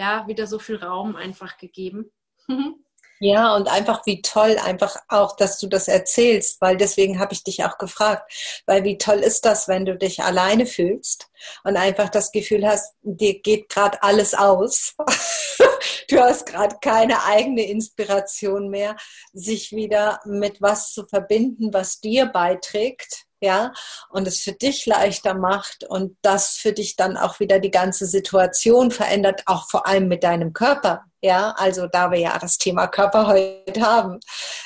ja, 0.00 0.26
wieder 0.26 0.46
so 0.46 0.58
viel 0.58 0.76
Raum 0.76 1.16
einfach 1.16 1.56
gegeben. 1.58 2.10
Ja, 3.20 3.54
und 3.54 3.68
einfach 3.68 4.04
wie 4.06 4.22
toll, 4.22 4.58
einfach 4.62 4.96
auch, 5.08 5.36
dass 5.36 5.58
du 5.58 5.68
das 5.68 5.86
erzählst, 5.88 6.60
weil 6.60 6.76
deswegen 6.76 7.20
habe 7.20 7.32
ich 7.32 7.44
dich 7.44 7.64
auch 7.64 7.78
gefragt, 7.78 8.30
weil 8.66 8.82
wie 8.84 8.98
toll 8.98 9.20
ist 9.20 9.44
das, 9.44 9.68
wenn 9.68 9.86
du 9.86 9.96
dich 9.96 10.22
alleine 10.22 10.66
fühlst 10.66 11.28
und 11.62 11.76
einfach 11.76 12.08
das 12.08 12.32
Gefühl 12.32 12.66
hast, 12.66 12.92
dir 13.02 13.40
geht 13.40 13.68
gerade 13.68 14.02
alles 14.02 14.34
aus. 14.34 14.94
du 16.10 16.18
hast 16.18 16.44
gerade 16.46 16.76
keine 16.82 17.24
eigene 17.24 17.62
Inspiration 17.62 18.68
mehr, 18.68 18.96
sich 19.32 19.72
wieder 19.72 20.20
mit 20.24 20.60
was 20.60 20.92
zu 20.92 21.06
verbinden, 21.06 21.72
was 21.72 22.00
dir 22.00 22.26
beiträgt 22.26 23.23
ja, 23.44 23.72
und 24.08 24.26
es 24.26 24.40
für 24.40 24.52
dich 24.52 24.86
leichter 24.86 25.34
macht 25.34 25.84
und 25.84 26.16
das 26.22 26.56
für 26.56 26.72
dich 26.72 26.96
dann 26.96 27.16
auch 27.16 27.38
wieder 27.40 27.60
die 27.60 27.70
ganze 27.70 28.06
Situation 28.06 28.90
verändert, 28.90 29.42
auch 29.46 29.68
vor 29.68 29.86
allem 29.86 30.08
mit 30.08 30.24
deinem 30.24 30.52
Körper, 30.52 31.04
ja, 31.20 31.50
also 31.56 31.86
da 31.86 32.10
wir 32.10 32.18
ja 32.18 32.38
das 32.38 32.58
Thema 32.58 32.86
Körper 32.86 33.26
heute 33.26 33.80
haben, 33.80 34.20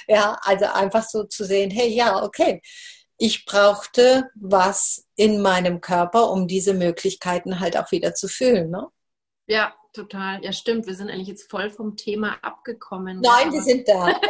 ja, 0.06 0.38
also 0.42 0.66
einfach 0.66 1.04
so 1.04 1.24
zu 1.24 1.44
sehen, 1.44 1.70
hey, 1.70 1.88
ja, 1.88 2.22
okay, 2.22 2.62
ich 3.18 3.44
brauchte 3.44 4.30
was 4.36 5.06
in 5.16 5.42
meinem 5.42 5.80
Körper, 5.80 6.30
um 6.30 6.46
diese 6.46 6.72
Möglichkeiten 6.72 7.58
halt 7.58 7.76
auch 7.76 7.90
wieder 7.90 8.14
zu 8.14 8.28
fühlen, 8.28 8.70
ne? 8.70 8.86
Ja, 9.48 9.74
total. 9.92 10.44
Ja, 10.44 10.52
stimmt. 10.52 10.86
Wir 10.86 10.94
sind 10.94 11.10
eigentlich 11.10 11.26
jetzt 11.28 11.50
voll 11.50 11.70
vom 11.70 11.96
Thema 11.96 12.36
abgekommen. 12.42 13.20
Nein, 13.20 13.50
wir 13.50 13.62
sind 13.62 13.88
da. 13.88 14.06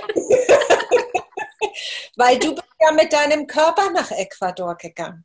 Weil 2.17 2.39
du 2.39 2.55
bist 2.55 2.68
ja 2.81 2.93
mit 2.93 3.13
deinem 3.13 3.47
Körper 3.47 3.91
nach 3.91 4.11
Ecuador 4.11 4.77
gegangen. 4.77 5.25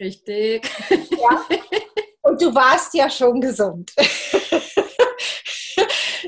Richtig. 0.00 0.68
Ja. 0.90 1.46
Und 2.22 2.40
du 2.40 2.54
warst 2.54 2.94
ja 2.94 3.10
schon 3.10 3.40
gesund. 3.40 3.92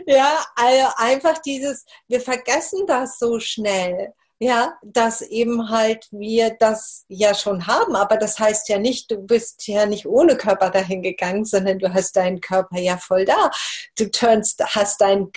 ja, 0.07 0.45
also 0.55 0.89
einfach 0.97 1.39
dieses, 1.39 1.87
wir 2.07 2.21
vergessen 2.21 2.87
das 2.87 3.19
so 3.19 3.41
schnell. 3.41 4.13
Ja, 4.39 4.77
dass 4.83 5.23
eben 5.23 5.71
halt 5.71 6.09
wir 6.11 6.51
das 6.59 7.07
ja 7.09 7.35
schon 7.35 7.67
haben, 7.67 7.97
aber 7.97 8.19
das 8.19 8.39
heißt 8.39 8.69
ja 8.69 8.79
nicht, 8.79 9.11
du 9.11 9.17
bist 9.17 9.67
ja 9.67 9.87
nicht 9.87 10.05
ohne 10.05 10.37
Körper 10.37 10.69
dahin 10.69 11.03
gegangen, 11.03 11.47
sondern 11.47 11.79
du 11.79 11.95
hast 11.95 12.17
deinen 12.17 12.43
Körper 12.43 12.79
ja 12.79 12.99
voll 12.99 13.25
da. 13.25 13.51
Du 13.97 14.11
turnst, 14.11 14.63
hast 14.63 15.01
dein, 15.01 15.31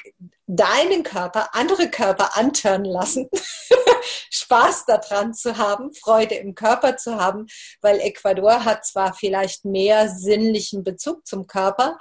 deinen 0.47 1.03
Körper, 1.03 1.55
andere 1.55 1.89
Körper 1.89 2.35
antören 2.35 2.83
lassen, 2.83 3.29
Spaß 4.31 4.85
daran 4.85 5.33
zu 5.33 5.57
haben, 5.57 5.93
Freude 5.93 6.35
im 6.35 6.53
Körper 6.53 6.97
zu 6.97 7.15
haben, 7.15 7.47
weil 7.79 8.01
Ecuador 8.01 8.65
hat 8.65 8.85
zwar 8.85 9.13
vielleicht 9.13 9.63
mehr 9.63 10.09
sinnlichen 10.09 10.83
Bezug 10.83 11.25
zum 11.25 11.47
Körper, 11.47 11.97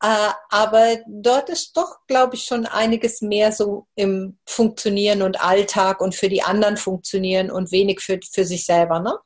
aber 0.00 0.96
dort 1.06 1.50
ist 1.50 1.76
doch, 1.76 1.98
glaube 2.06 2.34
ich, 2.34 2.44
schon 2.44 2.64
einiges 2.66 3.20
mehr 3.20 3.52
so 3.52 3.86
im 3.94 4.38
Funktionieren 4.46 5.22
und 5.22 5.42
Alltag 5.42 6.00
und 6.00 6.14
für 6.14 6.28
die 6.28 6.42
anderen 6.42 6.78
funktionieren 6.78 7.50
und 7.50 7.70
wenig 7.70 8.00
für, 8.00 8.18
für 8.32 8.44
sich 8.44 8.64
selber, 8.64 9.00
ne? 9.00 9.18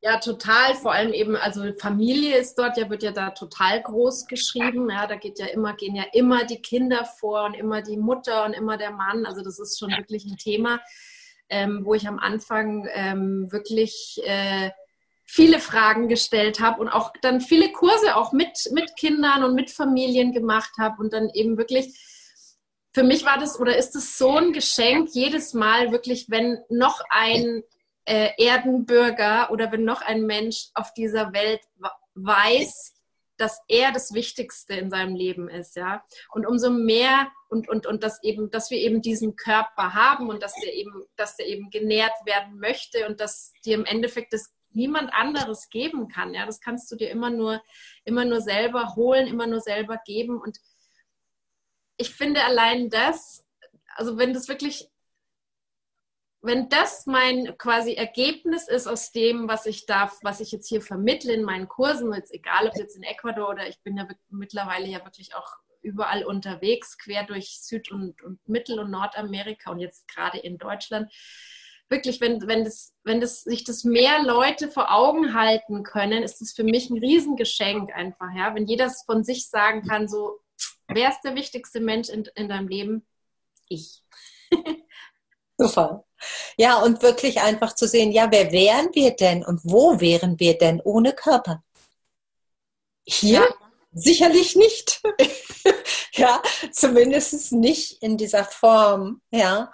Ja, 0.00 0.18
total. 0.18 0.74
Vor 0.74 0.92
allem 0.92 1.12
eben, 1.12 1.34
also 1.34 1.72
Familie 1.80 2.36
ist 2.36 2.56
dort, 2.56 2.76
ja, 2.76 2.88
wird 2.88 3.02
ja 3.02 3.10
da 3.10 3.30
total 3.30 3.82
groß 3.82 4.26
geschrieben. 4.26 4.88
Ja, 4.90 5.06
da 5.08 5.16
geht 5.16 5.40
ja 5.40 5.46
immer, 5.46 5.74
gehen 5.74 5.96
ja 5.96 6.04
immer 6.12 6.44
die 6.44 6.62
Kinder 6.62 7.04
vor 7.04 7.44
und 7.44 7.54
immer 7.54 7.82
die 7.82 7.96
Mutter 7.96 8.44
und 8.44 8.52
immer 8.52 8.76
der 8.76 8.92
Mann. 8.92 9.26
Also 9.26 9.42
das 9.42 9.58
ist 9.58 9.78
schon 9.78 9.90
wirklich 9.90 10.24
ein 10.24 10.36
Thema, 10.36 10.80
ähm, 11.48 11.84
wo 11.84 11.94
ich 11.94 12.06
am 12.06 12.20
Anfang 12.20 12.88
ähm, 12.92 13.50
wirklich 13.50 14.20
äh, 14.24 14.70
viele 15.30 15.60
Fragen 15.60 16.08
gestellt 16.08 16.58
habe 16.58 16.80
und 16.80 16.88
auch 16.88 17.12
dann 17.20 17.42
viele 17.42 17.70
Kurse 17.70 18.16
auch 18.16 18.32
mit, 18.32 18.70
mit 18.72 18.96
Kindern 18.96 19.44
und 19.44 19.54
mit 19.54 19.70
Familien 19.70 20.32
gemacht 20.32 20.72
habe 20.78 21.02
und 21.02 21.12
dann 21.12 21.28
eben 21.34 21.58
wirklich 21.58 21.94
für 22.94 23.04
mich 23.04 23.24
war 23.24 23.38
das 23.38 23.60
oder 23.60 23.76
ist 23.76 23.94
es 23.94 24.16
so 24.16 24.38
ein 24.38 24.52
Geschenk 24.54 25.10
jedes 25.12 25.52
Mal 25.52 25.92
wirklich, 25.92 26.30
wenn 26.30 26.58
noch 26.70 27.00
ein 27.10 27.62
äh, 28.06 28.30
Erdenbürger 28.38 29.50
oder 29.52 29.70
wenn 29.70 29.84
noch 29.84 30.00
ein 30.00 30.22
Mensch 30.22 30.70
auf 30.74 30.94
dieser 30.94 31.32
Welt 31.34 31.60
weiß, 32.14 32.94
dass 33.36 33.60
er 33.68 33.92
das 33.92 34.14
Wichtigste 34.14 34.74
in 34.74 34.90
seinem 34.90 35.14
Leben 35.14 35.48
ist, 35.48 35.76
ja. 35.76 36.02
Und 36.30 36.46
umso 36.46 36.70
mehr 36.70 37.28
und, 37.50 37.68
und, 37.68 37.86
und 37.86 38.02
dass 38.02 38.20
eben, 38.22 38.50
dass 38.50 38.70
wir 38.70 38.78
eben 38.78 39.02
diesen 39.02 39.36
Körper 39.36 39.94
haben 39.94 40.28
und 40.28 40.42
dass 40.42 40.54
der 40.54 40.74
eben, 40.74 41.04
dass 41.16 41.36
der 41.36 41.46
eben 41.46 41.70
genährt 41.70 42.14
werden 42.24 42.58
möchte 42.58 43.06
und 43.06 43.20
dass 43.20 43.52
dir 43.64 43.74
im 43.74 43.84
Endeffekt 43.84 44.32
das 44.32 44.52
niemand 44.78 45.12
anderes 45.12 45.68
geben 45.68 46.08
kann, 46.08 46.32
ja. 46.32 46.46
Das 46.46 46.60
kannst 46.60 46.90
du 46.90 46.96
dir 46.96 47.10
immer 47.10 47.30
nur, 47.30 47.62
immer 48.04 48.24
nur 48.24 48.40
selber 48.40 48.94
holen, 48.96 49.26
immer 49.26 49.46
nur 49.46 49.60
selber 49.60 50.00
geben. 50.06 50.40
Und 50.40 50.58
ich 51.96 52.14
finde 52.14 52.44
allein 52.44 52.88
das, 52.88 53.44
also 53.96 54.16
wenn 54.16 54.32
das 54.32 54.48
wirklich 54.48 54.88
wenn 56.40 56.68
das 56.68 57.06
mein 57.06 57.58
quasi 57.58 57.94
Ergebnis 57.94 58.68
ist 58.68 58.86
aus 58.86 59.10
dem, 59.10 59.48
was 59.48 59.66
ich 59.66 59.86
darf, 59.86 60.18
was 60.22 60.40
ich 60.40 60.52
jetzt 60.52 60.68
hier 60.68 60.80
vermittle 60.80 61.32
in 61.32 61.42
meinen 61.42 61.68
Kursen, 61.68 62.12
jetzt 62.14 62.32
egal 62.32 62.68
ob 62.68 62.76
jetzt 62.76 62.96
in 62.96 63.02
Ecuador 63.02 63.48
oder 63.50 63.68
ich 63.68 63.80
bin 63.82 63.96
ja 63.96 64.06
mittlerweile 64.28 64.86
ja 64.86 65.04
wirklich 65.04 65.34
auch 65.34 65.56
überall 65.82 66.24
unterwegs, 66.24 66.96
quer 66.96 67.24
durch 67.24 67.60
Süd- 67.60 67.90
und, 67.90 68.22
und 68.22 68.46
Mittel- 68.48 68.78
und 68.78 68.90
Nordamerika 68.90 69.72
und 69.72 69.80
jetzt 69.80 70.06
gerade 70.06 70.38
in 70.38 70.58
Deutschland. 70.58 71.12
Wirklich, 71.90 72.20
wenn, 72.20 72.46
wenn, 72.46 72.64
das, 72.64 72.92
wenn 73.04 73.20
das, 73.20 73.42
sich 73.42 73.64
das 73.64 73.84
mehr 73.84 74.22
Leute 74.22 74.70
vor 74.70 74.92
Augen 74.92 75.34
halten 75.34 75.82
können, 75.84 76.22
ist 76.22 76.40
das 76.40 76.52
für 76.52 76.64
mich 76.64 76.90
ein 76.90 76.98
Riesengeschenk 76.98 77.94
einfach, 77.94 78.28
ja. 78.36 78.54
Wenn 78.54 78.66
jeder 78.66 78.92
von 79.06 79.24
sich 79.24 79.48
sagen 79.48 79.86
kann, 79.86 80.08
so, 80.08 80.40
wer 80.86 81.08
ist 81.08 81.22
der 81.22 81.34
wichtigste 81.34 81.80
Mensch 81.80 82.08
in, 82.08 82.28
in 82.34 82.48
deinem 82.48 82.68
Leben? 82.68 83.06
Ich. 83.68 84.02
Super. 85.58 86.04
Ja, 86.56 86.78
und 86.82 87.02
wirklich 87.02 87.40
einfach 87.40 87.74
zu 87.74 87.86
sehen, 87.86 88.12
ja, 88.12 88.30
wer 88.30 88.52
wären 88.52 88.88
wir 88.92 89.12
denn 89.12 89.44
und 89.44 89.60
wo 89.64 90.00
wären 90.00 90.38
wir 90.38 90.58
denn 90.58 90.80
ohne 90.82 91.12
Körper? 91.12 91.62
Hier? 93.04 93.40
Ja. 93.40 93.54
Sicherlich 93.92 94.54
nicht. 94.54 95.02
ja, 96.12 96.42
zumindest 96.72 97.52
nicht 97.52 98.02
in 98.02 98.16
dieser 98.16 98.44
Form. 98.44 99.22
Ja, 99.30 99.72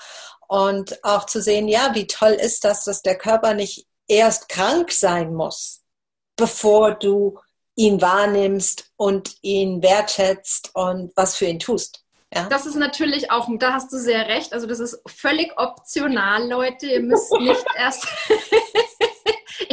und 0.55 1.02
auch 1.02 1.26
zu 1.26 1.42
sehen, 1.42 1.66
ja, 1.66 1.90
wie 1.94 2.07
toll 2.07 2.30
ist 2.30 2.64
das, 2.64 2.84
dass 2.84 3.02
der 3.02 3.18
Körper 3.18 3.55
nicht 3.55 3.88
erst 4.07 4.48
krank 4.48 4.92
sein 4.92 5.34
muss, 5.34 5.82
bevor 6.36 6.94
du 6.94 7.40
ihn 7.74 8.00
wahrnimmst 8.00 8.92
und 8.94 9.34
ihn 9.42 9.82
wertschätzt 9.82 10.70
und 10.74 11.11
was 11.16 11.34
für 11.34 11.46
ihn 11.46 11.59
tust. 11.59 12.05
Ja. 12.32 12.48
Das 12.48 12.66
ist 12.66 12.76
natürlich 12.76 13.32
auch, 13.32 13.48
da 13.59 13.72
hast 13.72 13.92
du 13.92 13.98
sehr 13.98 14.28
recht, 14.28 14.52
also 14.52 14.68
das 14.68 14.78
ist 14.78 15.02
völlig 15.07 15.52
optional, 15.57 16.48
Leute. 16.48 16.86
Ihr 16.86 17.00
müsst 17.00 17.32
nicht 17.32 17.64
erst, 17.76 18.07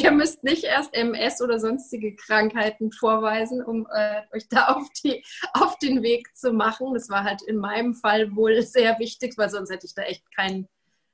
ihr 0.04 0.12
müsst 0.12 0.44
nicht 0.44 0.64
erst 0.64 0.94
MS 0.94 1.42
oder 1.42 1.60
sonstige 1.60 2.16
Krankheiten 2.16 2.92
vorweisen, 2.92 3.64
um 3.64 3.88
äh, 3.94 4.22
euch 4.34 4.48
da 4.50 4.68
auf, 4.68 4.88
die, 5.04 5.24
auf 5.54 5.78
den 5.80 6.02
Weg 6.02 6.36
zu 6.36 6.54
machen. 6.54 6.94
Das 6.94 7.10
war 7.10 7.24
halt 7.24 7.42
in 7.44 7.58
meinem 7.58 7.94
Fall 7.94 8.36
wohl 8.36 8.62
sehr 8.62 9.00
wichtig, 9.00 9.38
weil 9.38 9.50
sonst 9.50 9.72
hätte 9.72 9.86
ich 9.86 9.96
da 9.96 10.04
echt 10.04 10.24
kein, 10.36 10.68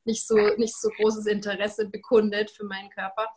nicht 0.05 0.25
so, 0.25 0.35
nicht 0.57 0.75
so 0.75 0.89
großes 0.89 1.25
Interesse 1.25 1.87
bekundet 1.89 2.51
für 2.51 2.65
meinen 2.65 2.89
Körper. 2.89 3.27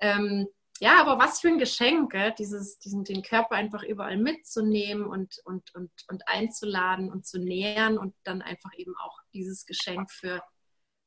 Ähm, 0.00 0.48
ja, 0.80 1.00
aber 1.00 1.18
was 1.18 1.40
für 1.40 1.48
ein 1.48 1.58
Geschenk, 1.58 2.14
dieses, 2.38 2.78
diesen, 2.78 3.02
den 3.02 3.22
Körper 3.22 3.56
einfach 3.56 3.82
überall 3.82 4.16
mitzunehmen 4.16 5.06
und, 5.06 5.40
und, 5.44 5.74
und, 5.74 5.90
und 6.08 6.28
einzuladen 6.28 7.10
und 7.10 7.26
zu 7.26 7.38
nähern 7.38 7.98
und 7.98 8.14
dann 8.22 8.42
einfach 8.42 8.70
eben 8.76 8.94
auch 8.96 9.18
dieses 9.34 9.66
Geschenk 9.66 10.10
für, 10.12 10.40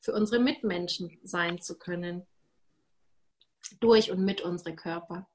für 0.02 0.14
unsere 0.14 0.42
Mitmenschen 0.42 1.18
sein 1.24 1.62
zu 1.62 1.78
können. 1.78 2.28
Durch 3.80 4.12
und 4.12 4.24
mit 4.24 4.42
unsere 4.42 4.76
Körper. 4.76 5.28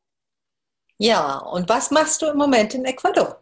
Ja, 0.99 1.39
und 1.39 1.68
was 1.68 1.91
machst 1.91 2.22
du 2.22 2.26
im 2.26 2.39
Moment 2.39 2.74
in 2.74 2.84
Ecuador? 2.84 3.39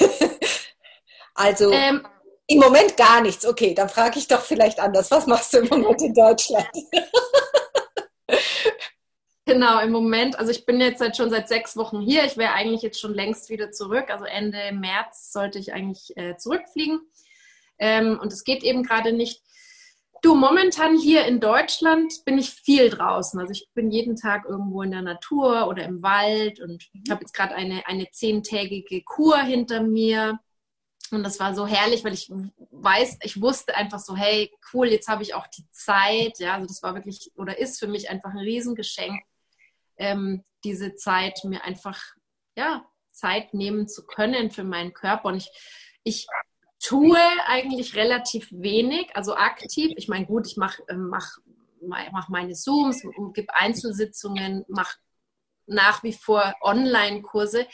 also 1.34 1.70
ähm, 1.70 2.06
im 2.48 2.58
Moment 2.58 2.96
gar 2.96 3.20
nichts. 3.20 3.46
Okay, 3.46 3.74
dann 3.74 3.88
frage 3.88 4.18
ich 4.18 4.26
doch 4.26 4.40
vielleicht 4.40 4.80
anders. 4.80 5.10
Was 5.10 5.26
machst 5.26 5.52
du 5.52 5.58
im 5.58 5.68
Moment 5.68 6.02
in 6.02 6.14
Deutschland? 6.14 6.68
Genau, 9.48 9.78
im 9.78 9.92
Moment, 9.92 10.36
also 10.40 10.50
ich 10.50 10.66
bin 10.66 10.80
jetzt 10.80 10.98
seit, 10.98 11.16
schon 11.16 11.30
seit 11.30 11.46
sechs 11.46 11.76
Wochen 11.76 12.00
hier. 12.00 12.24
Ich 12.24 12.36
wäre 12.36 12.52
eigentlich 12.52 12.82
jetzt 12.82 13.00
schon 13.00 13.14
längst 13.14 13.48
wieder 13.48 13.70
zurück. 13.70 14.10
Also 14.10 14.24
Ende 14.24 14.72
März 14.72 15.32
sollte 15.32 15.60
ich 15.60 15.72
eigentlich 15.72 16.16
äh, 16.16 16.36
zurückfliegen. 16.36 17.00
Ähm, 17.78 18.18
und 18.20 18.32
es 18.32 18.42
geht 18.42 18.64
eben 18.64 18.82
gerade 18.82 19.12
nicht. 19.12 19.45
Du, 20.22 20.34
momentan 20.34 20.98
hier 20.98 21.26
in 21.26 21.40
Deutschland 21.40 22.24
bin 22.24 22.38
ich 22.38 22.50
viel 22.50 22.90
draußen. 22.90 23.38
Also 23.38 23.52
ich 23.52 23.68
bin 23.74 23.90
jeden 23.90 24.16
Tag 24.16 24.44
irgendwo 24.44 24.82
in 24.82 24.90
der 24.90 25.02
Natur 25.02 25.68
oder 25.68 25.84
im 25.84 26.02
Wald 26.02 26.60
und 26.60 26.88
habe 27.10 27.22
jetzt 27.22 27.34
gerade 27.34 27.54
eine, 27.54 27.86
eine 27.86 28.10
zehntägige 28.10 29.02
Kur 29.02 29.38
hinter 29.38 29.82
mir. 29.82 30.38
Und 31.10 31.22
das 31.22 31.38
war 31.38 31.54
so 31.54 31.66
herrlich, 31.66 32.04
weil 32.04 32.14
ich 32.14 32.30
weiß, 32.70 33.18
ich 33.22 33.40
wusste 33.40 33.76
einfach 33.76 34.00
so, 34.00 34.16
hey, 34.16 34.50
cool, 34.72 34.88
jetzt 34.88 35.08
habe 35.08 35.22
ich 35.22 35.34
auch 35.34 35.46
die 35.46 35.68
Zeit. 35.70 36.38
Ja, 36.38 36.54
also 36.54 36.66
das 36.66 36.82
war 36.82 36.94
wirklich 36.94 37.30
oder 37.36 37.58
ist 37.58 37.78
für 37.78 37.86
mich 37.86 38.10
einfach 38.10 38.30
ein 38.30 38.38
Riesengeschenk, 38.38 39.22
ähm, 39.98 40.44
diese 40.64 40.96
Zeit 40.96 41.44
mir 41.44 41.62
einfach 41.64 42.02
ja, 42.56 42.84
Zeit 43.12 43.54
nehmen 43.54 43.86
zu 43.86 44.04
können 44.04 44.50
für 44.50 44.64
meinen 44.64 44.92
Körper. 44.92 45.28
Und 45.28 45.36
ich, 45.36 45.50
ich 46.02 46.26
tue 46.78 47.18
eigentlich 47.46 47.96
relativ 47.96 48.48
wenig, 48.52 49.14
also 49.14 49.34
aktiv. 49.34 49.92
Ich 49.96 50.08
meine, 50.08 50.26
gut, 50.26 50.46
ich 50.46 50.56
mache 50.56 50.82
ähm, 50.88 51.08
mach, 51.08 51.38
mach 51.80 52.28
meine 52.28 52.54
Zooms, 52.54 53.02
gebe 53.34 53.54
Einzelsitzungen, 53.54 54.64
mache 54.68 54.96
nach 55.66 56.02
wie 56.02 56.12
vor 56.12 56.54
Online-Kurse. 56.60 57.66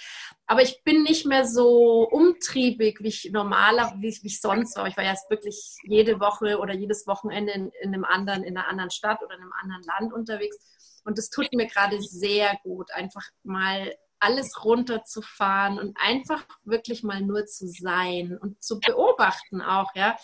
Aber 0.47 0.63
ich 0.63 0.83
bin 0.83 1.03
nicht 1.03 1.27
mehr 1.27 1.47
so 1.47 2.09
umtriebig, 2.11 2.99
wie 3.01 3.09
ich 3.09 3.31
normaler, 3.33 3.95
wie 3.99 4.09
ich, 4.09 4.23
wie 4.23 4.29
ich 4.29 4.41
sonst 4.41 4.77
war. 4.77 4.87
Ich 4.87 4.97
war 4.97 5.05
jetzt 5.05 5.31
wirklich 5.31 5.77
jede 5.85 6.19
Woche 6.21 6.59
oder 6.59 6.75
jedes 6.75 7.07
Wochenende 7.07 7.53
in, 7.53 7.71
in, 7.83 7.95
einem 7.95 8.05
anderen, 8.05 8.45
in 8.45 8.57
einer 8.57 8.69
anderen 8.69 8.91
Stadt 8.91 9.23
oder 9.23 9.35
in 9.35 9.43
einem 9.43 9.53
anderen 9.61 9.83
Land 9.85 10.13
unterwegs. 10.13 10.57
Und 11.05 11.19
es 11.19 11.31
tut 11.31 11.53
mir 11.53 11.67
gerade 11.67 12.01
sehr 12.01 12.59
gut, 12.63 12.91
einfach 12.93 13.25
mal 13.43 13.95
alles 14.23 14.64
runterzufahren 14.64 15.79
und 15.79 15.97
einfach 16.01 16.45
wirklich 16.64 17.03
mal 17.03 17.20
nur 17.20 17.45
zu 17.47 17.66
sein 17.66 18.39
und 18.39 18.62
zu 18.62 18.79
beobachten 18.79 19.61
auch, 19.61 19.91
ja. 19.97 20.16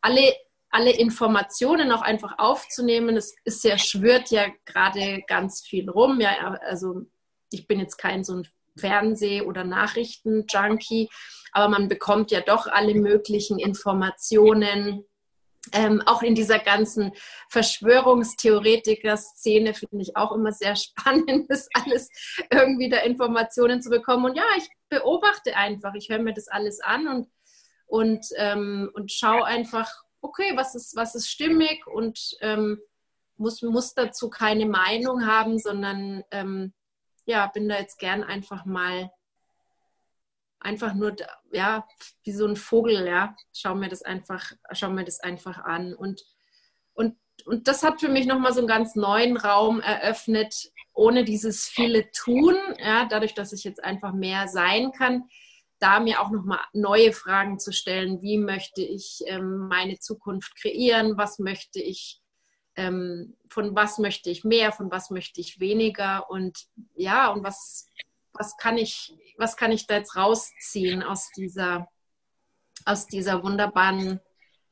Alle, 0.00 0.34
alle 0.70 0.92
Informationen 0.92 1.90
auch 1.90 2.02
einfach 2.02 2.38
aufzunehmen. 2.38 3.16
Es 3.16 3.34
ist 3.44 3.64
ja, 3.64 3.76
schwört 3.78 4.30
ja 4.30 4.46
gerade 4.64 5.22
ganz 5.26 5.62
viel 5.62 5.90
rum. 5.90 6.20
Ja, 6.20 6.56
also 6.62 7.02
ich 7.50 7.66
bin 7.66 7.80
jetzt 7.80 7.96
kein 7.96 8.22
so 8.22 8.36
ein 8.36 8.48
Fernseh- 8.76 9.42
oder 9.42 9.64
Nachrichten-Junkie, 9.64 11.08
aber 11.52 11.68
man 11.68 11.88
bekommt 11.88 12.30
ja 12.30 12.40
doch 12.40 12.66
alle 12.68 12.94
möglichen 12.94 13.58
Informationen 13.58 15.04
ähm, 15.70 16.02
auch 16.06 16.22
in 16.22 16.34
dieser 16.34 16.58
ganzen 16.58 17.12
Verschwörungstheoretiker-Szene 17.48 19.74
finde 19.74 20.02
ich 20.02 20.16
auch 20.16 20.32
immer 20.32 20.50
sehr 20.52 20.74
spannend, 20.76 21.48
das 21.48 21.68
alles 21.74 22.08
irgendwie 22.50 22.88
da 22.88 22.96
Informationen 22.98 23.80
zu 23.80 23.90
bekommen. 23.90 24.24
Und 24.24 24.34
ja, 24.36 24.42
ich 24.58 24.68
beobachte 24.88 25.56
einfach, 25.56 25.94
ich 25.94 26.08
höre 26.08 26.18
mir 26.18 26.34
das 26.34 26.48
alles 26.48 26.80
an 26.80 27.06
und, 27.06 27.28
und, 27.86 28.26
ähm, 28.36 28.90
und 28.94 29.12
schaue 29.12 29.44
einfach, 29.44 29.88
okay, 30.20 30.56
was 30.56 30.74
ist, 30.74 30.96
was 30.96 31.14
ist 31.14 31.30
stimmig 31.30 31.86
und 31.86 32.36
ähm, 32.40 32.80
muss, 33.36 33.62
muss 33.62 33.94
dazu 33.94 34.30
keine 34.30 34.66
Meinung 34.66 35.26
haben, 35.26 35.58
sondern 35.58 36.24
ähm, 36.30 36.72
ja, 37.24 37.46
bin 37.46 37.68
da 37.68 37.78
jetzt 37.78 37.98
gern 37.98 38.24
einfach 38.24 38.64
mal 38.64 39.12
einfach 40.62 40.94
nur, 40.94 41.14
ja, 41.52 41.86
wie 42.24 42.32
so 42.32 42.46
ein 42.46 42.56
Vogel, 42.56 43.06
ja, 43.06 43.34
schau 43.52 43.74
mir 43.74 43.88
das 43.88 44.02
einfach, 44.02 44.52
schau 44.72 44.90
mir 44.90 45.04
das 45.04 45.20
einfach 45.20 45.58
an. 45.58 45.94
Und, 45.94 46.24
und, 46.94 47.16
und 47.44 47.68
das 47.68 47.82
hat 47.82 48.00
für 48.00 48.08
mich 48.08 48.26
nochmal 48.26 48.52
so 48.52 48.60
einen 48.60 48.68
ganz 48.68 48.94
neuen 48.94 49.36
Raum 49.36 49.80
eröffnet, 49.80 50.70
ohne 50.92 51.24
dieses 51.24 51.66
viele 51.66 52.10
Tun, 52.10 52.56
ja, 52.78 53.06
dadurch, 53.06 53.34
dass 53.34 53.52
ich 53.52 53.64
jetzt 53.64 53.82
einfach 53.82 54.12
mehr 54.12 54.48
sein 54.48 54.92
kann, 54.92 55.24
da 55.78 55.98
mir 55.98 56.20
auch 56.20 56.30
nochmal 56.30 56.60
neue 56.72 57.12
Fragen 57.12 57.58
zu 57.58 57.72
stellen. 57.72 58.22
Wie 58.22 58.38
möchte 58.38 58.82
ich 58.82 59.22
ähm, 59.26 59.66
meine 59.68 59.98
Zukunft 59.98 60.54
kreieren? 60.56 61.16
Was 61.16 61.40
möchte 61.40 61.80
ich 61.80 62.22
ähm, 62.76 63.36
von 63.48 63.74
was 63.74 63.98
möchte 63.98 64.30
ich 64.30 64.44
mehr, 64.44 64.72
von 64.72 64.90
was 64.90 65.10
möchte 65.10 65.40
ich 65.40 65.60
weniger 65.60 66.30
und 66.30 66.66
ja, 66.94 67.30
und 67.30 67.44
was, 67.44 67.86
was 68.34 68.56
kann 68.56 68.78
ich, 68.78 69.14
was 69.36 69.56
kann 69.56 69.72
ich 69.72 69.86
da 69.86 69.96
jetzt 69.96 70.16
rausziehen 70.16 71.02
aus 71.02 71.30
dieser, 71.36 71.88
aus 72.84 73.06
dieser 73.06 73.42
wunderbaren 73.42 74.20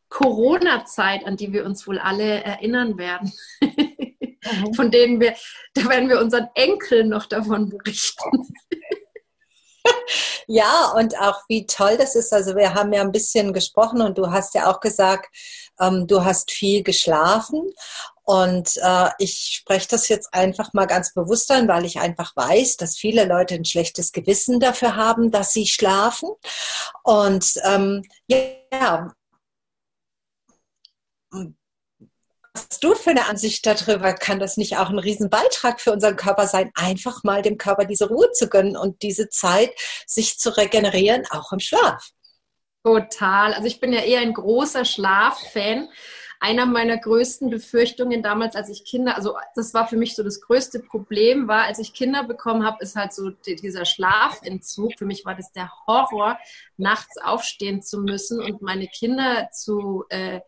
Corona-Zeit, 0.09 1.25
an 1.25 1.37
die 1.37 1.53
wir 1.53 1.65
uns 1.65 1.87
wohl 1.87 1.99
alle 1.99 2.43
erinnern 2.45 2.99
werden. 2.99 3.33
Mhm. 3.61 3.95
Von 4.75 4.91
denen 4.91 5.21
wir, 5.21 5.35
da 5.75 5.89
werden 5.89 6.09
wir 6.09 6.19
unseren 6.21 6.49
Enkeln 6.55 7.09
noch 7.09 7.27
davon 7.27 7.71
berichten. 7.71 8.49
Ja, 10.47 10.93
und 10.97 11.17
auch 11.17 11.43
wie 11.49 11.65
toll 11.65 11.97
das 11.97 12.17
ist. 12.17 12.33
Also 12.33 12.57
wir 12.57 12.75
haben 12.75 12.93
ja 12.93 13.03
ein 13.03 13.13
bisschen 13.13 13.53
gesprochen 13.53 14.01
und 14.03 14.19
du 14.19 14.33
hast 14.33 14.53
ja 14.55 14.69
auch 14.69 14.81
gesagt, 14.81 15.29
ähm, 15.81 16.09
du 16.09 16.25
hast 16.25 16.51
viel 16.51 16.83
geschlafen. 16.83 17.71
Und 18.31 18.77
äh, 18.77 19.09
ich 19.19 19.57
spreche 19.57 19.89
das 19.89 20.09
jetzt 20.09 20.33
einfach 20.33 20.73
mal 20.73 20.87
ganz 20.87 21.13
bewusst 21.15 21.51
an, 21.51 21.67
weil 21.67 21.85
ich 21.85 21.99
einfach 21.99 22.37
weiß, 22.37 22.77
dass 22.77 22.97
viele 22.97 23.25
Leute 23.25 23.57
ein 23.57 23.65
schlechtes 23.65 24.13
Gewissen 24.13 24.61
dafür 24.61 24.95
haben, 24.95 25.33
dass 25.33 25.53
sie 25.53 25.67
schlafen. 25.67 26.29
Und 27.03 27.55
ähm, 27.65 28.05
ja, 28.29 29.13
was 31.33 32.69
hast 32.71 32.85
du 32.85 32.95
für 32.95 33.11
eine 33.11 33.27
Ansicht 33.27 33.67
darüber? 33.67 34.13
Kann 34.13 34.39
das 34.39 34.57
nicht 34.57 34.77
auch 34.77 34.91
ein 34.91 35.01
Riesenbeitrag 35.01 35.81
für 35.81 35.91
unseren 35.91 36.15
Körper 36.15 36.47
sein, 36.47 36.71
einfach 36.77 37.25
mal 37.25 37.43
dem 37.43 37.59
Körper 37.59 37.85
diese 37.85 38.07
Ruhe 38.07 38.31
zu 38.31 38.49
gönnen 38.49 38.77
und 38.77 39.03
diese 39.03 39.29
Zeit, 39.29 39.73
sich 40.07 40.39
zu 40.39 40.57
regenerieren, 40.57 41.27
auch 41.31 41.51
im 41.51 41.59
Schlaf? 41.59 42.11
Total. 42.85 43.55
Also 43.55 43.67
ich 43.67 43.81
bin 43.81 43.93
ja 43.93 44.03
eher 44.03 44.21
ein 44.21 44.35
großer 44.35 44.85
Schlaffan. 44.85 45.89
Einer 46.41 46.67
meiner 46.67 46.97
größten 46.97 47.51
Befürchtungen 47.51 48.23
damals, 48.23 48.57
als 48.57 48.71
ich 48.71 48.85
Kinder, 48.85 49.15
also 49.15 49.37
das 49.55 49.75
war 49.75 49.87
für 49.87 49.97
mich 49.97 50.17
so 50.17 50.23
das 50.23 50.41
größte 50.41 50.81
Problem, 50.81 51.47
war, 51.49 51.65
als 51.65 51.79
ich 51.79 51.93
Kinder 51.93 52.25
bekommen 52.25 52.65
habe, 52.65 52.79
ist 52.81 52.97
halt 52.97 53.13
so 53.13 53.31
dieser 53.31 53.85
Schlafentzug. 53.85 54.93
Für 54.99 55.05
mich 55.05 55.25
war 55.25 55.35
das 55.35 55.53
der 55.53 55.71
Horror, 55.87 56.39
nachts 56.79 57.19
aufstehen 57.19 57.83
zu 57.83 58.01
müssen 58.01 58.41
und 58.41 58.63
meine 58.63 58.89
Kinder 58.89 59.51
zu 59.53 60.05
äh, 60.09 60.41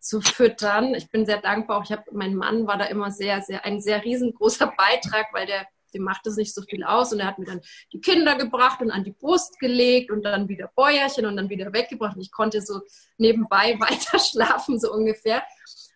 zu 0.00 0.20
füttern. 0.20 0.94
Ich 0.94 1.10
bin 1.10 1.26
sehr 1.26 1.40
dankbar. 1.40 1.78
Auch 1.78 1.84
ich 1.84 1.92
habe, 1.92 2.04
mein 2.12 2.34
Mann 2.34 2.66
war 2.66 2.78
da 2.78 2.86
immer 2.86 3.10
sehr, 3.10 3.42
sehr, 3.42 3.64
ein 3.64 3.80
sehr 3.80 4.02
riesengroßer 4.04 4.66
Beitrag, 4.76 5.26
weil 5.32 5.46
der, 5.46 5.66
dem 5.90 6.02
macht 6.02 6.26
es 6.26 6.36
nicht 6.36 6.54
so 6.54 6.62
viel 6.62 6.84
aus 6.84 7.12
und 7.12 7.20
er 7.20 7.26
hat 7.26 7.38
mir 7.38 7.46
dann 7.46 7.60
die 7.92 8.00
Kinder 8.00 8.36
gebracht 8.36 8.80
und 8.80 8.90
an 8.90 9.04
die 9.04 9.12
Brust 9.12 9.58
gelegt 9.58 10.10
und 10.10 10.22
dann 10.22 10.48
wieder 10.48 10.70
Bäuerchen 10.74 11.26
und 11.26 11.36
dann 11.36 11.48
wieder 11.48 11.72
weggebracht 11.72 12.16
und 12.16 12.22
ich 12.22 12.32
konnte 12.32 12.60
so 12.62 12.80
nebenbei 13.18 13.76
weiter 13.80 14.18
schlafen, 14.18 14.78
so 14.78 14.92
ungefähr. 14.92 15.42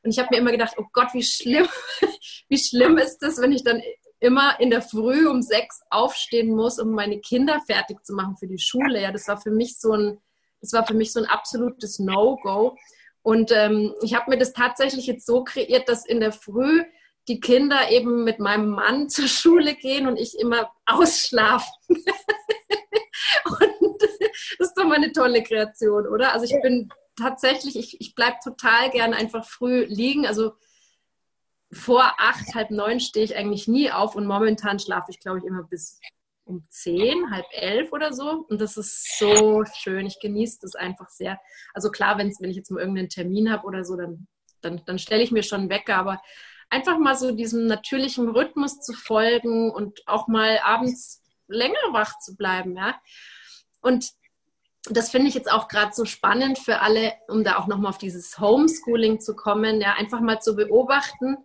Und 0.03 0.11
ich 0.11 0.19
habe 0.19 0.29
mir 0.31 0.39
immer 0.39 0.53
gedacht, 0.53 0.75
oh 0.77 0.85
Gott, 0.93 1.15
wie 1.15 1.23
schlimm, 1.23 1.69
wie 2.49 2.59
schlimm 2.59 2.99
ist 2.99 3.19
das, 3.19 3.41
wenn 3.41 3.53
ich 3.53 3.65
dann 3.65 3.83
immer 4.21 4.59
in 4.59 4.71
der 4.71 4.83
Früh 4.83 5.27
um 5.29 5.43
sechs 5.43 5.83
aufstehen 5.91 6.55
muss, 6.55 6.79
um 6.79 6.93
meine 6.93 7.21
Kinder 7.21 7.61
fertig 7.67 8.05
zu 8.05 8.15
machen 8.15 8.37
für 8.37 8.47
die 8.47 8.59
Schule. 8.59 9.01
Ja, 9.03 9.13
das 9.13 9.29
war 9.29 9.39
für 9.41 9.51
mich 9.51 9.79
so 9.79 9.93
ein, 9.93 10.19
das 10.61 10.73
war 10.73 10.87
für 10.87 10.95
mich 10.95 11.13
so 11.13 11.21
ein 11.21 11.27
absolutes 11.27 11.99
No-Go. 11.99 12.77
Und 13.23 13.53
ähm, 13.53 13.95
ich 14.03 14.15
habe 14.15 14.31
mir 14.31 14.39
das 14.39 14.53
tatsächlich 14.53 15.07
jetzt 15.07 15.27
so 15.27 15.45
kreiert, 15.45 15.89
dass 15.89 16.07
in 16.07 16.21
der 16.21 16.33
Früh 16.33 16.85
die 17.29 17.41
Kinder 17.41 17.91
eben 17.91 18.25
mit 18.25 18.39
meinem 18.39 18.71
Mann 18.71 19.09
zur 19.09 19.29
Schule 19.29 19.75
gehen 19.75 20.07
und 20.07 20.17
ich 20.17 20.39
immer 20.39 20.71
ausschlafe. 20.87 21.71
und 21.89 22.03
das 24.01 24.11
ist 24.59 24.75
doch 24.75 24.85
mal 24.85 24.97
eine 24.97 25.13
tolle 25.13 25.43
Kreation, 25.43 26.07
oder? 26.07 26.33
Also 26.33 26.45
ich 26.45 26.61
bin 26.63 26.91
tatsächlich, 27.17 27.77
ich, 27.77 28.01
ich 28.01 28.15
bleibe 28.15 28.37
total 28.43 28.91
gern 28.91 29.15
einfach 29.15 29.47
früh 29.47 29.85
liegen. 29.85 30.27
Also 30.27 30.53
vor 31.73 32.15
acht, 32.19 32.55
halb 32.55 32.71
neun 32.71 33.01
stehe 33.01 33.25
ich 33.25 33.37
eigentlich 33.37 33.69
nie 33.69 33.91
auf 33.91 34.17
und 34.17 34.27
momentan 34.27 34.79
schlafe 34.79 35.11
ich, 35.11 35.21
glaube 35.21 35.39
ich, 35.39 35.45
immer 35.45 35.63
bis 35.65 36.01
um 36.45 36.67
zehn, 36.69 37.31
halb 37.31 37.47
elf 37.53 37.93
oder 37.93 38.13
so. 38.13 38.45
Und 38.49 38.61
das 38.61 38.77
ist 38.77 39.19
so 39.19 39.65
schön. 39.75 40.07
Ich 40.07 40.21
genieße 40.21 40.59
das 40.61 40.75
einfach 40.75 41.09
sehr. 41.09 41.41
Also 41.73 41.91
klar, 41.91 42.19
wenn's, 42.19 42.41
wenn 42.41 42.51
ich 42.51 42.57
jetzt 42.57 42.71
mal 42.71 42.81
irgendeinen 42.81 43.09
Termin 43.09 43.51
habe 43.51 43.67
oder 43.67 43.85
so, 43.85 43.97
dann, 43.97 44.27
dann, 44.61 44.83
dann 44.85 44.99
stelle 44.99 45.23
ich 45.23 45.33
mir 45.33 45.43
schon 45.43 45.63
einen 45.63 45.71
Wecker. 45.71 45.97
Aber 45.97 46.21
einfach 46.71 46.99
mal 46.99 47.17
so 47.17 47.33
diesem 47.33 47.67
natürlichen 47.67 48.29
Rhythmus 48.29 48.81
zu 48.81 48.93
folgen 48.93 49.71
und 49.71 50.07
auch 50.07 50.29
mal 50.29 50.59
abends 50.65 51.23
länger 51.49 51.93
wach 51.93 52.19
zu 52.19 52.37
bleiben, 52.37 52.77
ja. 52.77 52.95
Und 53.81 54.13
das 54.91 55.11
finde 55.11 55.29
ich 55.29 55.35
jetzt 55.35 55.51
auch 55.51 55.69
gerade 55.69 55.93
so 55.95 56.05
spannend 56.05 56.59
für 56.59 56.81
alle, 56.81 57.15
um 57.29 57.45
da 57.45 57.57
auch 57.57 57.67
nochmal 57.67 57.91
auf 57.91 57.99
dieses 57.99 58.39
Homeschooling 58.39 59.21
zu 59.21 59.35
kommen, 59.35 59.81
ja, 59.81 59.95
einfach 59.95 60.21
mal 60.21 60.41
zu 60.41 60.57
beobachten, 60.57 61.39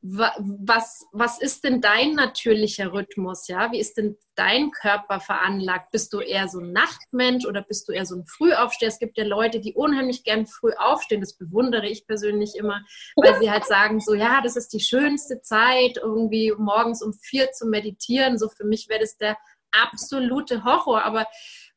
was, 0.00 1.04
was 1.12 1.40
ist 1.40 1.64
denn 1.64 1.80
dein 1.80 2.14
natürlicher 2.14 2.92
Rhythmus? 2.92 3.48
Ja, 3.48 3.72
wie 3.72 3.80
ist 3.80 3.96
denn 3.96 4.16
dein 4.36 4.70
Körper 4.70 5.18
veranlagt? 5.18 5.90
Bist 5.90 6.12
du 6.12 6.20
eher 6.20 6.48
so 6.48 6.60
ein 6.60 6.72
Nachtmensch 6.72 7.44
oder 7.46 7.62
bist 7.62 7.88
du 7.88 7.92
eher 7.92 8.06
so 8.06 8.14
ein 8.14 8.24
Frühaufsteher? 8.24 8.88
Es 8.88 9.00
gibt 9.00 9.18
ja 9.18 9.24
Leute, 9.24 9.58
die 9.58 9.74
unheimlich 9.74 10.22
gern 10.22 10.46
früh 10.46 10.72
aufstehen. 10.78 11.20
Das 11.20 11.36
bewundere 11.36 11.88
ich 11.88 12.06
persönlich 12.06 12.54
immer, 12.54 12.80
weil 13.16 13.38
sie 13.40 13.50
halt 13.50 13.66
sagen 13.66 14.00
so, 14.00 14.14
ja, 14.14 14.40
das 14.40 14.56
ist 14.56 14.72
die 14.72 14.80
schönste 14.80 15.40
Zeit, 15.40 15.96
irgendwie 15.96 16.52
morgens 16.56 17.02
um 17.02 17.12
vier 17.12 17.50
zu 17.50 17.66
meditieren. 17.66 18.38
So 18.38 18.48
für 18.48 18.64
mich 18.64 18.88
wäre 18.88 19.00
das 19.00 19.16
der 19.16 19.36
absolute 19.72 20.64
Horror. 20.64 21.02
Aber 21.02 21.26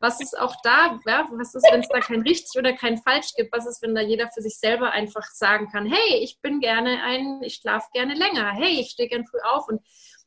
was 0.01 0.19
ist 0.19 0.37
auch 0.37 0.55
da, 0.63 0.99
ja, 1.05 1.27
was 1.31 1.53
ist, 1.53 1.67
wenn 1.71 1.81
es 1.81 1.87
da 1.87 1.99
kein 1.99 2.21
richtig 2.21 2.57
oder 2.57 2.73
kein 2.73 2.97
falsch 2.97 3.33
gibt? 3.37 3.53
Was 3.53 3.67
ist, 3.67 3.83
wenn 3.83 3.93
da 3.93 4.01
jeder 4.01 4.29
für 4.31 4.41
sich 4.41 4.57
selber 4.57 4.91
einfach 4.91 5.23
sagen 5.31 5.69
kann, 5.71 5.85
hey, 5.85 6.17
ich 6.23 6.39
bin 6.41 6.59
gerne 6.59 7.03
ein, 7.03 7.41
ich 7.43 7.55
schlafe 7.55 7.87
gerne 7.93 8.15
länger, 8.15 8.51
hey, 8.51 8.79
ich 8.79 8.89
stehe 8.89 9.07
gern 9.07 9.27
früh 9.27 9.39
auf 9.43 9.67
und 9.67 9.79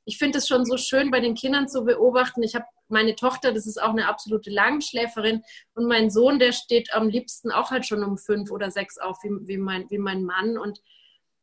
ich 0.04 0.16
finde 0.16 0.38
es 0.38 0.46
schon 0.46 0.64
so 0.64 0.76
schön 0.76 1.10
bei 1.10 1.18
den 1.18 1.34
Kindern 1.34 1.66
zu 1.66 1.84
beobachten. 1.84 2.42
Ich 2.44 2.54
habe 2.54 2.66
meine 2.88 3.16
Tochter, 3.16 3.52
das 3.52 3.66
ist 3.66 3.82
auch 3.82 3.90
eine 3.90 4.06
absolute 4.06 4.50
Langschläferin 4.50 5.42
und 5.74 5.86
mein 5.86 6.08
Sohn, 6.08 6.38
der 6.38 6.52
steht 6.52 6.94
am 6.94 7.08
liebsten 7.08 7.50
auch 7.50 7.72
halt 7.72 7.84
schon 7.84 8.04
um 8.04 8.16
fünf 8.16 8.52
oder 8.52 8.70
sechs 8.70 8.98
auf, 8.98 9.18
wie, 9.24 9.30
wie, 9.48 9.58
mein, 9.58 9.90
wie 9.90 9.98
mein 9.98 10.24
Mann 10.24 10.56
und 10.56 10.80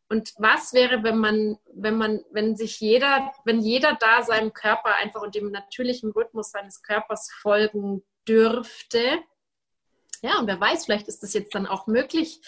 und 0.07 0.33
was 0.37 0.73
wäre, 0.73 1.03
wenn 1.03 1.17
man, 1.19 1.57
wenn 1.73 1.97
man, 1.97 2.19
wenn 2.31 2.57
sich 2.57 2.81
jeder, 2.81 3.31
wenn 3.45 3.61
jeder 3.61 3.97
da 3.97 4.23
seinem 4.23 4.51
Körper 4.51 4.95
einfach 4.95 5.21
und 5.21 5.35
dem 5.35 5.51
natürlichen 5.51 6.11
Rhythmus 6.11 6.51
seines 6.51 6.83
Körpers 6.83 7.31
folgen 7.41 8.03
dürfte? 8.27 9.19
Ja, 10.21 10.39
und 10.39 10.47
wer 10.47 10.59
weiß, 10.59 10.85
vielleicht 10.85 11.07
ist 11.07 11.23
das 11.23 11.33
jetzt 11.33 11.55
dann 11.55 11.67
auch 11.67 11.87
möglich, 11.87 12.41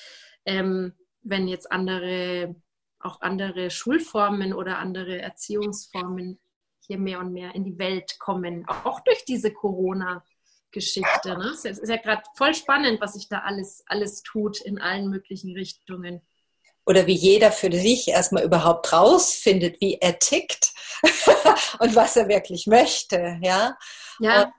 ähm, 0.45 0.93
wenn 1.21 1.47
jetzt 1.47 1.71
andere, 1.71 2.55
auch 2.99 3.21
andere 3.21 3.69
Schulformen 3.69 4.53
oder 4.53 4.77
andere 4.77 5.19
Erziehungsformen 5.19 6.39
hier 6.85 6.97
mehr 6.97 7.19
und 7.19 7.31
mehr 7.31 7.55
in 7.55 7.63
die 7.63 7.77
Welt 7.79 8.19
kommen, 8.19 8.67
auch 8.67 8.99
durch 9.01 9.25
diese 9.25 9.51
Corona-Geschichte. 9.51 11.37
Ne? 11.37 11.51
Es 11.53 11.65
ist 11.65 11.89
ja 11.89 11.97
gerade 11.97 12.23
voll 12.35 12.53
spannend, 12.53 12.99
was 13.01 13.13
sich 13.13 13.29
da 13.29 13.39
alles, 13.39 13.83
alles 13.87 14.21
tut 14.21 14.61
in 14.61 14.79
allen 14.79 15.09
möglichen 15.09 15.53
Richtungen 15.53 16.21
oder 16.85 17.07
wie 17.07 17.15
jeder 17.15 17.51
für 17.51 17.71
sich 17.71 18.07
erstmal 18.07 18.43
überhaupt 18.43 18.91
rausfindet, 18.91 19.79
wie 19.79 19.97
er 20.01 20.19
tickt 20.19 20.73
und 21.79 21.95
was 21.95 22.15
er 22.17 22.27
wirklich 22.27 22.67
möchte, 22.67 23.39
ja. 23.41 23.77
Ja, 24.19 24.51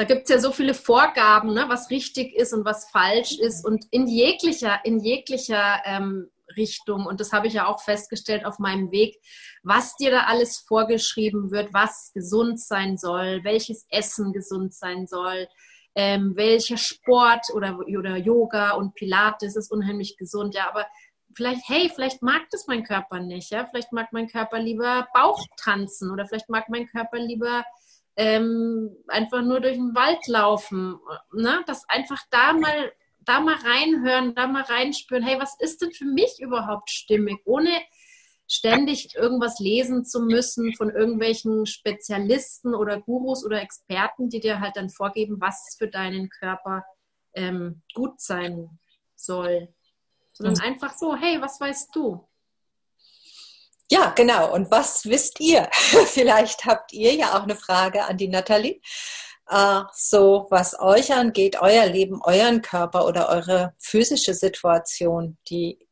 da 0.00 0.04
gibt 0.04 0.22
es 0.22 0.30
ja 0.30 0.38
so 0.38 0.50
viele 0.50 0.72
Vorgaben, 0.72 1.52
ne, 1.52 1.66
was 1.68 1.90
richtig 1.90 2.34
ist 2.34 2.54
und 2.54 2.64
was 2.64 2.88
falsch 2.88 3.38
ist 3.38 3.66
und 3.66 3.84
in 3.90 4.06
jeglicher, 4.06 4.80
in 4.82 4.98
jeglicher 4.98 5.82
ähm, 5.84 6.30
Richtung. 6.56 7.04
Und 7.04 7.20
das 7.20 7.34
habe 7.34 7.48
ich 7.48 7.52
ja 7.52 7.66
auch 7.66 7.82
festgestellt 7.82 8.46
auf 8.46 8.58
meinem 8.58 8.90
Weg, 8.92 9.20
was 9.62 9.96
dir 9.96 10.10
da 10.10 10.20
alles 10.20 10.56
vorgeschrieben 10.56 11.50
wird, 11.50 11.74
was 11.74 12.12
gesund 12.14 12.58
sein 12.58 12.96
soll, 12.96 13.44
welches 13.44 13.84
Essen 13.90 14.32
gesund 14.32 14.72
sein 14.72 15.06
soll, 15.06 15.48
ähm, 15.94 16.32
welcher 16.34 16.78
Sport 16.78 17.48
oder, 17.52 17.78
oder 17.80 18.16
Yoga 18.16 18.70
und 18.70 18.94
Pilates 18.94 19.54
ist 19.54 19.70
unheimlich 19.70 20.16
gesund. 20.16 20.54
Ja, 20.54 20.70
aber 20.70 20.86
vielleicht, 21.36 21.68
hey, 21.68 21.92
vielleicht 21.94 22.22
mag 22.22 22.40
das 22.50 22.66
mein 22.66 22.84
Körper 22.84 23.20
nicht, 23.20 23.50
ja, 23.50 23.66
vielleicht 23.66 23.92
mag 23.92 24.14
mein 24.14 24.28
Körper 24.28 24.60
lieber 24.60 25.08
Bauch 25.12 25.44
tanzen 25.62 26.10
oder 26.10 26.26
vielleicht 26.26 26.48
mag 26.48 26.70
mein 26.70 26.86
Körper 26.86 27.18
lieber 27.18 27.66
ähm, 28.20 28.94
einfach 29.08 29.42
nur 29.42 29.60
durch 29.60 29.76
den 29.76 29.94
Wald 29.94 30.26
laufen, 30.26 30.98
ne? 31.32 31.62
das 31.66 31.88
einfach 31.88 32.22
da 32.30 32.52
mal, 32.52 32.92
da 33.20 33.40
mal 33.40 33.56
reinhören, 33.56 34.34
da 34.34 34.46
mal 34.46 34.62
reinspüren, 34.62 35.22
hey, 35.22 35.40
was 35.40 35.56
ist 35.58 35.80
denn 35.80 35.92
für 35.92 36.04
mich 36.04 36.38
überhaupt 36.38 36.90
stimmig, 36.90 37.38
ohne 37.46 37.70
ständig 38.46 39.14
irgendwas 39.14 39.58
lesen 39.58 40.04
zu 40.04 40.20
müssen 40.20 40.74
von 40.74 40.90
irgendwelchen 40.90 41.64
Spezialisten 41.64 42.74
oder 42.74 43.00
Gurus 43.00 43.44
oder 43.44 43.62
Experten, 43.62 44.28
die 44.28 44.40
dir 44.40 44.60
halt 44.60 44.76
dann 44.76 44.90
vorgeben, 44.90 45.40
was 45.40 45.76
für 45.78 45.88
deinen 45.88 46.28
Körper 46.28 46.84
ähm, 47.34 47.82
gut 47.94 48.20
sein 48.20 48.78
soll 49.14 49.72
sondern 50.40 50.60
einfach 50.60 50.94
so, 50.94 51.14
hey, 51.16 51.40
was 51.40 51.60
weißt 51.60 51.94
du? 51.94 52.26
Ja, 53.90 54.10
genau. 54.10 54.52
Und 54.54 54.70
was 54.70 55.04
wisst 55.06 55.40
ihr? 55.40 55.68
Vielleicht 55.72 56.64
habt 56.64 56.92
ihr 56.92 57.14
ja 57.14 57.36
auch 57.36 57.42
eine 57.42 57.56
Frage 57.56 58.04
an 58.04 58.16
die 58.16 58.28
Nathalie. 58.28 58.80
Uh, 59.52 59.82
so, 59.92 60.46
was 60.50 60.78
euch 60.78 61.12
angeht, 61.12 61.60
euer 61.60 61.86
Leben, 61.86 62.22
euren 62.22 62.62
Körper 62.62 63.04
oder 63.06 63.28
eure 63.28 63.74
physische 63.78 64.32
Situation, 64.32 65.38
die, 65.48 65.88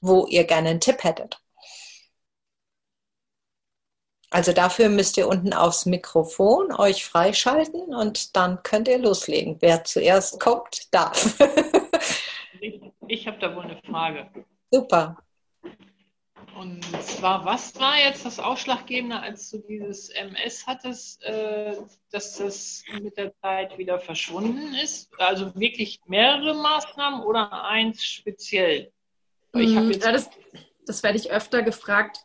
wo 0.00 0.26
ihr 0.26 0.44
gerne 0.44 0.70
einen 0.70 0.80
Tipp 0.80 1.04
hättet. 1.04 1.38
Also 4.30 4.52
dafür 4.52 4.88
müsst 4.88 5.18
ihr 5.18 5.28
unten 5.28 5.52
aufs 5.52 5.84
Mikrofon 5.84 6.72
euch 6.72 7.04
freischalten 7.04 7.94
und 7.94 8.36
dann 8.36 8.62
könnt 8.62 8.88
ihr 8.88 8.98
loslegen. 8.98 9.56
Wer 9.60 9.84
zuerst 9.84 10.40
kommt, 10.40 10.88
darf. 10.94 11.38
ich 12.60 12.80
ich 13.06 13.26
habe 13.26 13.38
da 13.38 13.54
wohl 13.54 13.64
eine 13.64 13.80
Frage. 13.82 14.30
Super. 14.70 15.16
Und 16.56 16.82
zwar, 17.02 17.44
was 17.44 17.78
war 17.78 17.96
jetzt 17.98 18.24
das 18.24 18.38
Ausschlaggebende, 18.40 19.20
als 19.20 19.50
du 19.50 19.58
dieses 19.58 20.08
MS 20.10 20.66
hattest, 20.66 21.22
äh, 21.22 21.76
dass 22.10 22.36
das 22.36 22.82
mit 23.00 23.16
der 23.16 23.32
Zeit 23.40 23.78
wieder 23.78 23.98
verschwunden 23.98 24.74
ist? 24.74 25.08
Also 25.18 25.54
wirklich 25.54 26.00
mehrere 26.06 26.54
Maßnahmen 26.54 27.22
oder 27.22 27.64
eins 27.64 28.04
speziell? 28.04 28.92
Ich 29.54 29.70
mm, 29.70 29.92
ja, 29.92 30.12
das, 30.12 30.30
das 30.86 31.02
werde 31.02 31.18
ich 31.18 31.30
öfter 31.30 31.62
gefragt. 31.62 32.18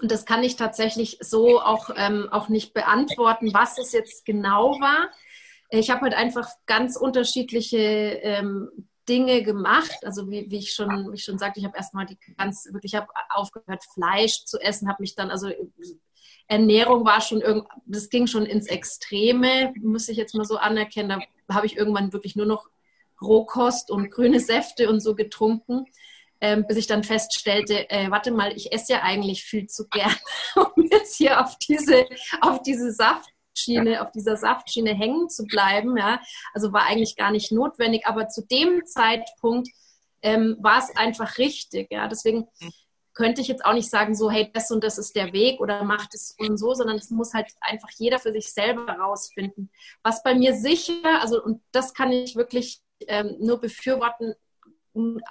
Und 0.00 0.10
das 0.12 0.24
kann 0.24 0.44
ich 0.44 0.56
tatsächlich 0.56 1.18
so 1.20 1.60
auch, 1.60 1.90
ähm, 1.96 2.28
auch 2.30 2.48
nicht 2.48 2.72
beantworten, 2.72 3.52
was 3.52 3.78
es 3.78 3.92
jetzt 3.92 4.24
genau 4.24 4.80
war. 4.80 5.10
Ich 5.70 5.90
habe 5.90 6.02
halt 6.02 6.14
einfach 6.14 6.48
ganz 6.66 6.96
unterschiedliche 6.96 7.76
ähm, 7.76 8.87
Dinge 9.08 9.42
gemacht. 9.42 9.98
Also 10.04 10.30
wie, 10.30 10.50
wie 10.50 10.58
ich 10.58 10.72
schon, 10.72 11.10
wie 11.10 11.16
ich 11.16 11.24
schon 11.24 11.38
sagte, 11.38 11.60
ich 11.60 11.66
habe 11.66 11.76
erstmal 11.76 12.06
die 12.06 12.18
ganz 12.36 12.68
wirklich, 12.72 12.94
habe 12.94 13.08
aufgehört, 13.30 13.84
Fleisch 13.94 14.44
zu 14.44 14.58
essen, 14.58 14.88
habe 14.88 15.02
mich 15.02 15.14
dann, 15.14 15.30
also 15.30 15.50
Ernährung 16.46 17.04
war 17.04 17.20
schon 17.20 17.40
irgend, 17.40 17.66
das 17.86 18.08
ging 18.08 18.26
schon 18.26 18.46
ins 18.46 18.66
Extreme, 18.66 19.72
muss 19.82 20.08
ich 20.08 20.16
jetzt 20.16 20.34
mal 20.34 20.44
so 20.44 20.56
anerkennen. 20.56 21.22
Da 21.46 21.54
habe 21.54 21.66
ich 21.66 21.76
irgendwann 21.76 22.12
wirklich 22.12 22.36
nur 22.36 22.46
noch 22.46 22.68
Rohkost 23.20 23.90
und 23.90 24.10
grüne 24.10 24.40
Säfte 24.40 24.88
und 24.88 25.00
so 25.00 25.14
getrunken. 25.14 25.86
Ähm, 26.40 26.66
bis 26.68 26.76
ich 26.76 26.86
dann 26.86 27.02
feststellte, 27.02 27.90
äh, 27.90 28.12
warte 28.12 28.30
mal, 28.30 28.56
ich 28.56 28.72
esse 28.72 28.92
ja 28.92 29.02
eigentlich 29.02 29.42
viel 29.42 29.66
zu 29.66 29.88
gern, 29.88 30.14
um 30.54 30.86
jetzt 30.88 31.16
hier 31.16 31.44
auf 31.44 31.58
diese, 31.58 32.06
auf 32.40 32.62
diese 32.62 32.92
Saft 32.92 33.28
Saftschiene, 33.58 34.02
auf 34.02 34.12
dieser 34.12 34.36
Saftschiene 34.36 34.94
hängen 34.94 35.28
zu 35.28 35.44
bleiben. 35.44 35.96
Ja. 35.96 36.20
Also 36.54 36.72
war 36.72 36.84
eigentlich 36.86 37.16
gar 37.16 37.30
nicht 37.30 37.52
notwendig, 37.52 38.06
aber 38.06 38.28
zu 38.28 38.46
dem 38.46 38.84
Zeitpunkt 38.86 39.68
ähm, 40.22 40.56
war 40.60 40.78
es 40.78 40.94
einfach 40.96 41.38
richtig. 41.38 41.90
Ja. 41.90 42.08
Deswegen 42.08 42.48
könnte 43.14 43.40
ich 43.40 43.48
jetzt 43.48 43.64
auch 43.64 43.72
nicht 43.72 43.90
sagen, 43.90 44.14
so, 44.14 44.30
hey, 44.30 44.50
das 44.52 44.70
und 44.70 44.84
das 44.84 44.96
ist 44.96 45.16
der 45.16 45.32
Weg 45.32 45.60
oder 45.60 45.82
macht 45.82 46.14
es 46.14 46.36
so 46.38 46.46
und 46.46 46.56
so, 46.56 46.74
sondern 46.74 46.96
es 46.96 47.10
muss 47.10 47.34
halt 47.34 47.48
einfach 47.60 47.90
jeder 47.96 48.20
für 48.20 48.32
sich 48.32 48.52
selber 48.52 48.86
herausfinden. 48.86 49.70
Was 50.04 50.22
bei 50.22 50.34
mir 50.34 50.54
sicher, 50.54 51.20
also, 51.20 51.42
und 51.42 51.60
das 51.72 51.94
kann 51.94 52.12
ich 52.12 52.36
wirklich 52.36 52.80
ähm, 53.08 53.36
nur 53.40 53.60
befürworten, 53.60 54.34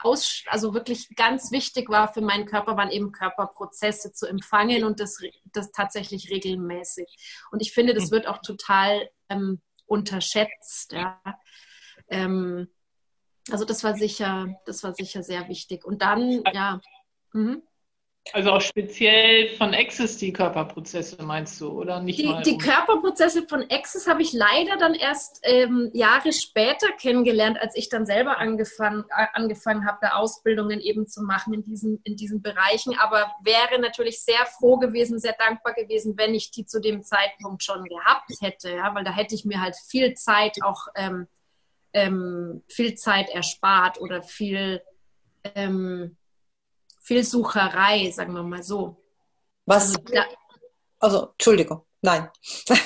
aus, 0.01 0.43
also 0.47 0.73
wirklich 0.73 1.15
ganz 1.15 1.51
wichtig 1.51 1.89
war 1.89 2.11
für 2.13 2.21
meinen 2.21 2.45
Körper, 2.45 2.77
waren 2.77 2.91
eben 2.91 3.11
Körperprozesse 3.11 4.13
zu 4.13 4.27
empfangen 4.27 4.83
und 4.83 4.99
das, 4.99 5.19
das 5.45 5.71
tatsächlich 5.71 6.29
regelmäßig. 6.29 7.07
Und 7.51 7.61
ich 7.61 7.73
finde, 7.73 7.93
das 7.93 8.05
hm. 8.05 8.11
wird 8.11 8.27
auch 8.27 8.39
total 8.39 9.09
ähm, 9.29 9.61
unterschätzt. 9.85 10.93
Ja. 10.93 11.21
Ähm, 12.09 12.69
also 13.49 13.65
das 13.65 13.83
war 13.83 13.95
sicher, 13.95 14.59
das 14.65 14.83
war 14.83 14.93
sicher 14.93 15.23
sehr 15.23 15.47
wichtig. 15.47 15.85
Und 15.85 16.01
dann, 16.01 16.43
ja. 16.53 16.81
Mhm. 17.33 17.63
Also 18.33 18.51
auch 18.51 18.61
speziell 18.61 19.49
von 19.55 19.73
Access 19.73 20.17
die 20.17 20.33
Körperprozesse 20.33 21.21
meinst 21.23 21.59
du, 21.61 21.69
oder 21.69 22.01
nicht? 22.01 22.19
Die, 22.19 22.33
die 22.43 22.57
Körperprozesse 22.57 23.47
von 23.47 23.65
Access 23.69 24.07
habe 24.07 24.21
ich 24.21 24.33
leider 24.33 24.77
dann 24.77 24.93
erst 24.93 25.39
ähm, 25.43 25.89
Jahre 25.93 26.33
später 26.33 26.87
kennengelernt, 26.99 27.57
als 27.59 27.75
ich 27.75 27.89
dann 27.89 28.05
selber 28.05 28.37
angefangen, 28.37 29.05
äh, 29.09 29.25
angefangen 29.33 29.85
habe, 29.85 29.97
da 30.01 30.09
Ausbildungen 30.09 30.79
eben 30.79 31.07
zu 31.07 31.23
machen 31.23 31.53
in 31.53 31.63
diesen, 31.63 31.99
in 32.03 32.15
diesen 32.15 32.41
Bereichen. 32.41 32.97
Aber 32.97 33.31
wäre 33.43 33.79
natürlich 33.79 34.21
sehr 34.21 34.45
froh 34.57 34.77
gewesen, 34.77 35.19
sehr 35.19 35.35
dankbar 35.37 35.73
gewesen, 35.73 36.17
wenn 36.17 36.33
ich 36.33 36.51
die 36.51 36.65
zu 36.65 36.79
dem 36.79 37.03
Zeitpunkt 37.03 37.63
schon 37.63 37.85
gehabt 37.85 38.31
hätte, 38.41 38.71
ja, 38.71 38.93
weil 38.95 39.03
da 39.03 39.11
hätte 39.11 39.35
ich 39.35 39.45
mir 39.45 39.61
halt 39.61 39.75
viel 39.75 40.13
Zeit 40.13 40.57
auch 40.63 40.87
ähm, 40.95 41.27
ähm, 41.93 42.63
viel 42.67 42.95
Zeit 42.95 43.29
erspart 43.29 43.99
oder 43.99 44.21
viel 44.21 44.81
ähm, 45.55 46.17
viel 47.07 47.23
Sucherei, 47.23 48.11
sagen 48.11 48.33
wir 48.33 48.43
mal 48.43 48.61
so. 48.61 49.01
Was? 49.65 49.95
Also, 49.95 49.99
da, 50.13 50.25
also 50.99 51.27
Entschuldigung, 51.31 51.85
nein. 52.01 52.29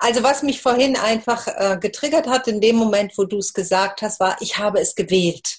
Also 0.00 0.22
was 0.22 0.42
mich 0.42 0.62
vorhin 0.62 0.96
einfach 0.96 1.46
äh, 1.46 1.76
getriggert 1.78 2.26
hat 2.26 2.48
in 2.48 2.62
dem 2.62 2.76
Moment, 2.76 3.12
wo 3.18 3.24
du 3.24 3.36
es 3.36 3.52
gesagt 3.52 4.00
hast, 4.00 4.18
war, 4.18 4.40
ich 4.40 4.56
habe 4.56 4.80
es 4.80 4.94
gewählt. 4.94 5.58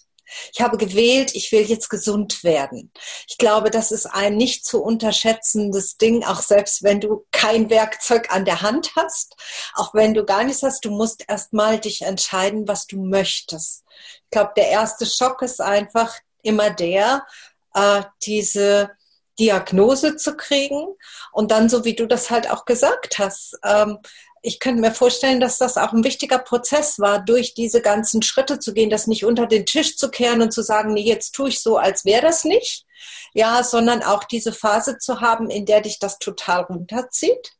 Ich 0.51 0.61
habe 0.61 0.77
gewählt, 0.77 1.35
ich 1.35 1.51
will 1.51 1.61
jetzt 1.61 1.89
gesund 1.89 2.43
werden. 2.43 2.91
Ich 3.27 3.37
glaube, 3.37 3.69
das 3.69 3.91
ist 3.91 4.07
ein 4.07 4.35
nicht 4.35 4.65
zu 4.65 4.81
unterschätzendes 4.81 5.97
Ding, 5.97 6.23
auch 6.23 6.41
selbst 6.41 6.81
wenn 6.81 6.99
du 6.99 7.25
kein 7.31 7.69
Werkzeug 7.69 8.31
an 8.31 8.45
der 8.45 8.63
Hand 8.63 8.93
hast, 8.95 9.35
auch 9.75 9.93
wenn 9.93 10.15
du 10.15 10.25
gar 10.25 10.43
nichts 10.43 10.63
hast, 10.63 10.85
du 10.85 10.89
musst 10.89 11.25
erstmal 11.27 11.79
dich 11.79 12.01
entscheiden, 12.01 12.67
was 12.67 12.87
du 12.87 13.03
möchtest. 13.03 13.83
Ich 14.23 14.31
glaube, 14.31 14.53
der 14.55 14.69
erste 14.69 15.05
Schock 15.05 15.43
ist 15.43 15.61
einfach 15.61 16.15
immer 16.41 16.71
der, 16.71 17.25
äh, 17.73 18.03
diese 18.23 18.91
Diagnose 19.39 20.17
zu 20.17 20.35
kriegen. 20.35 20.95
Und 21.31 21.51
dann, 21.51 21.69
so 21.69 21.85
wie 21.85 21.95
du 21.95 22.05
das 22.05 22.29
halt 22.29 22.49
auch 22.51 22.65
gesagt 22.65 23.19
hast, 23.19 23.57
ähm, 23.63 23.99
ich 24.41 24.59
könnte 24.59 24.81
mir 24.81 24.91
vorstellen, 24.91 25.39
dass 25.39 25.57
das 25.57 25.77
auch 25.77 25.91
ein 25.91 26.03
wichtiger 26.03 26.39
Prozess 26.39 26.99
war, 26.99 27.19
durch 27.19 27.53
diese 27.53 27.81
ganzen 27.81 28.21
Schritte 28.21 28.59
zu 28.59 28.73
gehen, 28.73 28.89
das 28.89 29.07
nicht 29.07 29.25
unter 29.25 29.47
den 29.47 29.65
Tisch 29.65 29.97
zu 29.97 30.09
kehren 30.09 30.41
und 30.41 30.53
zu 30.53 30.61
sagen, 30.61 30.93
nee, 30.93 31.01
jetzt 31.01 31.33
tue 31.35 31.49
ich 31.49 31.61
so, 31.61 31.77
als 31.77 32.05
wäre 32.05 32.21
das 32.21 32.45
nicht. 32.45 32.85
Ja, 33.33 33.63
sondern 33.63 34.01
auch 34.01 34.23
diese 34.23 34.53
Phase 34.53 34.97
zu 34.97 35.21
haben, 35.21 35.49
in 35.49 35.65
der 35.65 35.81
dich 35.81 35.99
das 35.99 36.19
total 36.19 36.63
runterzieht. 36.63 37.53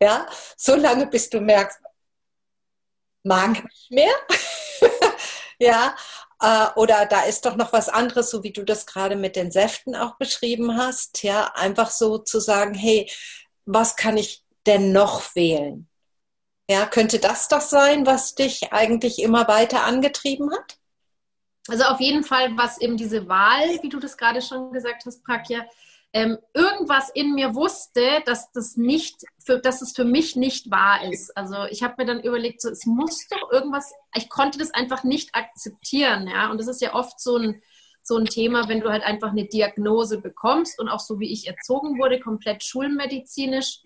Ja, 0.00 0.26
so 0.56 0.76
lange, 0.76 1.06
bis 1.06 1.28
du 1.30 1.40
merkst, 1.40 1.78
mag 3.22 3.62
nicht 3.64 3.90
mehr. 3.90 4.14
ja, 5.58 5.94
äh, 6.40 6.66
oder 6.76 7.06
da 7.06 7.22
ist 7.22 7.44
doch 7.44 7.56
noch 7.56 7.72
was 7.72 7.88
anderes, 7.88 8.30
so 8.30 8.42
wie 8.42 8.52
du 8.52 8.64
das 8.64 8.86
gerade 8.86 9.16
mit 9.16 9.36
den 9.36 9.50
Säften 9.50 9.94
auch 9.94 10.16
beschrieben 10.16 10.76
hast. 10.76 11.22
Ja, 11.22 11.52
einfach 11.54 11.90
so 11.90 12.18
zu 12.18 12.40
sagen, 12.40 12.74
hey, 12.74 13.10
was 13.66 13.96
kann 13.96 14.16
ich 14.16 14.42
denn 14.66 14.92
noch 14.92 15.34
wählen? 15.34 15.88
Ja, 16.68 16.86
könnte 16.86 17.18
das 17.18 17.48
doch 17.48 17.60
sein, 17.60 18.06
was 18.06 18.34
dich 18.34 18.72
eigentlich 18.72 19.20
immer 19.20 19.48
weiter 19.48 19.84
angetrieben 19.84 20.52
hat? 20.52 20.78
Also 21.68 21.84
auf 21.84 22.00
jeden 22.00 22.24
Fall, 22.24 22.56
was 22.56 22.80
eben 22.80 22.96
diese 22.96 23.28
Wahl, 23.28 23.82
wie 23.82 23.88
du 23.88 24.00
das 24.00 24.16
gerade 24.16 24.40
schon 24.40 24.72
gesagt 24.72 25.04
hast, 25.04 25.24
Prakja, 25.24 25.64
ähm, 26.12 26.38
irgendwas 26.54 27.10
in 27.14 27.34
mir 27.34 27.54
wusste, 27.54 28.22
dass 28.26 28.50
das 28.52 28.76
nicht, 28.76 29.22
für, 29.44 29.60
dass 29.60 29.80
es 29.80 29.92
für 29.92 30.04
mich 30.04 30.34
nicht 30.34 30.70
wahr 30.70 31.04
ist. 31.10 31.36
Also 31.36 31.64
ich 31.70 31.82
habe 31.82 31.94
mir 31.98 32.06
dann 32.06 32.20
überlegt, 32.20 32.60
so, 32.60 32.68
es 32.68 32.84
muss 32.84 33.28
doch 33.28 33.52
irgendwas, 33.52 33.92
ich 34.16 34.28
konnte 34.28 34.58
das 34.58 34.74
einfach 34.74 35.04
nicht 35.04 35.34
akzeptieren, 35.34 36.26
ja. 36.26 36.50
Und 36.50 36.58
das 36.58 36.66
ist 36.66 36.80
ja 36.80 36.94
oft 36.94 37.20
so 37.20 37.36
ein, 37.36 37.62
so 38.02 38.16
ein 38.16 38.24
Thema, 38.24 38.68
wenn 38.68 38.80
du 38.80 38.90
halt 38.90 39.04
einfach 39.04 39.30
eine 39.30 39.44
Diagnose 39.44 40.20
bekommst 40.20 40.80
und 40.80 40.88
auch 40.88 41.00
so 41.00 41.20
wie 41.20 41.32
ich 41.32 41.46
erzogen 41.46 41.98
wurde, 41.98 42.18
komplett 42.18 42.64
schulmedizinisch, 42.64 43.82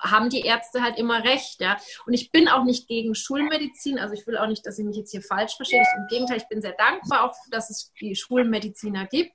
haben 0.00 0.30
die 0.30 0.42
Ärzte 0.42 0.80
halt 0.80 0.96
immer 0.96 1.24
recht, 1.24 1.60
ja. 1.60 1.76
Und 2.06 2.14
ich 2.14 2.30
bin 2.30 2.46
auch 2.46 2.62
nicht 2.62 2.86
gegen 2.86 3.16
Schulmedizin, 3.16 3.98
also 3.98 4.14
ich 4.14 4.24
will 4.28 4.38
auch 4.38 4.46
nicht, 4.46 4.64
dass 4.64 4.78
ich 4.78 4.84
mich 4.84 4.96
jetzt 4.96 5.10
hier 5.10 5.22
falsch 5.22 5.56
verstehe. 5.56 5.82
Im 5.96 6.06
Gegenteil, 6.08 6.36
ich 6.36 6.46
bin 6.46 6.60
sehr 6.60 6.74
dankbar 6.78 7.24
auch, 7.24 7.34
dass 7.50 7.68
es 7.68 7.92
die 8.00 8.14
Schulmediziner 8.14 9.08
gibt. 9.08 9.32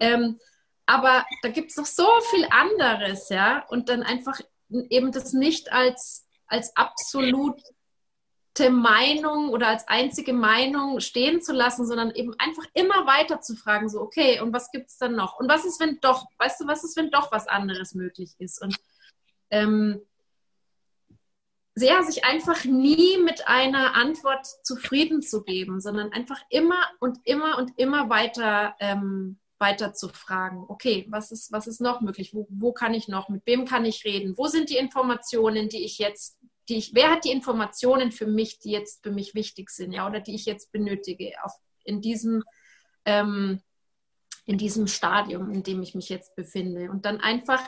Ähm, 0.00 0.38
aber 0.86 1.24
da 1.42 1.48
gibt 1.48 1.70
es 1.70 1.76
noch 1.76 1.86
so 1.86 2.06
viel 2.30 2.46
anderes, 2.50 3.28
ja. 3.28 3.64
Und 3.68 3.88
dann 3.88 4.02
einfach 4.02 4.40
eben 4.90 5.12
das 5.12 5.32
nicht 5.32 5.72
als, 5.72 6.26
als 6.46 6.76
absolute 6.76 7.62
Meinung 8.70 9.48
oder 9.48 9.68
als 9.68 9.88
einzige 9.88 10.32
Meinung 10.32 11.00
stehen 11.00 11.42
zu 11.42 11.52
lassen, 11.52 11.86
sondern 11.86 12.10
eben 12.12 12.34
einfach 12.38 12.64
immer 12.74 13.06
weiter 13.06 13.40
zu 13.40 13.56
fragen, 13.56 13.88
so, 13.88 14.00
okay, 14.00 14.40
und 14.40 14.52
was 14.52 14.70
gibt 14.70 14.90
es 14.90 14.98
dann 14.98 15.16
noch? 15.16 15.38
Und 15.38 15.48
was 15.48 15.64
ist, 15.64 15.80
wenn 15.80 15.98
doch, 16.00 16.26
weißt 16.38 16.60
du, 16.60 16.66
was 16.66 16.84
ist, 16.84 16.96
wenn 16.96 17.10
doch 17.10 17.32
was 17.32 17.48
anderes 17.48 17.94
möglich 17.94 18.34
ist? 18.38 18.62
Und 18.62 18.76
ähm, 19.50 20.02
sehr 21.74 22.02
sich 22.04 22.24
einfach 22.24 22.64
nie 22.64 23.18
mit 23.18 23.48
einer 23.48 23.94
Antwort 23.94 24.46
zufrieden 24.62 25.22
zu 25.22 25.42
geben, 25.42 25.80
sondern 25.80 26.12
einfach 26.12 26.40
immer 26.48 26.78
und 27.00 27.18
immer 27.24 27.58
und 27.58 27.72
immer 27.78 28.08
weiter 28.10 28.76
ähm, 28.78 29.40
weiter 29.64 29.94
zu 29.94 30.08
fragen, 30.08 30.64
okay, 30.68 31.06
was 31.08 31.32
ist, 31.32 31.50
was 31.50 31.66
ist 31.66 31.80
noch 31.80 32.00
möglich? 32.02 32.34
Wo, 32.34 32.46
wo 32.50 32.72
kann 32.72 32.94
ich 32.94 33.08
noch? 33.08 33.28
Mit 33.28 33.46
wem 33.46 33.64
kann 33.64 33.84
ich 33.84 34.04
reden? 34.04 34.36
Wo 34.36 34.46
sind 34.46 34.68
die 34.68 34.76
Informationen, 34.76 35.68
die 35.68 35.84
ich 35.84 35.98
jetzt, 35.98 36.38
die 36.68 36.76
ich, 36.76 36.94
wer 36.94 37.10
hat 37.10 37.24
die 37.24 37.32
Informationen 37.32 38.12
für 38.12 38.26
mich, 38.26 38.58
die 38.58 38.70
jetzt 38.70 39.02
für 39.02 39.10
mich 39.10 39.34
wichtig 39.34 39.70
sind, 39.70 39.92
ja, 39.92 40.06
oder 40.06 40.20
die 40.20 40.34
ich 40.34 40.44
jetzt 40.44 40.70
benötige 40.70 41.32
auf, 41.42 41.52
in 41.84 42.00
diesem, 42.00 42.44
ähm, 43.06 43.60
in 44.46 44.58
diesem 44.58 44.86
Stadium, 44.86 45.50
in 45.50 45.62
dem 45.62 45.82
ich 45.82 45.94
mich 45.94 46.10
jetzt 46.10 46.36
befinde. 46.36 46.90
Und 46.90 47.06
dann 47.06 47.20
einfach, 47.20 47.62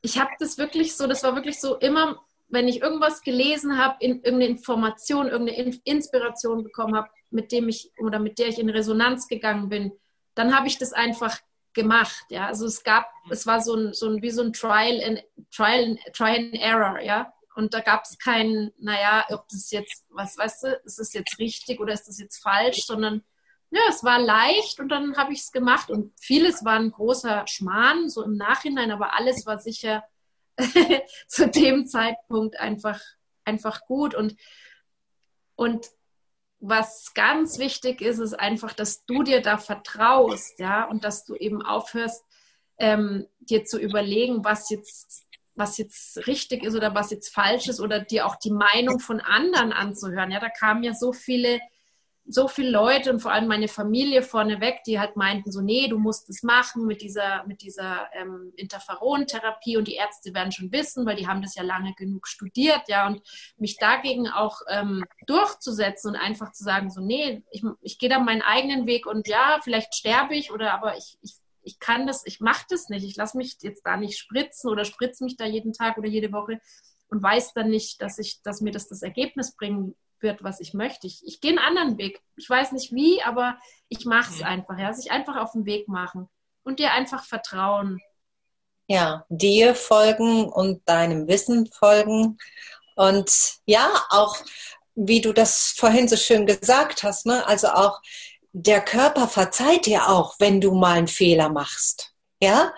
ich 0.00 0.18
habe 0.18 0.30
das 0.38 0.56
wirklich 0.56 0.96
so, 0.96 1.06
das 1.06 1.22
war 1.22 1.34
wirklich 1.34 1.60
so 1.60 1.76
immer, 1.76 2.24
wenn 2.48 2.66
ich 2.66 2.80
irgendwas 2.80 3.20
gelesen 3.20 3.78
habe, 3.78 3.96
in, 4.00 4.22
irgendeine 4.22 4.46
Information, 4.46 5.28
irgendeine 5.28 5.78
Inspiration 5.84 6.64
bekommen 6.64 6.96
habe, 6.96 7.10
mit 7.30 7.52
dem 7.52 7.68
ich 7.68 7.92
oder 7.98 8.18
mit 8.18 8.38
der 8.38 8.48
ich 8.48 8.58
in 8.58 8.70
Resonanz 8.70 9.28
gegangen 9.28 9.68
bin, 9.68 9.92
dann 10.38 10.56
habe 10.56 10.68
ich 10.68 10.78
das 10.78 10.92
einfach 10.92 11.38
gemacht. 11.74 12.24
Ja, 12.30 12.46
also 12.46 12.66
es 12.66 12.84
gab, 12.84 13.10
es 13.28 13.46
war 13.46 13.60
so 13.60 13.74
ein, 13.74 13.92
so 13.92 14.08
ein 14.08 14.22
wie 14.22 14.30
so 14.30 14.42
ein 14.42 14.52
Trial 14.52 15.02
and 15.02 15.24
Trial, 15.50 15.98
Trial 16.12 16.36
and 16.36 16.54
Error, 16.54 17.00
ja. 17.00 17.32
Und 17.56 17.74
da 17.74 17.80
gab 17.80 18.04
es 18.04 18.16
kein, 18.18 18.70
naja, 18.78 19.26
ob 19.30 19.48
das 19.48 19.72
jetzt, 19.72 20.04
was 20.10 20.38
weißt 20.38 20.62
du, 20.62 20.80
ist 20.84 21.00
das 21.00 21.12
jetzt 21.12 21.38
richtig 21.40 21.80
oder 21.80 21.92
ist 21.92 22.06
das 22.06 22.20
jetzt 22.20 22.40
falsch, 22.40 22.84
sondern 22.86 23.24
ja, 23.70 23.80
es 23.88 24.04
war 24.04 24.20
leicht 24.20 24.78
und 24.78 24.90
dann 24.90 25.16
habe 25.16 25.32
ich 25.32 25.40
es 25.40 25.50
gemacht. 25.50 25.90
Und 25.90 26.12
vieles 26.20 26.64
war 26.64 26.78
ein 26.78 26.92
großer 26.92 27.44
Schmarrn, 27.48 28.08
so 28.08 28.22
im 28.22 28.36
Nachhinein, 28.36 28.92
aber 28.92 29.14
alles 29.14 29.44
war 29.44 29.58
sicher 29.58 30.04
zu 31.26 31.48
dem 31.48 31.86
Zeitpunkt 31.86 32.60
einfach, 32.60 33.00
einfach 33.44 33.80
gut. 33.86 34.14
Und, 34.14 34.36
und 35.56 35.88
was 36.60 37.14
ganz 37.14 37.58
wichtig 37.58 38.00
ist, 38.00 38.18
ist 38.18 38.38
einfach, 38.38 38.72
dass 38.72 39.04
du 39.04 39.22
dir 39.22 39.40
da 39.40 39.58
vertraust, 39.58 40.58
ja, 40.58 40.84
und 40.84 41.04
dass 41.04 41.24
du 41.24 41.34
eben 41.34 41.62
aufhörst, 41.62 42.24
ähm, 42.78 43.26
dir 43.40 43.64
zu 43.64 43.78
überlegen, 43.78 44.44
was 44.44 44.70
jetzt, 44.70 45.24
was 45.54 45.78
jetzt 45.78 46.26
richtig 46.26 46.64
ist 46.64 46.74
oder 46.74 46.94
was 46.94 47.10
jetzt 47.10 47.32
falsch 47.32 47.68
ist 47.68 47.80
oder 47.80 48.00
dir 48.00 48.26
auch 48.26 48.36
die 48.36 48.52
Meinung 48.52 49.00
von 49.00 49.20
anderen 49.20 49.72
anzuhören. 49.72 50.30
Ja, 50.30 50.40
da 50.40 50.48
kamen 50.48 50.82
ja 50.82 50.94
so 50.94 51.12
viele 51.12 51.60
so 52.30 52.46
viele 52.46 52.70
Leute 52.70 53.10
und 53.10 53.20
vor 53.20 53.32
allem 53.32 53.48
meine 53.48 53.68
Familie 53.68 54.22
vorneweg, 54.22 54.82
die 54.84 55.00
halt 55.00 55.16
meinten 55.16 55.50
so, 55.50 55.62
nee, 55.62 55.88
du 55.88 55.98
musst 55.98 56.28
es 56.28 56.42
machen 56.42 56.86
mit 56.86 57.00
dieser, 57.00 57.44
mit 57.46 57.62
dieser 57.62 58.08
ähm, 58.12 58.52
Interferontherapie 58.56 59.78
und 59.78 59.88
die 59.88 59.94
Ärzte 59.94 60.34
werden 60.34 60.52
schon 60.52 60.70
wissen, 60.70 61.06
weil 61.06 61.16
die 61.16 61.26
haben 61.26 61.40
das 61.40 61.54
ja 61.54 61.62
lange 61.62 61.94
genug 61.94 62.28
studiert, 62.28 62.82
ja, 62.88 63.06
und 63.06 63.22
mich 63.56 63.78
dagegen 63.78 64.28
auch 64.28 64.60
ähm, 64.68 65.04
durchzusetzen 65.26 66.10
und 66.10 66.16
einfach 66.16 66.52
zu 66.52 66.64
sagen 66.64 66.90
so, 66.90 67.00
nee, 67.00 67.42
ich, 67.50 67.64
ich 67.80 67.98
gehe 67.98 68.10
da 68.10 68.18
meinen 68.18 68.42
eigenen 68.42 68.86
Weg 68.86 69.06
und 69.06 69.26
ja, 69.26 69.58
vielleicht 69.62 69.94
sterbe 69.94 70.34
ich 70.34 70.52
oder 70.52 70.74
aber 70.74 70.98
ich, 70.98 71.18
ich, 71.22 71.32
ich 71.62 71.78
kann 71.78 72.06
das, 72.06 72.26
ich 72.26 72.40
mache 72.40 72.66
das 72.68 72.90
nicht, 72.90 73.04
ich 73.04 73.16
lasse 73.16 73.38
mich 73.38 73.56
jetzt 73.62 73.86
da 73.86 73.96
nicht 73.96 74.18
spritzen 74.18 74.70
oder 74.70 74.84
spritze 74.84 75.24
mich 75.24 75.36
da 75.36 75.46
jeden 75.46 75.72
Tag 75.72 75.96
oder 75.96 76.08
jede 76.08 76.30
Woche 76.32 76.60
und 77.08 77.22
weiß 77.22 77.54
dann 77.54 77.70
nicht, 77.70 78.02
dass 78.02 78.18
ich, 78.18 78.42
dass 78.42 78.60
mir 78.60 78.70
das 78.70 78.88
das 78.88 79.00
Ergebnis 79.00 79.56
bringen 79.56 79.94
wird, 80.22 80.42
was 80.42 80.60
ich 80.60 80.74
möchte. 80.74 81.06
Ich, 81.06 81.22
ich 81.26 81.40
gehe 81.40 81.50
einen 81.50 81.58
anderen 81.58 81.98
Weg. 81.98 82.20
Ich 82.36 82.48
weiß 82.48 82.72
nicht 82.72 82.92
wie, 82.92 83.22
aber 83.22 83.58
ich 83.88 84.04
mache 84.04 84.32
es 84.32 84.42
einfach. 84.42 84.78
Ja? 84.78 84.92
Sich 84.92 85.10
einfach 85.10 85.36
auf 85.36 85.52
den 85.52 85.66
Weg 85.66 85.88
machen 85.88 86.28
und 86.62 86.78
dir 86.78 86.92
einfach 86.92 87.24
vertrauen. 87.24 88.00
Ja, 88.86 89.24
dir 89.28 89.74
folgen 89.74 90.48
und 90.48 90.88
deinem 90.88 91.28
Wissen 91.28 91.66
folgen. 91.66 92.38
Und 92.96 93.58
ja, 93.66 93.90
auch 94.10 94.36
wie 94.94 95.20
du 95.20 95.32
das 95.32 95.74
vorhin 95.76 96.08
so 96.08 96.16
schön 96.16 96.46
gesagt 96.46 97.02
hast, 97.02 97.26
ne? 97.26 97.46
also 97.46 97.68
auch 97.68 98.00
der 98.52 98.80
Körper 98.80 99.28
verzeiht 99.28 99.86
dir 99.86 100.08
auch, 100.08 100.34
wenn 100.38 100.60
du 100.60 100.74
mal 100.74 100.96
einen 100.96 101.06
Fehler 101.06 101.50
machst. 101.50 102.14
Ja, 102.40 102.72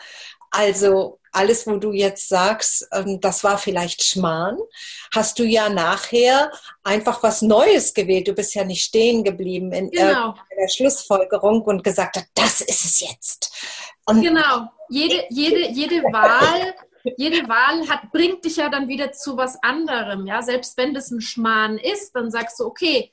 also 0.50 1.19
alles, 1.32 1.66
wo 1.66 1.76
du 1.76 1.92
jetzt 1.92 2.28
sagst, 2.28 2.88
ähm, 2.92 3.20
das 3.20 3.44
war 3.44 3.58
vielleicht 3.58 4.02
Schmarrn, 4.04 4.58
hast 5.14 5.38
du 5.38 5.44
ja 5.44 5.68
nachher 5.68 6.50
einfach 6.82 7.22
was 7.22 7.42
Neues 7.42 7.94
gewählt. 7.94 8.28
Du 8.28 8.34
bist 8.34 8.54
ja 8.54 8.64
nicht 8.64 8.84
stehen 8.84 9.24
geblieben 9.24 9.72
in 9.72 9.90
genau. 9.90 10.34
der 10.56 10.68
Schlussfolgerung 10.68 11.62
und 11.62 11.84
gesagt, 11.84 12.24
das 12.34 12.60
ist 12.60 12.84
es 12.84 13.00
jetzt. 13.00 13.52
Und 14.06 14.22
genau. 14.22 14.68
Jede, 14.88 15.24
jede, 15.30 15.68
jede 15.70 16.02
Wahl 16.12 16.74
jede 17.16 17.48
Wahl 17.48 17.88
hat, 17.88 18.12
bringt 18.12 18.44
dich 18.44 18.56
ja 18.56 18.68
dann 18.68 18.88
wieder 18.88 19.12
zu 19.12 19.36
was 19.36 19.62
anderem. 19.62 20.26
Ja, 20.26 20.42
selbst 20.42 20.76
wenn 20.76 20.94
das 20.94 21.10
ein 21.10 21.20
Schmarrn 21.20 21.78
ist, 21.78 22.12
dann 22.14 22.30
sagst 22.30 22.60
du, 22.60 22.66
okay, 22.66 23.10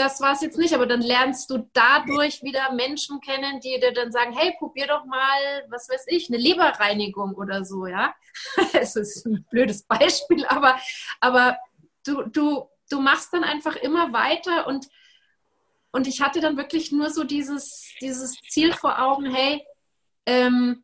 das 0.00 0.18
war 0.22 0.32
es 0.32 0.40
jetzt 0.40 0.56
nicht, 0.56 0.72
aber 0.72 0.86
dann 0.86 1.02
lernst 1.02 1.50
du 1.50 1.68
dadurch 1.74 2.42
wieder 2.42 2.72
Menschen 2.72 3.20
kennen, 3.20 3.60
die 3.60 3.78
dir 3.78 3.92
dann 3.92 4.10
sagen, 4.10 4.32
hey, 4.32 4.54
probier 4.58 4.86
doch 4.86 5.04
mal, 5.04 5.66
was 5.68 5.90
weiß 5.90 6.06
ich, 6.08 6.30
eine 6.30 6.38
Leberreinigung 6.38 7.34
oder 7.34 7.64
so, 7.66 7.86
ja. 7.86 8.14
Es 8.72 8.96
ist 8.96 9.26
ein 9.26 9.44
blödes 9.50 9.82
Beispiel, 9.82 10.46
aber, 10.46 10.80
aber 11.20 11.58
du, 12.06 12.22
du, 12.22 12.66
du 12.88 13.00
machst 13.00 13.34
dann 13.34 13.44
einfach 13.44 13.76
immer 13.76 14.14
weiter 14.14 14.66
und, 14.66 14.88
und 15.92 16.06
ich 16.06 16.22
hatte 16.22 16.40
dann 16.40 16.56
wirklich 16.56 16.92
nur 16.92 17.10
so 17.10 17.24
dieses, 17.24 17.92
dieses 18.00 18.32
Ziel 18.48 18.72
vor 18.72 19.02
Augen, 19.02 19.26
hey, 19.26 19.62
ähm, 20.24 20.82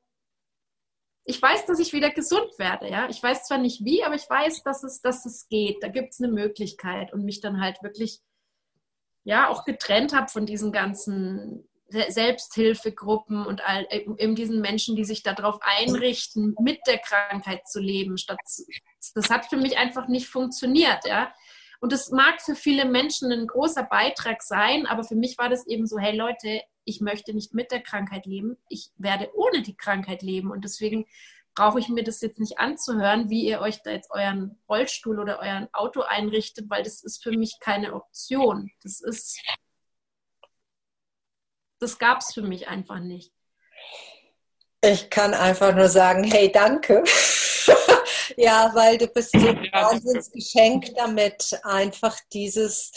ich 1.24 1.40
weiß, 1.40 1.64
dass 1.64 1.78
ich 1.78 1.94
wieder 1.94 2.10
gesund 2.10 2.50
werde, 2.58 2.90
ja. 2.90 3.08
Ich 3.08 3.22
weiß 3.22 3.44
zwar 3.44 3.58
nicht 3.58 3.82
wie, 3.82 4.04
aber 4.04 4.14
ich 4.14 4.28
weiß, 4.28 4.62
dass 4.62 4.84
es, 4.84 5.00
dass 5.00 5.24
es 5.24 5.48
geht. 5.48 5.82
Da 5.82 5.88
gibt 5.88 6.12
es 6.12 6.20
eine 6.20 6.30
Möglichkeit 6.30 7.14
und 7.14 7.24
mich 7.24 7.40
dann 7.40 7.62
halt 7.62 7.82
wirklich 7.82 8.20
ja 9.26 9.48
auch 9.48 9.64
getrennt 9.64 10.14
habe 10.14 10.28
von 10.28 10.46
diesen 10.46 10.70
ganzen 10.70 11.68
Selbsthilfegruppen 11.88 13.44
und 13.44 13.60
all, 13.66 13.86
äh, 13.90 14.06
eben 14.18 14.36
diesen 14.36 14.60
Menschen, 14.60 14.94
die 14.94 15.04
sich 15.04 15.24
darauf 15.24 15.58
einrichten, 15.60 16.54
mit 16.60 16.78
der 16.86 16.98
Krankheit 16.98 17.66
zu 17.66 17.80
leben. 17.80 18.18
Statt, 18.18 18.38
das 19.14 19.28
hat 19.28 19.46
für 19.46 19.56
mich 19.56 19.78
einfach 19.78 20.06
nicht 20.06 20.28
funktioniert, 20.28 21.04
ja. 21.06 21.32
Und 21.80 21.92
das 21.92 22.10
mag 22.10 22.40
für 22.40 22.54
viele 22.54 22.84
Menschen 22.84 23.30
ein 23.32 23.46
großer 23.46 23.82
Beitrag 23.82 24.42
sein, 24.42 24.86
aber 24.86 25.04
für 25.04 25.16
mich 25.16 25.36
war 25.38 25.48
das 25.48 25.66
eben 25.66 25.86
so, 25.86 25.98
hey 25.98 26.16
Leute, 26.16 26.62
ich 26.84 27.00
möchte 27.00 27.34
nicht 27.34 27.52
mit 27.52 27.72
der 27.72 27.82
Krankheit 27.82 28.26
leben, 28.26 28.56
ich 28.68 28.90
werde 28.96 29.30
ohne 29.34 29.62
die 29.62 29.76
Krankheit 29.76 30.22
leben. 30.22 30.52
Und 30.52 30.64
deswegen 30.64 31.04
brauche 31.56 31.80
ich 31.80 31.88
mir 31.88 32.04
das 32.04 32.20
jetzt 32.20 32.38
nicht 32.38 32.58
anzuhören, 32.58 33.30
wie 33.30 33.46
ihr 33.46 33.60
euch 33.60 33.82
da 33.82 33.90
jetzt 33.90 34.10
euren 34.12 34.58
Rollstuhl 34.68 35.18
oder 35.18 35.40
euer 35.40 35.68
Auto 35.72 36.02
einrichtet, 36.02 36.70
weil 36.70 36.84
das 36.84 37.02
ist 37.02 37.22
für 37.22 37.32
mich 37.32 37.58
keine 37.58 37.94
Option. 37.94 38.70
Das 38.82 39.00
ist, 39.00 39.40
das 41.80 41.98
gab 41.98 42.20
es 42.20 42.34
für 42.34 42.42
mich 42.42 42.68
einfach 42.68 43.00
nicht. 43.00 43.32
Ich 44.82 45.10
kann 45.10 45.34
einfach 45.34 45.74
nur 45.74 45.88
sagen, 45.88 46.22
hey, 46.22 46.52
danke. 46.52 47.02
ja, 48.36 48.70
weil 48.74 48.98
du 48.98 49.08
bist 49.08 49.32
so 49.32 49.48
ein 49.48 49.68
Wahnsinnsgeschenk 49.72 50.94
damit, 50.94 51.58
einfach 51.64 52.18
dieses 52.32 52.92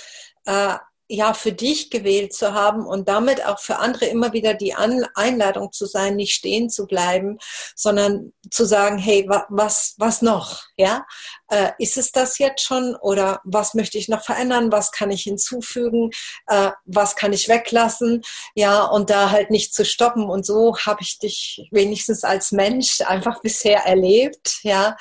äh, 0.45 0.76
ja 1.10 1.34
für 1.34 1.51
dich 1.51 1.89
gewählt 1.89 2.34
zu 2.34 2.53
haben 2.53 2.86
und 2.86 3.10
damit 3.10 3.43
auch 3.43 3.60
für 3.60 3.78
andere 3.78 4.05
immer 4.05 4.32
wieder 4.32 4.53
die 4.53 4.76
An 4.76 5.05
Einladung 5.16 5.72
zu 5.72 5.88
sein, 5.88 6.16
nicht 6.16 6.34
stehen 6.34 6.70
zu 6.70 6.86
bleiben, 6.86 7.39
sondern 7.76 8.32
zu 8.51 8.64
sagen, 8.64 8.99
hey, 8.99 9.26
wa 9.28 9.45
was 9.49 9.95
was 9.97 10.22
noch? 10.22 10.62
Ja, 10.78 11.05
äh, 11.47 11.72
ist 11.80 11.97
es 11.97 12.12
das 12.12 12.38
jetzt 12.38 12.62
schon 12.62 12.95
oder 12.95 13.41
was 13.43 13.74
möchte 13.74 13.97
ich 13.97 14.07
noch 14.07 14.24
verändern? 14.24 14.72
Was 14.72 14.91
kann 14.91 15.10
ich 15.10 15.24
hinzufügen? 15.24 16.12
Äh, 16.45 16.72
was 16.86 17.16
kann 17.16 17.34
ich 17.34 17.49
weglassen? 17.49 18.22
Ja, 18.53 18.84
und 18.84 19.10
da 19.10 19.32
halt 19.32 19.49
nicht 19.49 19.74
zu 19.74 19.86
stoppen. 19.86 20.30
Und 20.30 20.45
so 20.45 20.78
habe 20.78 21.01
ich 21.01 21.18
dich 21.18 21.68
wenigstens 21.72 22.24
als 22.24 22.51
Mensch 22.51 23.01
einfach 23.01 23.41
bisher 23.41 23.80
erlebt. 23.86 24.60
Ja, 24.62 24.95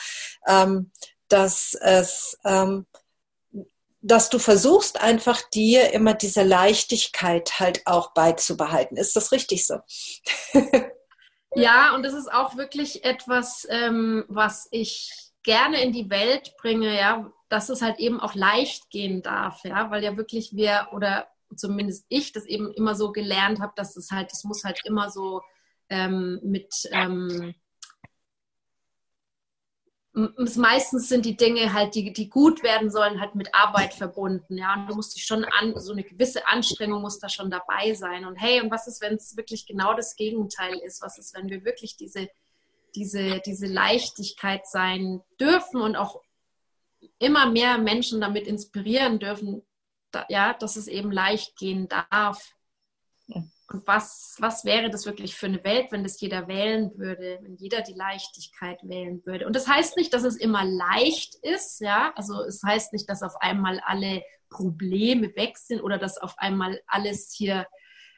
ähm, 0.46 0.90
dass 1.28 1.74
es 1.74 2.38
ähm, 2.44 2.86
dass 4.00 4.30
du 4.30 4.38
versuchst 4.38 5.00
einfach 5.00 5.42
dir 5.50 5.92
immer 5.92 6.14
diese 6.14 6.42
Leichtigkeit 6.42 7.58
halt 7.58 7.82
auch 7.86 8.12
beizubehalten. 8.14 8.96
Ist 8.96 9.16
das 9.16 9.32
richtig 9.32 9.66
so? 9.66 9.78
ja, 11.54 11.94
und 11.94 12.04
das 12.04 12.14
ist 12.14 12.32
auch 12.32 12.56
wirklich 12.56 13.04
etwas, 13.04 13.66
ähm, 13.70 14.24
was 14.28 14.68
ich 14.70 15.10
gerne 15.42 15.82
in 15.82 15.92
die 15.92 16.10
Welt 16.10 16.54
bringe, 16.60 16.96
ja, 16.96 17.32
dass 17.48 17.70
es 17.70 17.82
halt 17.82 17.98
eben 17.98 18.20
auch 18.20 18.34
leicht 18.34 18.90
gehen 18.90 19.22
darf, 19.22 19.64
ja, 19.64 19.90
weil 19.90 20.04
ja 20.04 20.16
wirklich 20.16 20.54
wir 20.54 20.88
oder 20.92 21.26
zumindest 21.56 22.04
ich 22.08 22.32
das 22.32 22.44
eben 22.44 22.72
immer 22.72 22.94
so 22.94 23.12
gelernt 23.12 23.60
habe, 23.60 23.72
dass 23.74 23.96
es 23.96 24.10
halt, 24.10 24.30
es 24.32 24.44
muss 24.44 24.64
halt 24.64 24.80
immer 24.84 25.10
so 25.10 25.40
ähm, 25.88 26.38
mit 26.42 26.72
ähm, 26.92 27.54
meistens 30.56 31.08
sind 31.08 31.24
die 31.24 31.36
Dinge 31.36 31.72
halt, 31.72 31.94
die, 31.94 32.12
die 32.12 32.28
gut 32.28 32.62
werden 32.62 32.90
sollen, 32.90 33.20
halt 33.20 33.34
mit 33.34 33.54
Arbeit 33.54 33.94
verbunden. 33.94 34.56
Ja, 34.56 34.74
und 34.74 34.88
du 34.88 34.94
musst 34.94 35.14
dich 35.14 35.24
schon 35.24 35.44
an, 35.44 35.78
so 35.78 35.92
eine 35.92 36.02
gewisse 36.02 36.46
Anstrengung 36.46 37.02
muss 37.02 37.18
da 37.18 37.28
schon 37.28 37.50
dabei 37.50 37.94
sein. 37.94 38.24
Und 38.24 38.36
hey, 38.36 38.60
und 38.60 38.70
was 38.70 38.86
ist, 38.86 39.00
wenn 39.00 39.14
es 39.14 39.36
wirklich 39.36 39.66
genau 39.66 39.94
das 39.94 40.16
Gegenteil 40.16 40.78
ist? 40.84 41.02
Was 41.02 41.18
ist, 41.18 41.34
wenn 41.34 41.48
wir 41.48 41.64
wirklich 41.64 41.96
diese, 41.96 42.28
diese, 42.94 43.40
diese 43.44 43.66
Leichtigkeit 43.66 44.66
sein 44.66 45.20
dürfen 45.40 45.80
und 45.80 45.96
auch 45.96 46.20
immer 47.18 47.50
mehr 47.50 47.78
Menschen 47.78 48.20
damit 48.20 48.46
inspirieren 48.46 49.18
dürfen, 49.18 49.62
da, 50.10 50.24
ja, 50.28 50.54
dass 50.54 50.76
es 50.76 50.88
eben 50.88 51.12
leicht 51.12 51.56
gehen 51.56 51.88
darf. 51.88 52.54
Und 53.70 53.86
was, 53.86 54.36
was 54.38 54.64
wäre 54.64 54.88
das 54.88 55.04
wirklich 55.04 55.34
für 55.34 55.44
eine 55.44 55.62
Welt, 55.62 55.92
wenn 55.92 56.02
das 56.02 56.18
jeder 56.20 56.48
wählen 56.48 56.90
würde, 56.96 57.38
wenn 57.42 57.56
jeder 57.56 57.82
die 57.82 57.92
Leichtigkeit 57.92 58.80
wählen 58.82 59.20
würde? 59.26 59.46
Und 59.46 59.54
das 59.54 59.68
heißt 59.68 59.98
nicht, 59.98 60.14
dass 60.14 60.24
es 60.24 60.36
immer 60.36 60.64
leicht 60.64 61.34
ist, 61.42 61.80
ja. 61.80 62.12
Also 62.16 62.42
es 62.44 62.62
heißt 62.62 62.94
nicht, 62.94 63.10
dass 63.10 63.22
auf 63.22 63.36
einmal 63.42 63.80
alle 63.84 64.22
Probleme 64.48 65.36
weg 65.36 65.58
sind 65.58 65.82
oder 65.82 65.98
dass 65.98 66.16
auf 66.16 66.38
einmal 66.38 66.80
alles 66.86 67.30
hier 67.36 67.66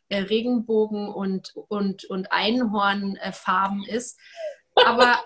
äh, 0.09 0.19
Regenbogen 0.19 1.09
und, 1.09 1.53
und, 1.69 2.05
und 2.05 2.31
Einhornfarben 2.31 3.85
äh, 3.87 3.97
ist. 3.97 4.21
Aber 4.77 5.19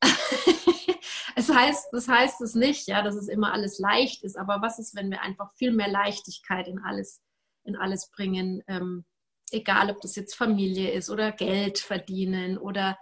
es 1.34 1.52
heißt, 1.52 1.88
das 1.90 2.06
heißt 2.06 2.40
es 2.40 2.54
nicht, 2.54 2.86
ja, 2.86 3.02
dass 3.02 3.16
es 3.16 3.26
immer 3.26 3.52
alles 3.52 3.80
leicht 3.80 4.22
ist. 4.22 4.38
Aber 4.38 4.62
was 4.62 4.78
ist, 4.78 4.94
wenn 4.94 5.10
wir 5.10 5.22
einfach 5.22 5.52
viel 5.54 5.72
mehr 5.72 5.88
Leichtigkeit 5.88 6.68
in 6.68 6.78
alles, 6.78 7.20
in 7.64 7.74
alles 7.74 8.12
bringen? 8.12 8.62
Ähm, 8.68 9.04
egal 9.50 9.90
ob 9.90 10.00
das 10.00 10.16
jetzt 10.16 10.34
Familie 10.34 10.90
ist 10.90 11.10
oder 11.10 11.32
Geld 11.32 11.78
verdienen 11.78 12.58
oder, 12.58 12.98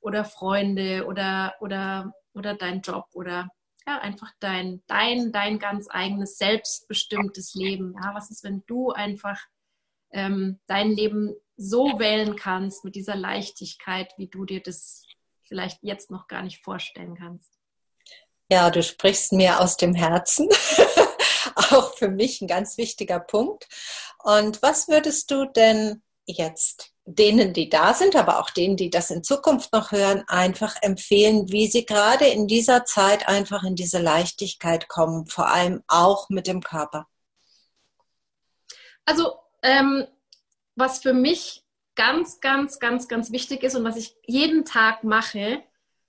oder 0.00 0.24
Freunde 0.24 1.06
oder, 1.06 1.54
oder, 1.60 2.12
oder 2.34 2.54
dein 2.54 2.80
Job 2.80 3.06
oder 3.12 3.48
ja, 3.86 4.00
einfach 4.00 4.32
dein, 4.40 4.82
dein, 4.88 5.30
dein 5.30 5.58
ganz 5.58 5.86
eigenes 5.88 6.38
selbstbestimmtes 6.38 7.54
Leben. 7.54 7.94
Ja, 8.02 8.14
was 8.14 8.30
ist, 8.30 8.42
wenn 8.42 8.64
du 8.66 8.90
einfach 8.90 9.38
ähm, 10.10 10.58
dein 10.66 10.90
Leben 10.90 11.36
so 11.56 11.98
wählen 11.98 12.36
kannst 12.36 12.84
mit 12.84 12.96
dieser 12.96 13.14
Leichtigkeit, 13.14 14.12
wie 14.16 14.28
du 14.28 14.44
dir 14.44 14.60
das 14.60 15.04
vielleicht 15.44 15.78
jetzt 15.82 16.10
noch 16.10 16.26
gar 16.26 16.42
nicht 16.42 16.64
vorstellen 16.64 17.14
kannst? 17.16 17.52
Ja, 18.50 18.70
du 18.70 18.82
sprichst 18.82 19.32
mir 19.32 19.60
aus 19.60 19.76
dem 19.76 19.94
Herzen. 19.94 20.48
Auch 21.70 21.94
für 21.94 22.08
mich 22.08 22.40
ein 22.42 22.48
ganz 22.48 22.76
wichtiger 22.76 23.18
Punkt. 23.18 23.66
Und 24.22 24.62
was 24.62 24.88
würdest 24.88 25.30
du 25.30 25.46
denn 25.46 26.02
jetzt 26.26 26.92
denen, 27.06 27.52
die 27.52 27.68
da 27.68 27.94
sind, 27.94 28.16
aber 28.16 28.40
auch 28.40 28.50
denen, 28.50 28.76
die 28.76 28.90
das 28.90 29.10
in 29.10 29.22
Zukunft 29.22 29.72
noch 29.72 29.92
hören, 29.92 30.24
einfach 30.26 30.74
empfehlen, 30.82 31.50
wie 31.52 31.68
sie 31.68 31.86
gerade 31.86 32.26
in 32.26 32.48
dieser 32.48 32.84
Zeit 32.84 33.28
einfach 33.28 33.62
in 33.62 33.76
diese 33.76 34.00
Leichtigkeit 34.00 34.88
kommen, 34.88 35.26
vor 35.26 35.48
allem 35.48 35.82
auch 35.86 36.28
mit 36.28 36.48
dem 36.48 36.62
Körper? 36.62 37.06
Also, 39.04 39.36
ähm, 39.62 40.06
was 40.74 40.98
für 40.98 41.12
mich 41.12 41.64
ganz, 41.94 42.40
ganz, 42.40 42.80
ganz, 42.80 43.06
ganz 43.08 43.30
wichtig 43.30 43.62
ist 43.62 43.76
und 43.76 43.84
was 43.84 43.96
ich 43.96 44.16
jeden 44.26 44.64
Tag 44.64 45.04
mache, 45.04 45.62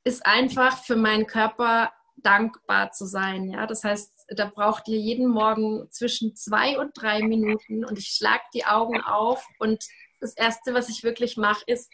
ist 0.03 0.25
einfach 0.25 0.83
für 0.83 0.95
meinen 0.95 1.27
Körper 1.27 1.93
dankbar 2.17 2.91
zu 2.91 3.05
sein. 3.05 3.51
Ja, 3.51 3.67
das 3.67 3.83
heißt, 3.83 4.11
da 4.35 4.45
braucht 4.45 4.87
ihr 4.87 4.99
jeden 4.99 5.27
Morgen 5.27 5.87
zwischen 5.91 6.35
zwei 6.35 6.79
und 6.79 6.91
drei 6.95 7.21
Minuten 7.21 7.85
und 7.85 7.97
ich 7.97 8.09
schlag 8.09 8.41
die 8.53 8.65
Augen 8.65 9.01
auf 9.01 9.45
und 9.59 9.83
das 10.19 10.35
erste, 10.35 10.73
was 10.73 10.89
ich 10.89 11.03
wirklich 11.03 11.37
mache, 11.37 11.63
ist 11.67 11.91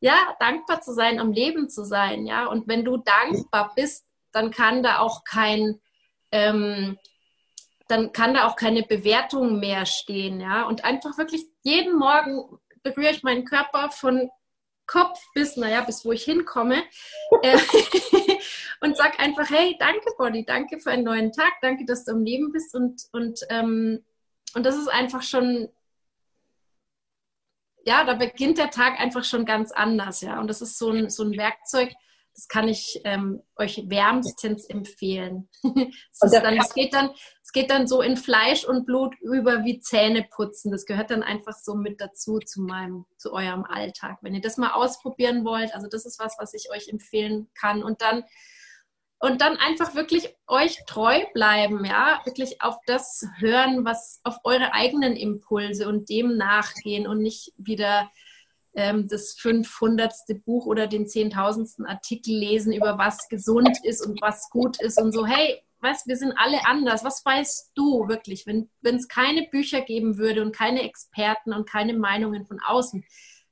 ja 0.00 0.14
dankbar 0.38 0.80
zu 0.80 0.92
sein, 0.92 1.18
am 1.18 1.32
Leben 1.32 1.68
zu 1.68 1.84
sein. 1.84 2.26
Ja, 2.26 2.46
und 2.46 2.68
wenn 2.68 2.84
du 2.84 2.98
dankbar 2.98 3.72
bist, 3.74 4.06
dann 4.32 4.50
kann 4.50 4.82
da 4.82 4.98
auch 4.98 5.24
kein 5.24 5.80
ähm, 6.30 6.98
dann 7.88 8.12
kann 8.12 8.34
da 8.34 8.46
auch 8.46 8.56
keine 8.56 8.82
Bewertung 8.82 9.60
mehr 9.60 9.86
stehen, 9.86 10.40
ja. 10.40 10.66
Und 10.66 10.84
einfach 10.84 11.18
wirklich 11.18 11.44
jeden 11.62 11.96
Morgen 11.98 12.58
berühre 12.82 13.12
ich 13.12 13.22
meinen 13.22 13.44
Körper 13.44 13.90
von 13.90 14.30
Kopf 14.86 15.20
bis, 15.34 15.56
naja, 15.56 15.82
bis 15.82 16.04
wo 16.04 16.12
ich 16.12 16.24
hinkomme. 16.24 16.82
Äh, 17.42 17.58
und 18.80 18.96
sag 18.96 19.18
einfach, 19.18 19.48
hey, 19.50 19.76
danke 19.78 20.10
Body, 20.18 20.44
danke 20.44 20.78
für 20.78 20.90
einen 20.90 21.04
neuen 21.04 21.32
Tag, 21.32 21.52
danke, 21.62 21.84
dass 21.84 22.04
du 22.04 22.12
am 22.12 22.24
Leben 22.24 22.52
bist. 22.52 22.74
Und, 22.74 23.02
und, 23.12 23.40
ähm, 23.50 24.04
und 24.54 24.64
das 24.64 24.76
ist 24.76 24.88
einfach 24.88 25.22
schon, 25.22 25.68
ja, 27.84 28.04
da 28.04 28.14
beginnt 28.14 28.58
der 28.58 28.70
Tag 28.70 29.00
einfach 29.00 29.24
schon 29.24 29.44
ganz 29.44 29.72
anders, 29.72 30.20
ja. 30.20 30.40
Und 30.40 30.48
das 30.48 30.62
ist 30.62 30.78
so 30.78 30.90
ein, 30.90 31.10
so 31.10 31.22
ein 31.22 31.36
Werkzeug, 31.36 31.92
das 32.34 32.48
kann 32.48 32.68
ich 32.68 33.00
ähm, 33.04 33.42
euch 33.56 33.84
wärmstens 33.88 34.66
empfehlen. 34.66 35.48
es, 35.62 36.18
dann, 36.30 36.56
es, 36.56 36.74
geht 36.74 36.92
dann, 36.92 37.10
geht 37.54 37.70
dann 37.70 37.86
so 37.86 38.02
in 38.02 38.18
Fleisch 38.18 38.66
und 38.66 38.84
Blut 38.84 39.14
über 39.20 39.64
wie 39.64 39.80
Zähne 39.80 40.26
putzen. 40.28 40.72
Das 40.72 40.84
gehört 40.84 41.10
dann 41.10 41.22
einfach 41.22 41.54
so 41.54 41.74
mit 41.74 42.00
dazu 42.00 42.40
zu 42.40 42.60
meinem, 42.60 43.06
zu 43.16 43.32
eurem 43.32 43.64
Alltag. 43.64 44.18
Wenn 44.20 44.34
ihr 44.34 44.42
das 44.42 44.58
mal 44.58 44.72
ausprobieren 44.72 45.44
wollt, 45.44 45.74
also 45.74 45.86
das 45.88 46.04
ist 46.04 46.18
was, 46.18 46.36
was 46.38 46.52
ich 46.52 46.70
euch 46.70 46.88
empfehlen 46.88 47.48
kann. 47.54 47.82
Und 47.82 48.02
dann 48.02 48.24
und 49.20 49.40
dann 49.40 49.56
einfach 49.56 49.94
wirklich 49.94 50.34
euch 50.46 50.84
treu 50.86 51.24
bleiben, 51.32 51.82
ja, 51.86 52.20
wirklich 52.26 52.60
auf 52.60 52.76
das 52.86 53.24
hören, 53.38 53.84
was 53.84 54.20
auf 54.22 54.36
eure 54.44 54.74
eigenen 54.74 55.16
Impulse 55.16 55.88
und 55.88 56.10
dem 56.10 56.36
nachgehen 56.36 57.06
und 57.06 57.22
nicht 57.22 57.54
wieder 57.56 58.10
ähm, 58.74 59.08
das 59.08 59.32
500. 59.34 60.12
Buch 60.44 60.66
oder 60.66 60.88
den 60.88 61.06
10.000. 61.06 61.86
Artikel 61.86 62.36
lesen 62.36 62.72
über 62.72 62.98
was 62.98 63.28
gesund 63.28 63.78
ist 63.84 64.04
und 64.04 64.20
was 64.20 64.50
gut 64.50 64.78
ist 64.82 65.00
und 65.00 65.12
so, 65.12 65.24
hey, 65.24 65.62
was, 65.84 66.06
wir 66.06 66.16
sind 66.16 66.32
alle 66.36 66.66
anders. 66.66 67.04
Was 67.04 67.24
weißt 67.24 67.72
du 67.76 68.08
wirklich, 68.08 68.46
wenn 68.46 68.68
es 68.82 69.06
keine 69.06 69.46
Bücher 69.48 69.82
geben 69.82 70.18
würde 70.18 70.42
und 70.42 70.56
keine 70.56 70.82
Experten 70.82 71.52
und 71.52 71.68
keine 71.68 71.94
Meinungen 71.94 72.44
von 72.46 72.58
außen? 72.60 73.04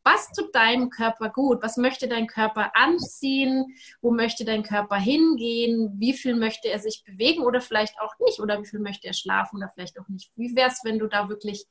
Was 0.04 0.32
tut 0.32 0.52
deinem 0.52 0.90
Körper 0.90 1.30
gut? 1.30 1.62
Was 1.62 1.76
möchte 1.76 2.08
dein 2.08 2.26
Körper 2.26 2.72
anziehen? 2.74 3.66
Wo 4.00 4.10
möchte 4.10 4.44
dein 4.44 4.64
Körper 4.64 4.96
hingehen? 4.96 5.92
Wie 5.98 6.12
viel 6.12 6.34
möchte 6.34 6.68
er 6.68 6.80
sich 6.80 7.04
bewegen 7.06 7.44
oder 7.44 7.60
vielleicht 7.60 8.00
auch 8.00 8.14
nicht? 8.26 8.40
Oder 8.40 8.60
wie 8.60 8.66
viel 8.66 8.80
möchte 8.80 9.06
er 9.06 9.14
schlafen 9.14 9.58
oder 9.58 9.70
vielleicht 9.72 10.00
auch 10.00 10.08
nicht? 10.08 10.32
Wie 10.34 10.56
wäre 10.56 10.70
es, 10.70 10.80
wenn 10.82 10.98
du 10.98 11.06
da 11.06 11.28
wirklich 11.28 11.66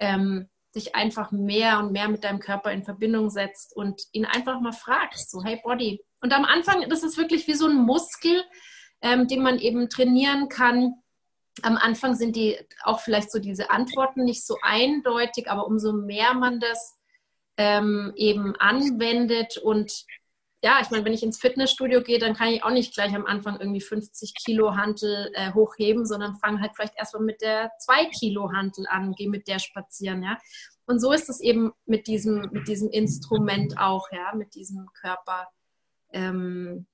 ähm, 0.00 0.48
dich 0.74 0.94
einfach 0.94 1.30
mehr 1.30 1.78
und 1.78 1.92
mehr 1.92 2.08
mit 2.08 2.24
deinem 2.24 2.40
Körper 2.40 2.72
in 2.72 2.82
Verbindung 2.82 3.30
setzt 3.30 3.74
und 3.76 4.02
ihn 4.12 4.24
einfach 4.24 4.60
mal 4.60 4.72
fragst, 4.72 5.30
so 5.30 5.42
hey 5.42 5.60
Body. 5.62 6.00
Und 6.20 6.32
am 6.32 6.44
Anfang, 6.44 6.88
das 6.88 7.02
ist 7.04 7.16
wirklich 7.16 7.46
wie 7.46 7.54
so 7.54 7.66
ein 7.66 7.76
Muskel, 7.76 8.42
ähm, 9.02 9.28
den 9.28 9.42
man 9.42 9.58
eben 9.58 9.88
trainieren 9.88 10.48
kann. 10.48 10.94
Am 11.62 11.76
Anfang 11.76 12.14
sind 12.14 12.36
die 12.36 12.56
auch 12.84 13.00
vielleicht 13.00 13.32
so 13.32 13.38
diese 13.38 13.70
Antworten 13.70 14.24
nicht 14.24 14.46
so 14.46 14.56
eindeutig, 14.62 15.50
aber 15.50 15.66
umso 15.66 15.92
mehr 15.92 16.34
man 16.34 16.60
das 16.60 16.96
ähm, 17.56 18.12
eben 18.16 18.54
anwendet 18.56 19.58
und 19.58 20.06
ja, 20.62 20.80
ich 20.82 20.90
meine, 20.90 21.04
wenn 21.04 21.12
ich 21.12 21.22
ins 21.22 21.38
Fitnessstudio 21.38 22.02
gehe, 22.02 22.18
dann 22.18 22.34
kann 22.34 22.48
ich 22.48 22.64
auch 22.64 22.70
nicht 22.70 22.92
gleich 22.92 23.14
am 23.14 23.26
Anfang 23.26 23.60
irgendwie 23.60 23.80
50 23.80 24.34
Kilo 24.34 24.74
Hantel 24.74 25.30
äh, 25.34 25.52
hochheben, 25.52 26.04
sondern 26.04 26.36
fange 26.36 26.60
halt 26.60 26.72
vielleicht 26.74 26.96
erstmal 26.96 27.22
mit 27.22 27.40
der 27.42 27.70
2 27.78 28.06
Kilo 28.06 28.50
Hantel 28.52 28.84
an, 28.88 29.12
gehe 29.12 29.30
mit 29.30 29.46
der 29.46 29.60
spazieren, 29.60 30.22
ja. 30.22 30.36
Und 30.86 31.00
so 31.00 31.12
ist 31.12 31.28
es 31.28 31.40
eben 31.40 31.72
mit 31.84 32.06
diesem, 32.06 32.48
mit 32.50 32.66
diesem 32.66 32.90
Instrument 32.90 33.78
auch, 33.78 34.10
ja, 34.10 34.34
mit 34.34 34.54
diesem 34.54 34.88
Körper 35.00 35.46
ähm, 36.12 36.86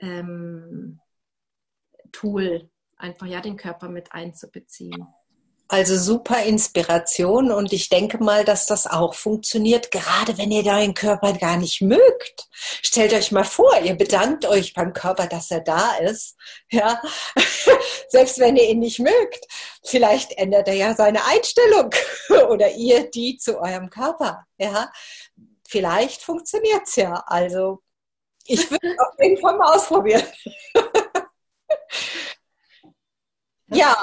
ähm, 0.00 1.00
Tool, 2.12 2.70
einfach 2.96 3.26
ja 3.26 3.40
den 3.40 3.56
Körper 3.56 3.88
mit 3.88 4.12
einzubeziehen. 4.12 5.06
Also 5.68 5.98
super 5.98 6.44
Inspiration 6.44 7.50
und 7.50 7.72
ich 7.72 7.88
denke 7.88 8.22
mal, 8.22 8.44
dass 8.44 8.66
das 8.66 8.86
auch 8.86 9.14
funktioniert, 9.14 9.90
gerade 9.90 10.38
wenn 10.38 10.52
ihr 10.52 10.62
deinen 10.62 10.94
Körper 10.94 11.32
gar 11.32 11.56
nicht 11.56 11.82
mögt. 11.82 12.48
Stellt 12.52 13.12
euch 13.12 13.32
mal 13.32 13.42
vor, 13.42 13.76
ihr 13.82 13.96
bedankt 13.96 14.46
euch 14.46 14.74
beim 14.74 14.92
Körper, 14.92 15.26
dass 15.26 15.50
er 15.50 15.62
da 15.62 15.96
ist. 15.96 16.36
Ja, 16.70 17.02
selbst 18.08 18.38
wenn 18.38 18.56
ihr 18.56 18.68
ihn 18.68 18.78
nicht 18.78 19.00
mögt. 19.00 19.44
Vielleicht 19.84 20.38
ändert 20.38 20.68
er 20.68 20.74
ja 20.74 20.94
seine 20.94 21.24
Einstellung 21.24 21.90
oder 22.48 22.70
ihr 22.70 23.10
die 23.10 23.36
zu 23.36 23.58
eurem 23.58 23.90
Körper. 23.90 24.46
Ja, 24.58 24.92
vielleicht 25.68 26.22
funktioniert's 26.22 26.94
ja. 26.94 27.24
Also 27.26 27.82
ich 28.48 28.70
würde 28.70 28.96
auf 28.98 29.14
jeden 29.18 29.40
Fall 29.40 29.56
mal 29.56 29.74
ausprobieren. 29.74 30.22
Ja, 33.68 33.96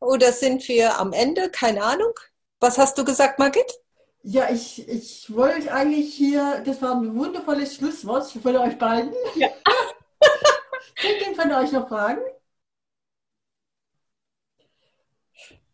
oder 0.00 0.32
sind 0.32 0.66
wir 0.68 0.98
am 0.98 1.12
Ende? 1.12 1.50
Keine 1.50 1.82
Ahnung. 1.82 2.12
Was 2.60 2.78
hast 2.78 2.98
du 2.98 3.04
gesagt, 3.04 3.38
Margit? 3.38 3.72
Ja, 4.22 4.50
ich, 4.50 4.86
ich 4.88 5.34
wollte 5.34 5.72
eigentlich 5.72 6.14
hier, 6.14 6.62
das 6.64 6.82
war 6.82 6.96
ein 6.96 7.16
wundervolles 7.16 7.76
Schlusswort 7.76 8.26
von 8.26 8.56
euch 8.56 8.76
beiden. 8.76 9.12
Ja. 9.36 9.48
Sind 11.00 11.36
von 11.36 11.52
euch 11.52 11.72
noch 11.72 11.88
Fragen? 11.88 12.22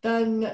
Dann, 0.03 0.51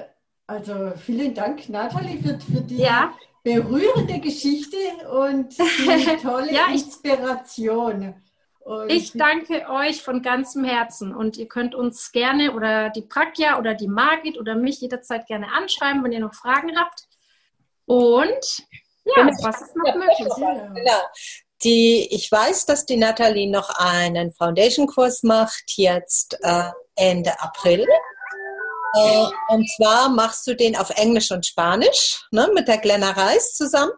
also 0.47 0.93
vielen 1.05 1.33
Dank, 1.33 1.67
Nathalie, 1.69 2.21
für, 2.21 2.39
für 2.39 2.61
die 2.61 2.77
ja. 2.77 3.13
Berührende 3.53 4.19
Geschichte 4.19 4.77
und 5.09 5.57
tolle 6.21 6.53
ja, 6.53 6.67
Inspiration. 6.71 8.15
Und 8.59 8.91
ich 8.91 9.13
danke 9.13 9.67
euch 9.69 10.03
von 10.03 10.21
ganzem 10.21 10.63
Herzen 10.63 11.15
und 11.15 11.37
ihr 11.37 11.47
könnt 11.47 11.73
uns 11.73 12.11
gerne 12.11 12.53
oder 12.53 12.89
die 12.91 13.01
Prakja 13.01 13.57
oder 13.57 13.73
die 13.73 13.87
Margit 13.87 14.37
oder 14.39 14.55
mich 14.55 14.81
jederzeit 14.81 15.25
gerne 15.25 15.51
anschreiben, 15.51 16.03
wenn 16.03 16.11
ihr 16.11 16.19
noch 16.19 16.35
Fragen 16.35 16.77
habt. 16.77 17.05
Und 17.85 18.67
ja, 19.05 19.27
was 19.41 19.61
ist 19.61 19.75
noch 19.75 19.95
möglich? 19.95 20.27
Genau. 20.35 21.01
Die, 21.63 22.07
ich 22.11 22.31
weiß, 22.31 22.67
dass 22.67 22.85
die 22.85 22.97
Nathalie 22.97 23.49
noch 23.49 23.69
einen 23.71 24.31
Foundation-Kurs 24.31 25.23
macht, 25.23 25.73
jetzt 25.75 26.37
äh, 26.41 26.69
Ende 26.95 27.41
April. 27.41 27.85
Äh, 28.95 29.27
und 29.49 29.69
zwar 29.75 30.09
machst 30.09 30.47
du 30.47 30.55
den 30.55 30.75
auf 30.75 30.89
Englisch 30.91 31.31
und 31.31 31.45
Spanisch 31.45 32.25
ne, 32.31 32.49
mit 32.53 32.67
der 32.67 32.79
Glenna 32.79 33.11
Reis 33.11 33.53
zusammen. 33.53 33.91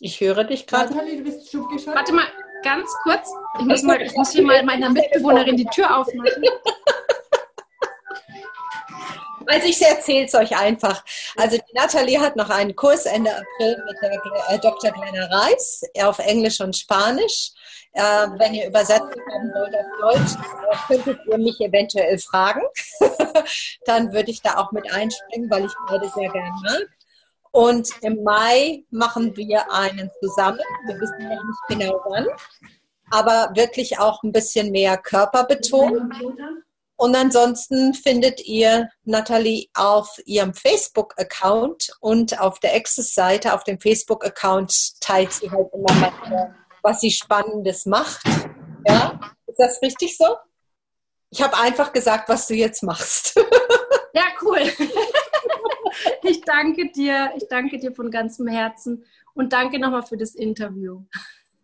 Ich 0.00 0.20
höre 0.20 0.44
dich 0.44 0.66
gerade. 0.66 0.94
Warte 0.94 2.12
mal, 2.12 2.26
ganz 2.62 2.90
kurz. 3.02 3.30
Ich 3.58 3.66
muss, 3.66 3.82
mal, 3.82 4.00
ich 4.02 4.12
muss 4.14 4.32
hier 4.32 4.42
mal 4.42 4.62
meiner 4.64 4.90
Mitbewohnerin 4.90 5.56
die 5.56 5.66
Tür 5.66 5.96
aufmachen. 5.96 6.42
Also 9.46 9.66
ich 9.68 9.82
erzähle 9.82 10.26
es 10.26 10.34
euch 10.34 10.56
einfach. 10.56 11.04
Also 11.36 11.56
die 11.56 11.74
Nathalie 11.74 12.20
hat 12.20 12.36
noch 12.36 12.50
einen 12.50 12.74
Kurs 12.74 13.06
Ende 13.06 13.30
April 13.30 13.84
mit 13.86 13.96
der 14.02 14.54
äh, 14.54 14.58
Dr. 14.58 14.90
Glenna 14.90 15.26
Reis 15.26 15.82
auf 16.02 16.18
Englisch 16.18 16.60
und 16.60 16.76
Spanisch. 16.76 17.52
Äh, 17.94 18.28
wenn 18.38 18.54
ihr 18.54 18.68
übersetzt 18.68 19.02
haben 19.02 19.52
wollt 19.54 19.74
auf 19.74 19.86
Deutsch, 20.00 20.34
äh, 20.34 20.76
könntet 20.86 21.20
ihr 21.26 21.38
mich 21.38 21.60
eventuell 21.60 22.18
fragen. 22.18 22.62
Dann 23.84 24.12
würde 24.12 24.30
ich 24.30 24.40
da 24.40 24.56
auch 24.58 24.72
mit 24.72 24.90
einspringen, 24.92 25.50
weil 25.50 25.66
ich 25.66 25.72
beide 25.88 26.08
sehr 26.08 26.30
gerne 26.30 26.50
mag. 26.62 26.88
Und 27.52 27.90
im 28.00 28.22
Mai 28.22 28.82
machen 28.90 29.36
wir 29.36 29.70
einen 29.70 30.10
zusammen. 30.20 30.60
Wir 30.86 30.98
wissen 30.98 31.28
noch 31.28 31.44
nicht 31.44 31.60
genau 31.68 32.00
wann, 32.06 32.26
aber 33.10 33.50
wirklich 33.54 33.98
auch 33.98 34.22
ein 34.22 34.32
bisschen 34.32 34.70
mehr 34.72 34.96
körperbetont. 34.96 36.14
Und 37.02 37.16
ansonsten 37.16 37.94
findet 37.94 38.46
ihr 38.46 38.88
Nathalie 39.02 39.66
auf 39.74 40.20
ihrem 40.24 40.54
Facebook-Account 40.54 41.96
und 41.98 42.40
auf 42.40 42.60
der 42.60 42.76
Access-Seite, 42.76 43.54
auf 43.54 43.64
dem 43.64 43.80
Facebook-Account 43.80 45.00
teilt 45.00 45.32
sie 45.32 45.50
halt 45.50 45.66
immer 45.74 45.92
mal, 45.94 46.54
was 46.80 47.00
sie 47.00 47.10
Spannendes 47.10 47.86
macht. 47.86 48.22
Ja, 48.86 49.18
ist 49.48 49.58
das 49.58 49.82
richtig 49.82 50.16
so? 50.16 50.36
Ich 51.30 51.42
habe 51.42 51.58
einfach 51.58 51.92
gesagt, 51.92 52.28
was 52.28 52.46
du 52.46 52.54
jetzt 52.54 52.84
machst. 52.84 53.34
Ja, 54.14 54.24
cool. 54.42 54.60
Ich 56.22 56.42
danke 56.42 56.92
dir. 56.92 57.32
Ich 57.36 57.48
danke 57.48 57.78
dir 57.78 57.92
von 57.94 58.10
ganzem 58.10 58.46
Herzen 58.46 59.04
und 59.34 59.52
danke 59.52 59.78
nochmal 59.78 60.04
für 60.04 60.16
das 60.16 60.34
Interview. 60.34 61.02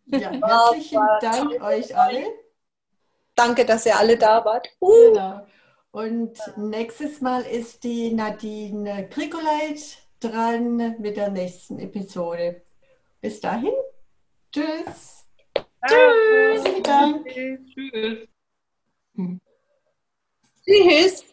Ja, 0.07 0.31
herzlichen 0.31 1.01
Dank 1.21 1.63
euch 1.63 1.97
alle. 1.97 2.25
Danke, 3.39 3.65
dass 3.65 3.87
ihr 3.87 3.97
alle 3.97 4.19
da 4.19 4.45
wart. 4.45 4.69
Uh. 4.81 5.13
Genau. 5.13 5.47
Und 5.93 6.37
nächstes 6.57 7.21
Mal 7.21 7.43
ist 7.43 7.85
die 7.85 8.13
Nadine 8.13 9.09
Grikoleit 9.09 9.79
dran 10.19 10.97
mit 10.99 11.17
der 11.17 11.31
nächsten 11.31 11.79
Episode. 11.79 12.63
Bis 13.21 13.41
dahin. 13.41 13.75
Tschüss. 14.51 15.25
Tschüss. 15.87 16.83
Dank. 16.83 17.29
Tschüss. 17.29 18.29
Tschüss. 20.65 21.25